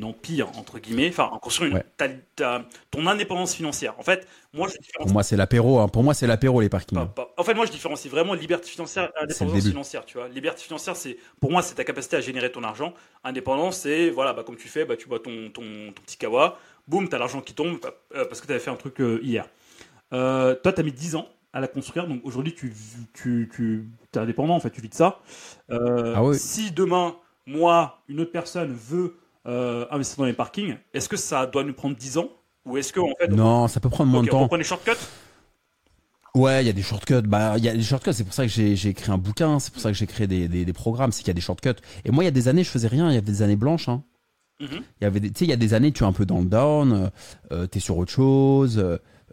[0.03, 2.64] empire entre guillemets, enfin, à construire une, Ouais.
[2.91, 3.95] ton indépendance financière.
[3.99, 5.78] En fait, moi, je Pour moi, c'est l'apéro.
[5.80, 5.88] hein.
[5.88, 6.99] Pour moi, c'est l'apéro les parkings.
[6.99, 10.05] pas- pas- En fait, moi, je différencie vraiment liberté financière et indépendance financière.
[10.05, 12.95] Tu vois, liberté financière, c'est pour moi, c'est ta capacité à générer ton argent.
[13.24, 15.62] Indépendance, c'est voilà, bah, comme tu fais, bah, tu bois ton, ton,
[15.95, 18.76] ton petit kawa, boum, t'as l'argent qui tombe bah, euh, parce que t'avais fait un
[18.76, 19.47] truc euh, hier.
[20.12, 22.72] Euh, toi, t'as mis 10 ans à la construire, donc aujourd'hui, tu,
[23.14, 25.20] tu, tu es indépendant, en fait, tu vis de ça.
[25.70, 26.38] Euh, Ah oui.
[26.38, 27.16] Si demain,
[27.47, 29.16] moi, une autre personne veut
[29.47, 32.28] euh, investir dans les parkings, est-ce que ça doit nous prendre 10 ans
[32.66, 34.43] ou est-ce que en fait, Non, ça peut prendre moins de on temps.
[34.43, 34.93] reprend les shortcuts
[36.34, 37.22] Ouais, il y a des shortcuts.
[37.22, 38.12] Bah, il y a des shortcuts.
[38.12, 39.59] C'est pour ça que j'ai j'ai écrit un bouquin.
[39.59, 41.11] C'est pour ça que j'ai créé des, des, des programmes.
[41.11, 41.70] C'est qu'il y a des shortcuts.
[42.05, 43.09] Et moi, il y a des années, je faisais rien.
[43.11, 43.88] Il y avait des années blanches.
[43.88, 44.05] Hein.
[44.61, 44.68] Mhm.
[45.01, 46.38] Il y avait, tu sais, il y a des années, tu es un peu dans
[46.38, 47.11] le down.
[47.51, 48.78] Euh, T'es sur autre chose.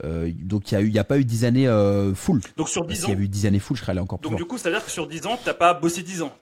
[0.04, 2.42] euh, donc il y a eu, il y a pas eu 10 années euh, full.
[2.56, 4.18] Donc sur 10 S'il ans, y avait eu 10 années full, je serais allé encore
[4.20, 4.40] plus Donc loin.
[4.40, 6.34] du coup, ça veut dire que sur 10 ans, t'as pas bossé 10 ans.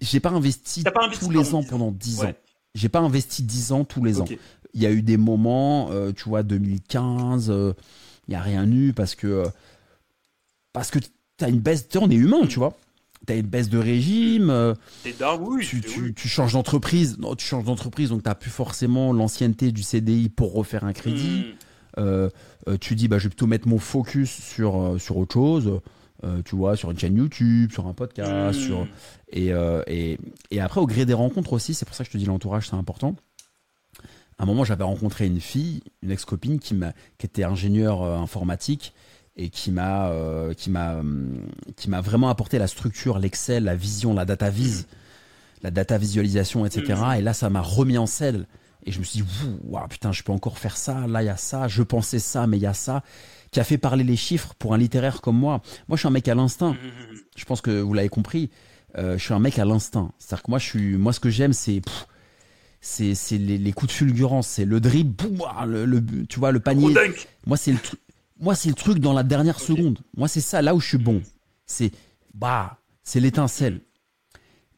[0.00, 1.62] J'ai pas investi T'as pas investi tous les ans 10 ans.
[1.70, 2.26] pendant 10 Ouais.
[2.28, 2.32] ans.
[2.74, 4.26] J'ai pas investi 10 ans tous les ans.
[4.74, 7.72] Il y a eu des moments, euh, tu vois, 2015, euh,
[8.28, 9.44] il y a rien eu parce que euh,
[10.74, 10.98] parce que
[11.38, 11.88] t'as une baisse.
[11.98, 12.76] On est humain, tu vois.
[13.24, 14.50] T'as une baisse de régime.
[15.04, 15.66] oui.
[15.66, 16.14] tu, t'es- tu, oui.
[16.14, 17.18] tu changes d'entreprise.
[17.18, 21.54] Non, tu changes d'entreprise, donc t'as plus forcément l'ancienneté du CDI pour refaire un crédit.
[21.96, 22.28] Hmm.
[22.80, 25.80] Tu dis, bah, je vais plutôt mettre mon focus sur, sur autre chose.
[26.24, 28.62] Euh, tu vois, sur une chaîne YouTube, sur un podcast, Hmm.
[28.62, 28.86] sur
[29.28, 30.18] et, euh, et,
[30.50, 32.68] et après, au gré des rencontres aussi, c'est pour ça que je te dis l'entourage,
[32.68, 33.14] c'est important.
[34.38, 38.16] À un moment, j'avais rencontré une fille, une ex-copine qui, m'a, qui était ingénieure euh,
[38.18, 38.92] informatique
[39.36, 40.10] et qui m'a,
[40.56, 41.40] qui, m'a, hum,
[41.76, 44.86] qui m'a vraiment apporté la structure, l'Excel, la vision, la data vis,
[45.62, 47.02] la data visualisation, etc.
[47.18, 48.46] Et là, ça m'a remis en selle.
[48.86, 51.26] Et je me suis dit, Ouh, ouah, putain, je peux encore faire ça, là, il
[51.26, 53.02] y a ça, je pensais ça, mais il y a ça,
[53.56, 55.62] qui a fait parler les chiffres pour un littéraire comme moi.
[55.88, 56.76] Moi, je suis un mec à l'instinct
[57.36, 58.50] je pense que vous l'avez compris.
[58.98, 60.12] Euh, je suis un mec à l'instinct.
[60.18, 61.80] C'est-à-dire que moi, je suis, moi, ce que j'aime, c'est,
[62.82, 66.52] c'est, c'est les, les coups de fulgurance, c'est le dribble, boum, le, le- tu vois,
[66.52, 66.94] le panier.
[67.46, 67.98] Moi, c'est le truc.
[68.38, 70.00] Moi, c'est le truc dans la dernière seconde.
[70.18, 71.22] Moi, c'est ça, là où je suis bon.
[71.64, 71.92] C'est,
[72.34, 73.80] bah, c'est l'étincelle.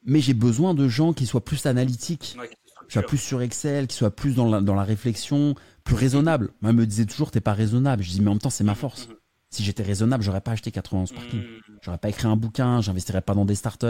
[0.04, 2.48] Mais j'ai besoin de gens qui soient plus analytiques, Ouais,
[2.90, 3.08] structure.
[3.08, 6.50] plus sur Excel, qui soient plus dans la, dans la réflexion, plus raisonnables.
[6.60, 8.02] Moi, elle me disait toujours, t'es pas raisonnable.
[8.02, 9.08] Je dis, mais en même temps, c'est ma force.
[9.08, 9.14] Mhm.
[9.50, 11.40] Si j'étais raisonnable, j'aurais pas acheté 91 parking.
[11.40, 11.74] Hmm.
[11.80, 13.86] J'aurais pas écrit un bouquin, j'investirais pas dans des startups.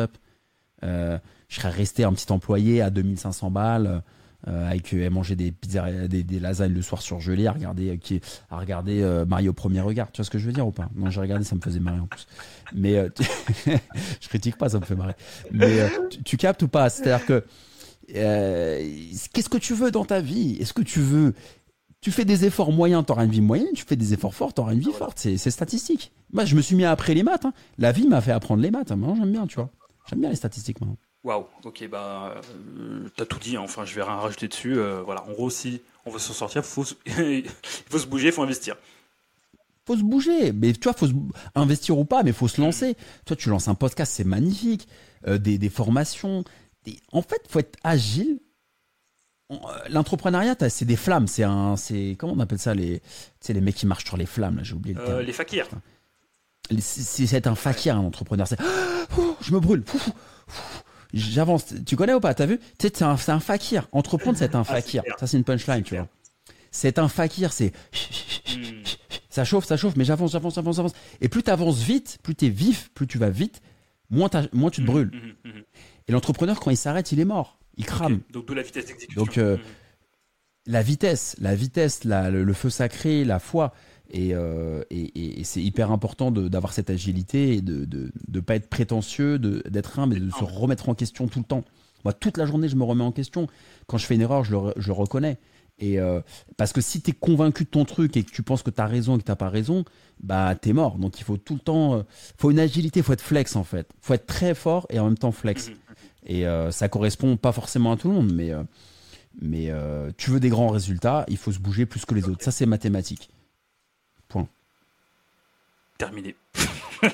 [0.85, 1.19] Euh,
[1.49, 4.03] je serais resté un petit employé à 2500 balles
[4.47, 8.21] avec elle mangeait des pizzas, des, des, lasagnes le soir surgelées, à regarder, qui,
[8.51, 10.13] à regarder Mario au premier regard.
[10.13, 10.89] Tu vois ce que je veux dire ou pas?
[10.95, 12.27] Non, j'ai regardé, ça me faisait marrer en plus.
[12.73, 13.09] Mais
[14.21, 15.17] je critique pas, ça me fait marrer.
[15.51, 16.89] Mais tu, tu, captes ou pas?
[16.89, 17.45] C'est-à-dire que
[18.13, 20.57] qu'est-ce que tu veux dans ta vie?
[20.61, 21.35] Est-ce que tu veux
[22.01, 23.73] tu fais des efforts moyens, tu auras une vie moyenne.
[23.75, 25.19] Tu fais des efforts forts, tu auras une vie forte.
[25.19, 26.13] C'est statistique.
[26.33, 27.45] Moi, je me suis mis à après les maths.
[27.45, 27.53] Hein.
[27.77, 28.93] La vie m'a fait apprendre les maths.
[28.93, 29.71] Moi, j'aime bien, tu vois.
[30.09, 30.97] J'aime bien les statistiques maintenant.
[31.25, 32.37] Waouh, ok, bah,
[32.79, 33.57] euh, t'as tout dit.
[33.57, 33.63] Hein.
[33.63, 34.79] Enfin, je vais rien rajouter dessus.
[34.79, 37.45] Euh, voilà, en gros, si on veut s'en sortir, faut il
[37.91, 38.77] faut se bouger, il faut investir.
[39.85, 41.09] Faut se bouger, mais tu vois, faut
[41.55, 42.95] investir ou pas, mais faut se lancer.
[43.25, 44.87] Toi, tu lances un podcast, c'est magnifique.
[45.27, 46.45] Euh, des, des, formations.
[47.13, 48.39] En fait, faut être agile
[49.51, 49.57] euh,
[49.91, 51.27] l'entrepreneuriat, c'est des flammes.
[51.27, 53.01] C'est un, c'est comment on appelle ça les,
[53.41, 54.61] c'est les mecs qui marchent sur les flammes.
[54.63, 55.19] J'ai oublié le terme.
[55.19, 55.69] Euh, les fakirs.
[56.81, 58.47] C'est un fakir, un entrepreneur.
[58.47, 58.59] C'est,
[59.41, 59.85] je me brûle.
[61.15, 61.75] J'avance.
[61.87, 62.61] Tu connais ou pas T'as vu?
[62.79, 63.89] C'est un, un fakir.
[63.93, 65.03] Entreprendre, c'est un ah, fakir.
[65.19, 66.09] ça, c'est une punchline, tu vois.
[66.71, 67.55] C'est un fakir.
[67.55, 67.73] C'est
[68.51, 68.83] hmm.
[69.31, 70.93] ça chauffe, ça chauffe, mais j'avance, j'avance, j'avance, j'avance.
[71.23, 73.63] Et plus tu avances vite, plus tu es vif, plus tu vas vite,
[74.11, 75.11] moins, moins tu te hmm, brûles.
[75.45, 75.63] Hmm,
[76.09, 78.21] Et l'entrepreneur, quand il s'arrête, il est mort il crame.
[78.33, 79.23] Donc la vitesse d'exécution.
[79.23, 79.57] Donc euh,
[80.67, 83.73] la vitesse, la vitesse, le, feu sacré, la foi.
[84.11, 84.83] Et, euh,
[85.45, 90.21] c'est hyper important d'avoir cette agilité et de ne pas être prétentieux, d'être humble et
[90.21, 91.65] de se remettre en question tout le temps.
[92.05, 93.49] Moi, toute la journée, je me remets en question.
[93.87, 95.39] Quand je fais une erreur, je le, reconnais.
[95.81, 96.21] Et euh,
[96.57, 98.81] parce que si tu es convaincu de ton truc et que tu penses que tu
[98.81, 99.85] as raison et que tu pas raison,
[100.21, 100.99] bah es mort.
[100.99, 102.05] Donc il faut tout le temps,
[102.37, 103.89] faut une agilité, faut être flex en fait.
[104.01, 105.69] Faut être très fort et en même temps flex.
[105.69, 105.77] Mhm.
[106.29, 108.63] Et euh, ça correspond pas forcément à tout le monde, mais, euh,
[109.41, 112.45] mais euh, tu veux des grands résultats, il faut se bouger plus que les autres.
[112.45, 113.31] Ça, c'est mathématique.
[114.29, 114.47] Point.
[115.97, 116.37] Terminé.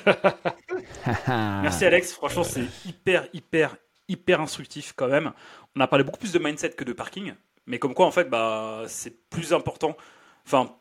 [1.27, 3.77] Merci Alex, franchement, c'est hyper, hyper,
[4.09, 5.31] hyper instructif quand même.
[5.77, 7.33] On a parlé beaucoup plus de mindset que de parking,
[7.67, 9.95] mais comme quoi, en fait, bah, c'est plus important.
[10.45, 10.75] Enfin,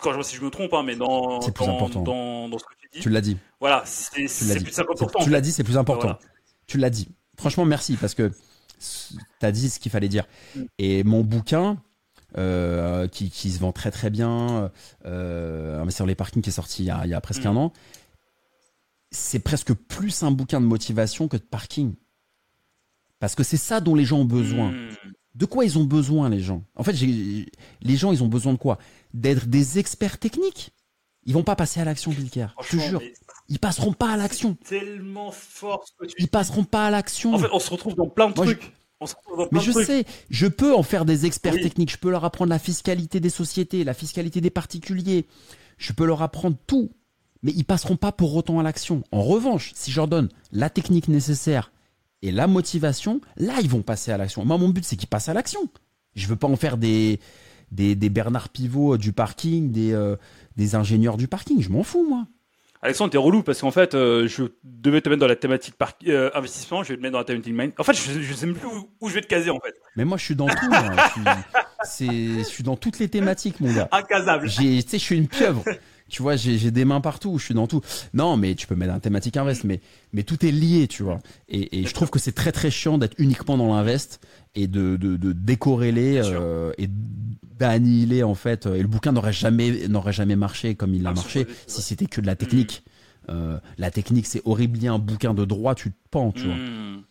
[0.00, 2.88] quand je vois si je me trompe, hein, mais dans, dans, dans, ce que tu
[2.92, 3.00] dis.
[3.00, 3.36] Tu l'as dit.
[3.60, 5.06] Voilà, c'est plus important.
[5.22, 6.18] Tu l'as dit, c'est plus important.
[6.66, 7.08] Tu l'as dit.
[7.36, 8.32] Franchement, merci parce que
[8.78, 10.26] tu as dit ce qu'il fallait dire.
[10.54, 10.60] Mm.
[10.78, 11.78] Et mon bouquin,
[12.36, 14.70] euh, qui, se vend très très bien,
[15.06, 17.48] euh, sur les parkings qui est sorti il y a, presque mm.
[17.48, 17.72] un an,
[19.10, 21.94] c'est presque plus un bouquin de motivation que de parking.
[23.20, 24.72] Parce que c'est ça dont les gens ont besoin.
[24.72, 24.88] Mm.
[25.34, 26.64] De quoi ils ont besoin, les gens?
[26.76, 28.78] En fait, les gens, ils ont besoin de quoi?
[29.12, 30.72] D'être des experts techniques.
[31.26, 32.48] Ils vont pas passer à l'action, Bilker.
[32.62, 33.00] Je te jure.
[33.48, 34.56] Ils passeront pas à l'action.
[34.66, 37.34] Tellement fort ce que tu Ils passeront pas à l'action.
[37.34, 38.72] En fait, on se retrouve dans plein de trucs.
[39.52, 41.92] mais je sais, je peux en faire des experts techniques.
[41.92, 45.26] Je peux leur apprendre la fiscalité des sociétés, la fiscalité des particuliers.
[45.76, 46.90] Je peux leur apprendre tout.
[47.42, 49.02] Mais ils passeront pas pour autant à l'action.
[49.12, 51.72] En revanche, si je leur donne la technique nécessaire
[52.22, 54.46] et la motivation, là, ils vont passer à l'action.
[54.46, 55.60] Moi, mon but, c'est qu'ils passent à l'action.
[56.14, 57.20] Je veux pas en faire des,
[57.70, 60.16] des, Bernard Pivot du parking, des, euh,
[60.56, 61.62] des ingénieurs du parking.
[61.62, 62.26] Je m'en fous, moi.
[62.84, 65.94] Alexandre, t'es relou parce qu'en fait, euh, je devais te mettre dans la thématique par,
[66.06, 67.72] euh, investissement, je vais te mettre dans la thématique mind.
[67.78, 68.68] En fait, je, je sais même plus
[69.00, 69.74] où, je vais te caser en fait.
[69.96, 70.70] Mais moi, je suis dans tout.
[71.84, 73.88] je, suis, je suis dans toutes les thématiques, mon gars.
[73.90, 74.50] Incasable.
[74.50, 75.64] Tu sais, je suis une pieuvre.
[76.10, 77.80] tu vois, j'ai des mains partout, je suis dans tout.
[78.12, 79.80] Non, mais tu peux mettre un thématique invest, mais,
[80.12, 81.20] mais tout est lié, tu vois.
[81.48, 84.20] Et, et je trouve que c'est très très chiant d'être uniquement dans l'invest
[84.54, 86.88] et de, de, de décorréler euh, et
[87.58, 88.66] d'annihiler en fait.
[88.66, 92.20] Et le bouquin n'aurait jamais n'aurait jamais marché comme il a marché si c'était que
[92.20, 92.82] de la technique.
[92.86, 92.90] Mm.
[93.30, 94.86] Euh, la technique, c'est horrible.
[94.86, 96.54] Un bouquin de droit, tu te pends, tu vois.
[96.54, 97.04] Mm.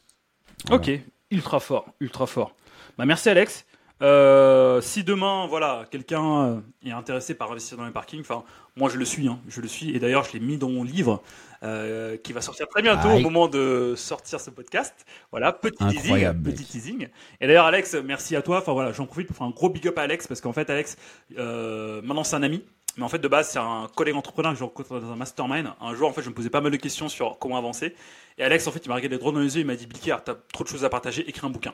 [0.71, 0.91] Ok,
[1.31, 2.55] ultra fort, ultra fort.
[2.97, 3.65] Bah merci Alex.
[4.01, 8.43] Euh, si demain, voilà, quelqu'un euh, est intéressé par investir dans les parkings, enfin,
[8.75, 9.95] moi je le suis, hein, je le suis.
[9.95, 11.21] Et d'ailleurs, je l'ai mis dans mon livre
[11.63, 14.93] euh, qui va sortir très bientôt au moment de sortir ce podcast.
[15.31, 17.07] Voilà, petit teasing, petit teasing.
[17.39, 18.59] Et d'ailleurs, Alex, merci à toi.
[18.59, 20.69] Enfin voilà, j'en profite pour faire un gros big up à Alex parce qu'en fait,
[20.69, 20.97] Alex,
[21.37, 22.63] maintenant c'est un ami.
[22.97, 25.67] Mais en fait, de base, c'est un collègue entrepreneur que je rencontre dans un mastermind.
[25.81, 27.95] Un jour, en fait, je me posais pas mal de questions sur comment avancer.
[28.37, 29.61] Et Alex, en fait, il m'a regardé droit dans les yeux.
[29.61, 31.73] Il m'a dit, Bilker, t'as trop de choses à partager, écris un bouquin.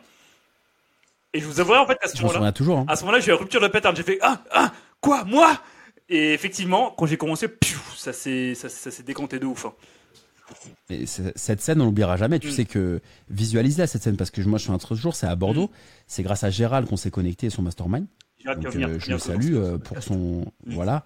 [1.34, 2.86] Et je vous avouerai en fait à ce moment-là, toujours, hein.
[2.88, 3.96] à ce moment-là, j'ai eu une rupture de pattern.
[3.96, 5.62] J'ai fait ah ah quoi moi?
[6.10, 7.48] Et effectivement, quand j'ai commencé,
[7.96, 9.66] ça s'est ça, s'est décanté de ouf.
[9.66, 9.74] Hein.
[10.90, 12.40] Et cette scène, on l'oubliera jamais.
[12.40, 12.52] Tu mm.
[12.52, 15.36] sais que visualise-la cette scène parce que moi, je suis un autre jour, c'est à
[15.36, 15.68] Bordeaux.
[15.68, 15.74] Mm.
[16.08, 18.08] C'est grâce à Gérald qu'on s'est connecté à son mastermind.
[18.46, 20.74] Donc, euh, je le salue euh, pour son mm.
[20.74, 21.06] voilà.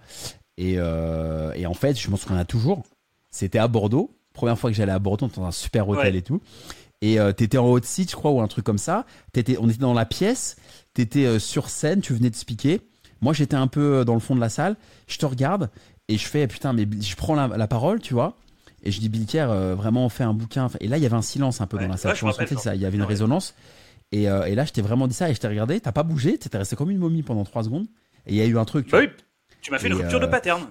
[0.56, 2.82] Et, euh, et en fait, je m'en souviens toujours.
[3.30, 4.10] C'était à Bordeaux.
[4.32, 6.40] Première fois que j'allais à Bordeaux, dans un super hôtel et tout.
[7.02, 9.04] Et euh, t'étais en haut de site, je crois, ou un truc comme ça.
[9.34, 10.56] Étais, on était dans la pièce,
[10.94, 12.80] t'étais euh, sur scène, tu venais de expliquer.
[13.20, 14.76] Moi, j'étais un peu euh, dans le fond de la salle.
[15.06, 15.70] Je te regarde
[16.08, 18.36] et je fais, putain, mais je prends la, parole, tu vois.
[18.82, 20.68] Et je dis, Bilker, vraiment, on fait un bouquin.
[20.80, 22.14] Et là, il y avait un silence un peu dans la salle.
[22.14, 23.54] tu vois, ça, il y avait une résonance.
[24.14, 26.04] Et, euh, et là, je t'ai vraiment dit ça et je t'ai regardé, t'as pas
[26.04, 27.86] bougé, t'étais resté comme une momie pendant trois secondes.
[28.26, 28.86] Et il y a eu un truc.
[28.86, 29.08] tu Bah oui,
[29.60, 30.68] tu m'as fait une rupture de euh, pattern.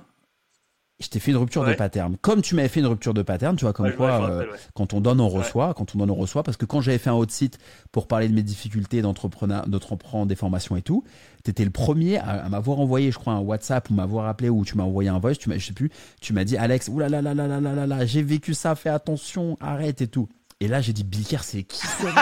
[1.03, 2.15] Je t'ai fait une rupture de pattern.
[2.21, 4.49] Comme tu m'avais fait une rupture de pattern, tu vois, comme Ouais, quoi, euh, rappelle,
[4.73, 7.09] quand on donne, on reçoit, quand on donne, on reçoit, parce que quand j'avais fait
[7.09, 7.57] un autre site
[7.91, 11.03] pour parler de mes difficultés d'entrepreneur, d'entreprendre des formations et tout,
[11.43, 14.63] t'étais le premier à, à m'avoir envoyé, je crois, un WhatsApp ou m'avoir appelé ou
[14.63, 15.91] tu m'as envoyé un voice, tu m'as, je sais plus,
[16.21, 18.89] tu m'as dit, Alex, oulala, là, là, là, là, là, là, j'ai vécu ça, fais
[18.89, 20.29] attention, arrête et tout.
[20.61, 22.15] Et là, j'ai dit, Bilker, c'est qui ce mec?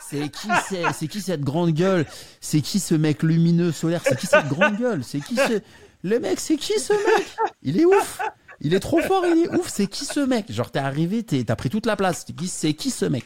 [0.00, 2.06] C'est qui, c'est, c'est qui cette grande gueule?
[2.40, 4.00] C'est qui ce mec lumineux, solaire?
[4.04, 5.04] C'est qui cette grande gueule?
[5.04, 5.60] C'est qui ce...
[6.02, 7.26] Le mec, c'est qui ce mec?
[7.62, 8.20] Il est ouf
[8.60, 10.50] Il est trop fort, il est ouf C'est qui ce mec?
[10.50, 12.24] Genre, t'es arrivé, t'as pris toute la place.
[12.46, 13.24] C'est qui, ce mec?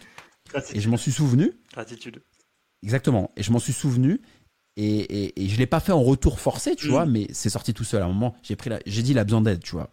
[0.73, 1.53] Et je m'en suis souvenu.
[1.73, 2.23] Gratitude.
[2.83, 3.31] Exactement.
[3.37, 4.21] Et je m'en suis souvenu.
[4.77, 6.91] Et, et, et je l'ai pas fait en retour forcé, tu Mm.
[6.91, 8.03] vois, mais c'est sorti tout seul.
[8.03, 9.91] À un moment, j'ai pris la, j'ai dit, il a besoin d'aide, tu vois.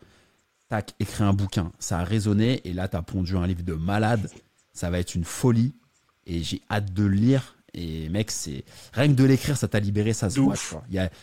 [0.70, 1.72] Tac, écrit un bouquin.
[1.80, 2.62] Ça a résonné.
[2.68, 4.30] Et là, t'as pondu un livre de malade.
[4.74, 5.74] Ça va être une folie.
[6.26, 7.58] Et j'ai hâte de le lire.
[7.74, 8.64] Et mec, c'est
[8.94, 10.56] rien que de l'écrire, ça t'a libéré, ça se voit.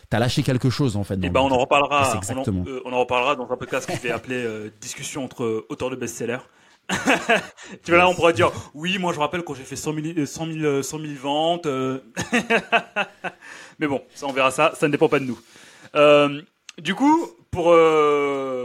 [0.09, 1.15] T'as lâché quelque chose en fait.
[1.15, 2.03] Et le ben on en reparlera.
[2.05, 2.63] C'est on en- exactement.
[2.67, 5.89] euh, On en, reparlera dans un podcast je vais appeler euh, discussion entre euh, auteurs
[5.89, 6.37] de best-sellers.
[7.83, 9.93] tu vois là, on pourra dire oui, moi je me rappelle quand j'ai fait 100
[9.93, 11.65] 000, euh, 100 000, euh, 100 000 ventes.
[11.65, 11.99] euh.
[13.79, 14.71] Mais bon, ça on verra ça.
[14.75, 15.39] Ça ne dépend pas de nous.
[16.81, 17.75] Du coup, pour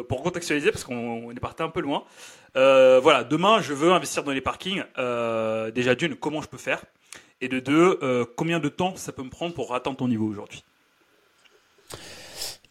[0.09, 2.05] pour contextualiser, parce qu'on on est parti un peu loin.
[2.55, 4.85] voilà, demain je veux investir dans les parkings.
[5.75, 6.85] Déjà d'une, comment je peux faire?
[7.43, 10.27] Et de deux, euh, combien de temps ça peut me prendre pour atteindre ton niveau
[10.27, 10.63] aujourd'hui?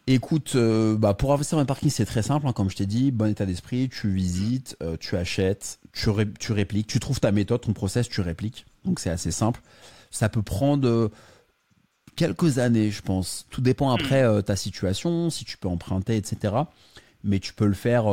[0.07, 2.47] Écoute, euh, bah pour investir dans un parking, c'est très simple.
[2.47, 6.31] hein, comme je t'ai dit, bon état d'esprit, tu visites, euh, tu achètes, tu, ré-
[6.39, 8.65] tu répliques, tu trouves ta méthode, ton process, tu répliques.
[8.85, 9.61] Donc c'est assez simple.
[10.09, 11.11] Ça peut prendre
[12.15, 13.45] quelques années, je pense.
[13.51, 16.55] Tout dépend après euh, ta situation, si tu peux emprunter, etc.
[17.23, 18.05] Mais tu peux le faire.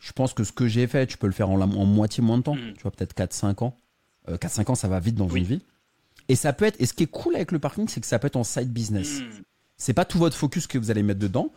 [0.00, 2.22] je pense que ce que j'ai fait, tu peux le faire en, la- en moitié
[2.24, 2.56] moins de temps.
[2.56, 2.72] Mm.
[2.76, 3.78] Tu vois, peut-être 4-5 ans.
[4.28, 5.40] Euh, 4-5 ans, ça va vite dans Oui.
[5.40, 5.62] une vie.
[6.28, 6.80] Et ça peut être.
[6.80, 8.72] Et ce qui est cool avec le parking, c'est que ça peut être en side
[8.72, 9.42] business Hmm.
[9.76, 11.50] c'est pas tout votre focus que vous allez mettre dedans.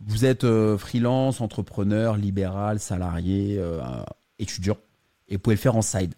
[0.00, 3.80] Vous êtes euh, freelance, entrepreneur, libéral, salarié, euh,
[4.38, 4.76] étudiant,
[5.28, 6.14] et vous pouvez le faire en side.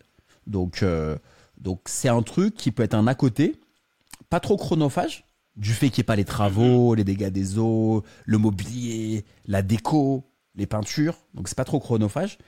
[0.46, 1.16] Donc, euh,
[1.58, 3.60] donc c'est un truc qui peut être un à côté,
[4.30, 5.24] pas trop chronophage,
[5.56, 9.62] du fait qu'il n'y ait pas les travaux, les dégâts des eaux, le mobilier, la
[9.62, 10.24] déco,
[10.54, 11.16] les peintures.
[11.34, 12.38] Donc c'est pas trop chronophage.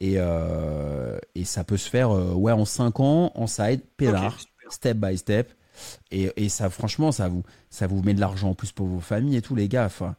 [0.00, 0.16] Et,
[1.34, 4.38] et ça peut se faire ouais, en 5 ans, en side, pédard.
[4.70, 5.52] Step by step.
[6.10, 9.00] Et, et ça, franchement, ça vous, ça vous met de l'argent en plus pour vos
[9.00, 9.84] familles et tout, les gars.
[9.84, 10.16] Enfin,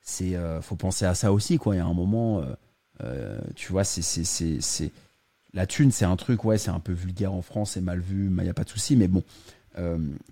[0.00, 1.74] c'est, euh, faut penser à ça aussi, quoi.
[1.74, 2.44] Il y a un moment, euh,
[3.04, 4.92] euh, tu vois, c'est, c'est,
[5.52, 8.26] la thune, c'est un truc, ouais, c'est un peu vulgaire en France, c'est mal vu,
[8.26, 8.96] il n'y a pas de souci.
[8.96, 9.22] Mais bon,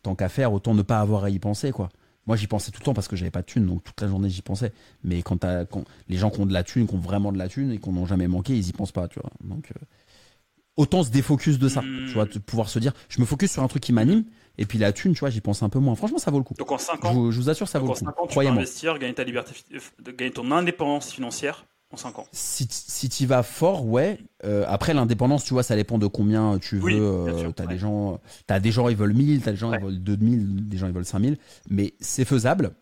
[0.03, 1.91] tant qu'à faire, autant ne pas avoir à y penser, quoi.
[2.27, 4.07] Moi, j'y pensais tout le temps parce que j'avais pas de thune, donc toute la
[4.07, 4.73] journée, j'y pensais.
[5.03, 5.47] Mais quand,
[6.09, 7.89] les gens qui ont de la thune, qui ont vraiment de la thune et qui
[7.89, 9.31] n'ont jamais manqué, ils y pensent pas, tu vois.
[9.43, 9.73] Donc,
[10.79, 13.63] autant se défocus de ça, tu vois, de pouvoir se dire, je me focus sur
[13.63, 14.25] un truc qui m'anime,
[14.57, 15.95] et puis la thune, tu vois, j'y pense un peu moins.
[15.95, 16.55] Franchement, ça vaut le coup.
[16.59, 18.05] Donc en 5 Je ans, je vous assure, ça vaut en le coup.
[18.05, 22.19] cinq ans, tu peux investir, gagner ta liberté, euh, gagner ton indépendance financière en 5
[22.21, 22.27] ans.
[22.33, 24.19] Si, si tu vas fort, ouais.
[24.45, 26.83] Euh, après, l'indépendance, tu vois, ça dépend de combien tu veux.
[26.85, 27.73] Oui, Euh, t'as ouais.
[27.75, 29.79] des gens, t'as des gens, ils veulent 1000, t'as des gens, Ouais.
[29.81, 31.39] ils veulent 2000, des gens, ils veulent 5000.
[31.71, 32.73] Mais c'est faisable.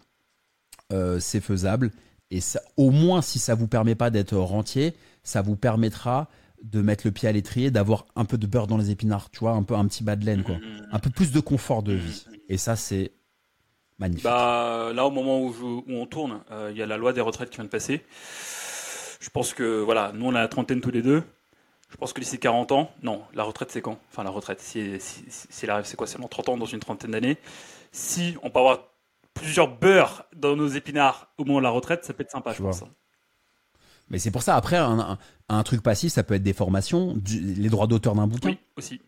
[0.93, 1.91] Euh, c'est faisable.
[2.31, 6.29] Et ça, au moins, si ça vous permet pas d'être rentier, ça vous permettra
[6.63, 9.41] de mettre le pied à l'étrier, d'avoir un peu de beurre dans les épinards, tu
[9.41, 10.57] vois, un peu un petit bas de laine, quoi.
[10.57, 10.89] Mhm.
[10.93, 11.99] Un peu plus de confort de Mhm.
[11.99, 12.27] vie.
[12.49, 13.13] Et ça, c'est
[13.99, 14.25] magnifique.
[14.25, 17.13] Bah, là, au moment où, je- où on tourne, euh, il y a la loi
[17.13, 18.05] des retraites qui vient de passer.
[19.21, 21.23] Je pense que, voilà, nous, on a la trentaine tous les deux.
[21.91, 23.99] Je pense que d'ici 40 ans, non, la retraite, c'est quand?
[24.11, 26.07] Enfin, la retraite, si, si, si, si elle arrive, c'est quoi?
[26.07, 27.39] C'est dans 30 ans, dans une trentaine d'années.
[27.93, 28.81] Si on peut avoir
[29.35, 32.59] plusieurs beurres dans nos épinards au moment de la retraite, ça peut être sympa, Tu
[32.59, 32.73] je vois.
[32.73, 32.85] pense.
[34.09, 37.15] Mais c'est pour ça, après, un, un- un truc passif, ça peut être des formations,
[37.17, 38.51] du- les droits d'auteur d'un bouquin.
[38.51, 39.01] Oui, aussi.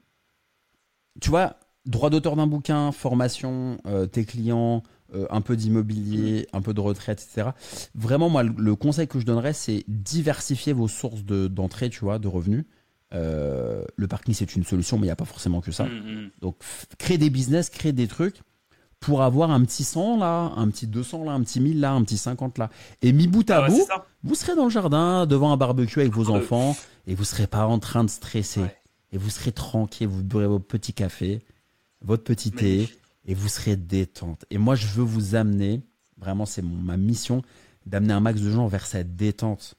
[1.21, 1.57] Tu vois,
[1.87, 4.83] droit d'auteur d'un bouquin, formation, euh, tes clients,
[5.15, 7.51] euh, un peu d'immobilier, un peu de retraite, etc.
[7.95, 12.01] Vraiment, moi, le- le conseil que je donnerais, c'est diversifier vos sources de- d'entrée, tu
[12.01, 12.65] vois, de revenus.
[13.15, 15.85] Euh, le parking, c'est une solution, mais il n'y a pas forcément que ça.
[15.87, 16.31] Mhm.
[16.43, 18.43] Donc, f- créer des business, créer des trucs
[19.01, 22.03] pour avoir un petit 100 là, un petit 200 là, un petit 1000 là, un
[22.03, 22.71] petit 50 là.
[23.03, 23.87] Et mis bout à Ah ouais, bout,
[24.25, 26.77] vous serez dans le jardin, devant un barbecue avec vos Ah, enfants,
[27.07, 28.61] et vous serez pas en train de stresser.
[28.61, 28.77] Ouais.
[29.13, 31.43] Et vous serez tranquille, vous boirez votre petit café,
[32.03, 32.89] votre petit thé,
[33.25, 34.45] et vous serez détente.
[34.51, 35.81] Et moi, je veux vous amener,
[36.19, 37.43] vraiment, c'est ma mission,
[37.87, 39.77] d'amener un max de gens vers cette détente.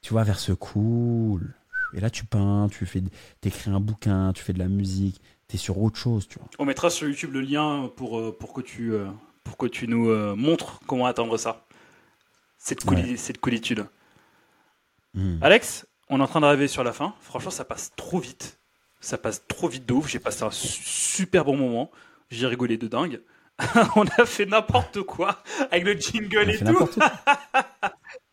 [0.00, 1.54] Tu vois, vers ce cool.
[1.94, 3.02] Et là, tu peins, tu fais,
[3.40, 6.48] t'écris un bouquin, tu fais de la musique, t'es sur autre chose, tu vois.
[6.58, 9.06] On mettra sur YouTube le lien pour, euh, pour, que, tu, euh,
[9.44, 11.64] pour que tu nous euh, montres comment atteindre ça.
[12.58, 13.86] Cette, cooli- cette coolitude.
[15.14, 15.38] Hmm.
[15.42, 17.14] Alex, on est en train d'arriver sur la fin.
[17.20, 18.58] Franchement, ça passe trop vite.
[19.00, 20.08] Ça passe trop vite de ouf.
[20.08, 21.90] J'ai passé un super bon moment.
[22.30, 23.20] J'ai rigolé de dingue.
[23.96, 26.88] on a fait n'importe quoi avec le jingle et tout.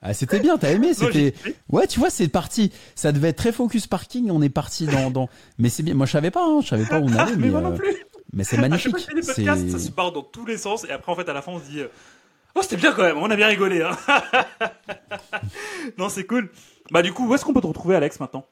[0.08, 1.34] Ah, c'était bien, t'as aimé, c'était.
[1.68, 2.72] Ouais, tu vois, c'est parti.
[2.94, 4.30] Ça devait être très focus parking.
[4.30, 5.30] On est parti dans, dans...
[5.58, 5.96] Mais c'est bien.
[5.96, 6.46] Moi, je savais pas.
[6.46, 7.36] Hein, je savais pas où on allait.
[7.36, 7.96] mais, moi non euh, plus.
[8.32, 9.00] Mais c'est magnifique.
[9.00, 11.60] ça se part dans tous les sens et après, en fait, à la fin, on
[11.60, 11.80] se dit.
[11.80, 11.88] Euh,
[12.54, 13.18] oh, c'était bien quand même.
[13.18, 13.82] On a bien rigolé.
[13.82, 13.98] Hein.
[15.98, 16.52] non, c'est cool.
[16.92, 18.46] Bah, du coup, où est-ce qu'on peut te retrouver, Alex, maintenant?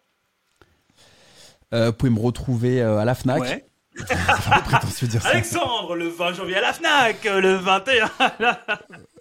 [1.72, 3.42] Euh, Vous pouvez me retrouver à la Fnac.
[3.42, 3.68] Ouais.
[5.26, 8.06] Alexandre, le 20 janvier à la FNAC, le 21.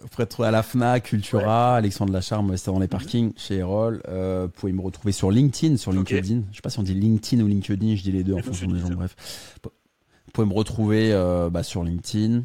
[0.01, 4.01] vous pouvez retrouver à la FNAC, Cultura, Alexandre Lacharme, c'est dans les parkings, chez Erol.
[4.07, 6.43] Euh, vous pouvez me retrouver sur LinkedIn, sur LinkedIn.
[6.51, 8.67] Je sais pas si on dit LinkedIn ou LinkedIn, je dis les deux en fonction
[8.67, 9.15] des gens, bref.
[9.63, 12.43] Vous pouvez me retrouver euh, bah, sur LinkedIn.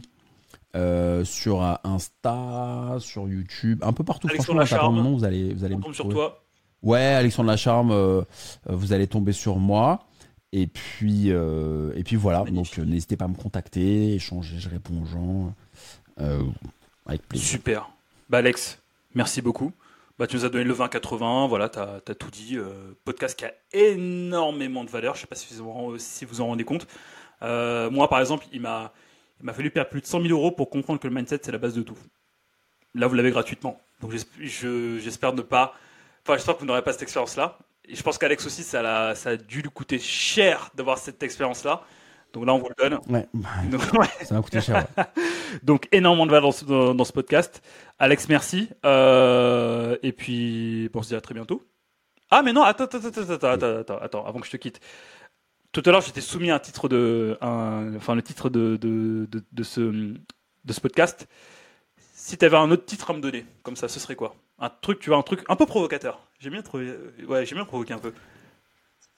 [0.76, 4.28] Euh, sur Insta, sur YouTube, un peu partout.
[4.28, 6.44] Alexandre franchement, Lacharme, vous allez, vous allez on tombe sur toi.
[6.82, 8.24] Ouais, Alexandre Lacharme,
[8.66, 10.07] vous allez tomber sur moi.
[10.52, 14.70] Et puis, euh, et puis voilà, donc euh, n'hésitez pas à me contacter, échanger, je
[14.70, 15.54] réponds aux gens
[16.20, 16.42] euh,
[17.04, 17.48] avec plaisir.
[17.48, 17.90] Super.
[18.30, 18.80] Bah Alex,
[19.14, 19.72] merci beaucoup.
[20.18, 22.58] Bah, tu nous as donné le 20-80, voilà, tu as, tout dit.
[23.04, 26.64] podcast qui a énormément de valeur, je sais pas si vous, si vous en rendez
[26.64, 26.88] compte.
[27.42, 28.92] moi, par exemple, il m'a
[29.52, 31.74] fallu perdre plus de 100 000 euros pour comprendre que le mindset, c'est la base
[31.74, 31.98] de tout.
[32.94, 33.80] Là, vous l'avez gratuitement.
[34.00, 35.74] Donc j'espère ne pas...
[36.24, 37.58] Enfin, j'espère que vous n'aurez pas cette expérience-là.
[37.88, 41.22] Et je pense qu'Alex aussi, ça a, ça a dû lui coûter cher d'avoir cette
[41.22, 41.82] expérience-là.
[42.32, 43.00] Donc là, on vous le donne.
[43.08, 43.26] Ouais.
[44.24, 44.86] Ça m'a coûté cher.
[45.62, 46.52] Donc énormément de valeur
[46.94, 47.62] dans, ce podcast.
[47.98, 48.68] Alex, merci.
[48.84, 51.66] Euh, et puis, on se dit à très bientôt.
[52.30, 54.80] Ah, mais non, attends, attends, attends, attends, attends, attends, avant que je te quitte.
[55.72, 59.26] Tout à l'heure, j'étais soumis à un titre de, un, enfin, le titre de, de,
[59.30, 61.26] de, de, ce, de ce podcast.
[62.12, 64.34] Si tu avais un autre titre à me donner, comme ça, ce serait quoi?
[64.58, 66.27] Un truc, tu vois, un truc un peu provocateur.
[66.38, 66.96] J'ai bien trouvé.
[67.26, 68.12] Ouais, j'ai bien provoqué un peu.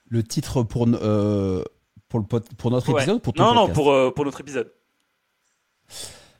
[0.08, 1.64] Le titre pour, euh,
[2.08, 4.72] pour, le pour notre épisode pour Non, non, pour, euh, pour notre épisode.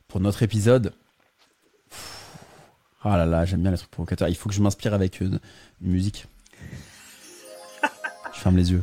[0.09, 0.95] Pour notre épisode.
[3.03, 4.29] Ah là là, j'aime bien les trucs provocateurs.
[4.29, 5.39] Il faut que je m'inspire avec une,
[5.81, 6.27] musique.
[8.35, 8.83] je ferme les yeux.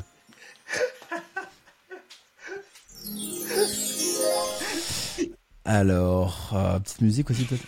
[5.66, 7.68] Alors, euh, petite musique aussi peut-être.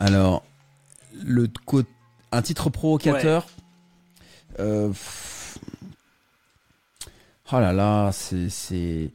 [0.00, 0.42] Alors,
[1.12, 1.88] le côté
[2.32, 3.46] un titre provocateur.
[4.58, 4.92] Euh,
[7.52, 9.10] oh là là, c'est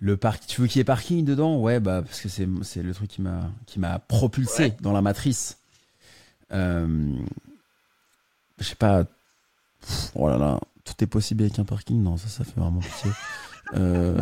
[0.00, 0.46] le parc.
[0.46, 1.60] Tu veux qu'il y ait parking dedans?
[1.60, 5.02] Ouais, bah parce que c'est c'est le truc qui m'a qui m'a propulsé dans la
[5.02, 5.58] matrice.
[6.52, 7.14] Euh,
[8.58, 9.04] je sais pas.
[10.14, 12.02] Oh là là, tout est possible avec un parking?
[12.02, 13.10] Non, ça, ça fait vraiment pitié.
[13.74, 14.18] Euh...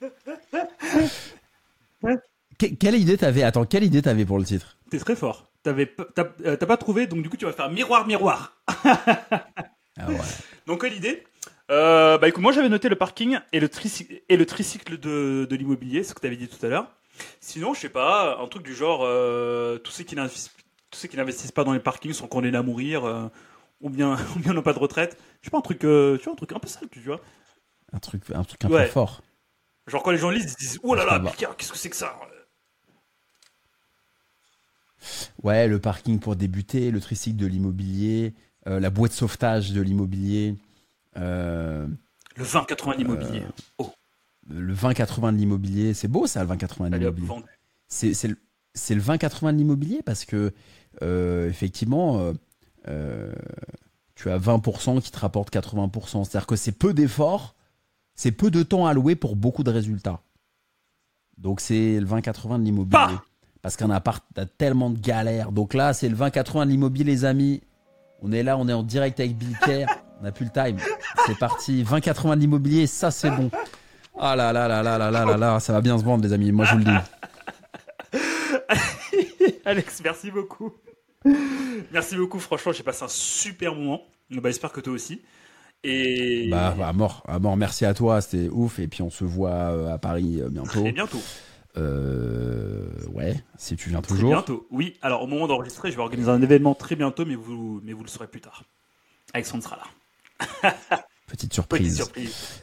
[2.78, 3.42] quelle idée t'avais?
[3.42, 4.76] Attends, quelle idée t'avais pour le titre?
[4.90, 5.48] T'es très fort.
[5.68, 8.56] Euh, t'as pas trouvé, donc du coup tu vas faire miroir, miroir.
[8.66, 10.18] ah ouais.
[10.66, 11.24] Donc l'idée
[11.70, 15.46] euh, Bah écoute, moi j'avais noté le parking et le, tricycle, et le tricycle de,
[15.48, 16.86] de l'immobilier, ce que t'avais dit tout à l'heure.
[17.40, 21.72] Sinon, je sais pas, un truc du genre, euh, tous ceux qui n'investissent pas dans
[21.72, 23.30] les parkings sont condamnés à mourir,
[23.80, 25.18] ou bien ou bien n'ont pas de retraite.
[25.40, 27.20] Je sais pas, un truc, tu vois, un truc un peu sale, tu vois.
[27.92, 29.22] Un truc, un truc un peu fort.
[29.86, 31.96] Genre quand les gens lisent, ils se disent, oh là là, qu'est-ce que c'est que
[31.96, 32.14] ça?
[35.42, 38.34] Ouais, le parking pour débuter, le tricycle de l'immobilier,
[38.66, 40.56] euh, la boîte de sauvetage de l'immobilier.
[41.16, 41.86] Euh,
[42.36, 43.42] le 20-80 de l'immobilier.
[43.42, 43.92] Euh, oh.
[44.50, 47.28] Le 20-80 de l'immobilier, c'est beau ça, le 20-80 de l'immobilier.
[47.88, 48.36] C'est le,
[48.90, 50.52] le 20-80 de l'immobilier parce que,
[51.48, 52.32] effectivement,
[52.86, 56.24] tu as 20% qui te rapportent 80%.
[56.24, 57.54] C'est-à-dire que c'est peu d'efforts,
[58.14, 60.20] c'est peu de temps alloué pour beaucoup de résultats.
[61.38, 62.98] Donc c'est le 20-80 de l'immobilier.
[63.62, 65.52] Parce qu'un appart, t'as tellement de galères.
[65.52, 67.60] Donc là, c'est le 20-80 de l'immobilier, les amis.
[68.22, 69.86] On est là, on est en direct avec Bill Kerr.
[70.20, 70.78] On n'a plus le time.
[71.26, 71.84] C'est parti.
[71.84, 73.50] 20-80 de l'immobilier, ça c'est bon.
[74.18, 76.32] Ah là là là là là là là là, ça va bien se vendre, les
[76.32, 76.50] amis.
[76.50, 76.90] Moi, je vous le dis.
[79.64, 80.72] Alex, merci beaucoup.
[81.92, 84.02] Merci beaucoup, franchement, j'ai passé un super moment.
[84.30, 85.22] Bah, j'espère que toi aussi.
[85.84, 86.48] Et...
[86.50, 88.78] Bah, à mort, à mort, merci à toi, c'était ouf.
[88.78, 90.80] Et puis on se voit euh, à Paris euh, bientôt.
[90.80, 91.20] Très bientôt.
[91.76, 94.30] Euh, ouais, si tu viens toujours.
[94.30, 94.94] bientôt, oui.
[95.02, 98.02] Alors au moment d'enregistrer, je vais organiser un événement très bientôt, mais vous, mais vous
[98.02, 98.64] le saurez plus tard.
[99.34, 100.74] Alexandre sera là.
[101.26, 102.10] Petite surprise.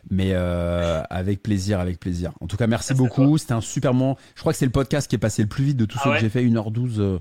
[0.10, 2.34] Mais euh, avec plaisir, avec plaisir.
[2.42, 3.38] En tout cas, merci, beaucoup.
[3.38, 4.18] C'était un super moment.
[4.34, 6.06] Je crois que c'est le podcast qui est passé le plus vite de tous ah
[6.06, 6.44] ceux que j'ai fait.
[6.44, 7.20] 1h12.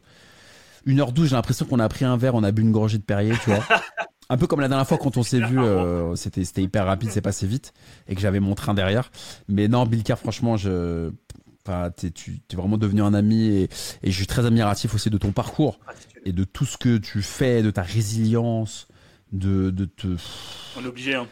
[0.86, 3.35] 1h12, j'ai l'impression qu'on a pris un verre, on a bu une gorgée de Perrier,
[3.43, 3.65] tu vois.
[4.31, 7.11] un peu comme la dernière fois quand on s'est vu, euh, c'était c'était hyper rapide,
[7.11, 7.73] c'est passé vite
[8.09, 9.11] et que j'avais mon train derrière.
[9.48, 11.11] Mais non, Bilker, franchement, je
[11.66, 13.69] Enfin, es, tu es vraiment devenu un ami et,
[14.03, 15.78] je suis très admiratif aussi de ton parcours
[16.27, 18.86] et de tout ce que tu fais, de ta résilience
[19.32, 20.09] de, de te.
[20.78, 21.15] On est obligé.
[21.15, 21.27] Hein.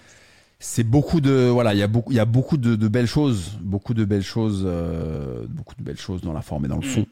[0.59, 3.07] C'est beaucoup de voilà, il y a beaucoup, il y a beaucoup de, de belles
[3.07, 6.77] choses, beaucoup de belles choses, euh, beaucoup de belles choses dans la forme et dans
[6.79, 6.91] le Mm.
[6.91, 7.07] fond.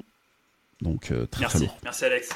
[0.80, 2.28] Donc euh, très Merci, très merci Alex.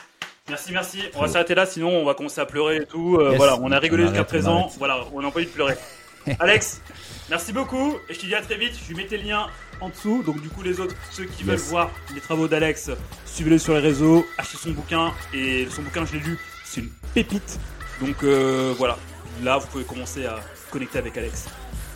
[0.50, 0.98] Merci, merci.
[1.14, 3.16] On va s'arrêter là, sinon on va commencer à pleurer et tout.
[3.18, 3.36] Euh, Yes.
[3.38, 4.60] Voilà, on a rigolé On jusqu'à on présent.
[4.64, 4.74] arrête.
[4.78, 5.74] Voilà, on n'a pas envie de pleurer.
[6.40, 6.80] Alex,
[7.30, 7.94] merci beaucoup.
[8.08, 8.72] Et je te dis à très vite.
[8.82, 9.46] Je lui mettais le lien
[9.80, 10.22] en dessous.
[10.24, 11.46] Donc du coup, les autres, ceux qui Yes.
[11.46, 12.90] veulent voir les travaux d'Alex,
[13.26, 15.12] suivez-le sur les réseaux, achetez son bouquin.
[15.32, 17.58] Et son bouquin, je l'ai lu, c'est une pépite.
[18.00, 18.96] Donc euh, voilà,
[19.42, 20.36] là, vous pouvez commencer à
[20.70, 21.44] connecter avec Alex.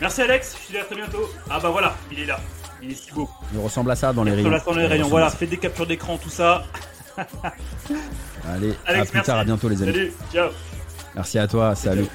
[0.00, 1.28] Merci Alex, je te dis à très bientôt.
[1.50, 2.38] Ah bah voilà, il est là.
[2.80, 3.28] Il est si beau.
[3.52, 4.50] Il ressemble à ça dans les rayons.
[4.50, 5.04] l'instant, les Il rayons.
[5.06, 5.36] ressemble Voilà, à ça.
[5.38, 6.64] faites des captures d'écran, tout ça.
[8.48, 9.26] Allez, Alex, à plus merci.
[9.26, 9.92] tard, à bientôt les amis.
[9.92, 10.50] Salut, ciao.
[11.16, 12.06] Merci à toi, salut.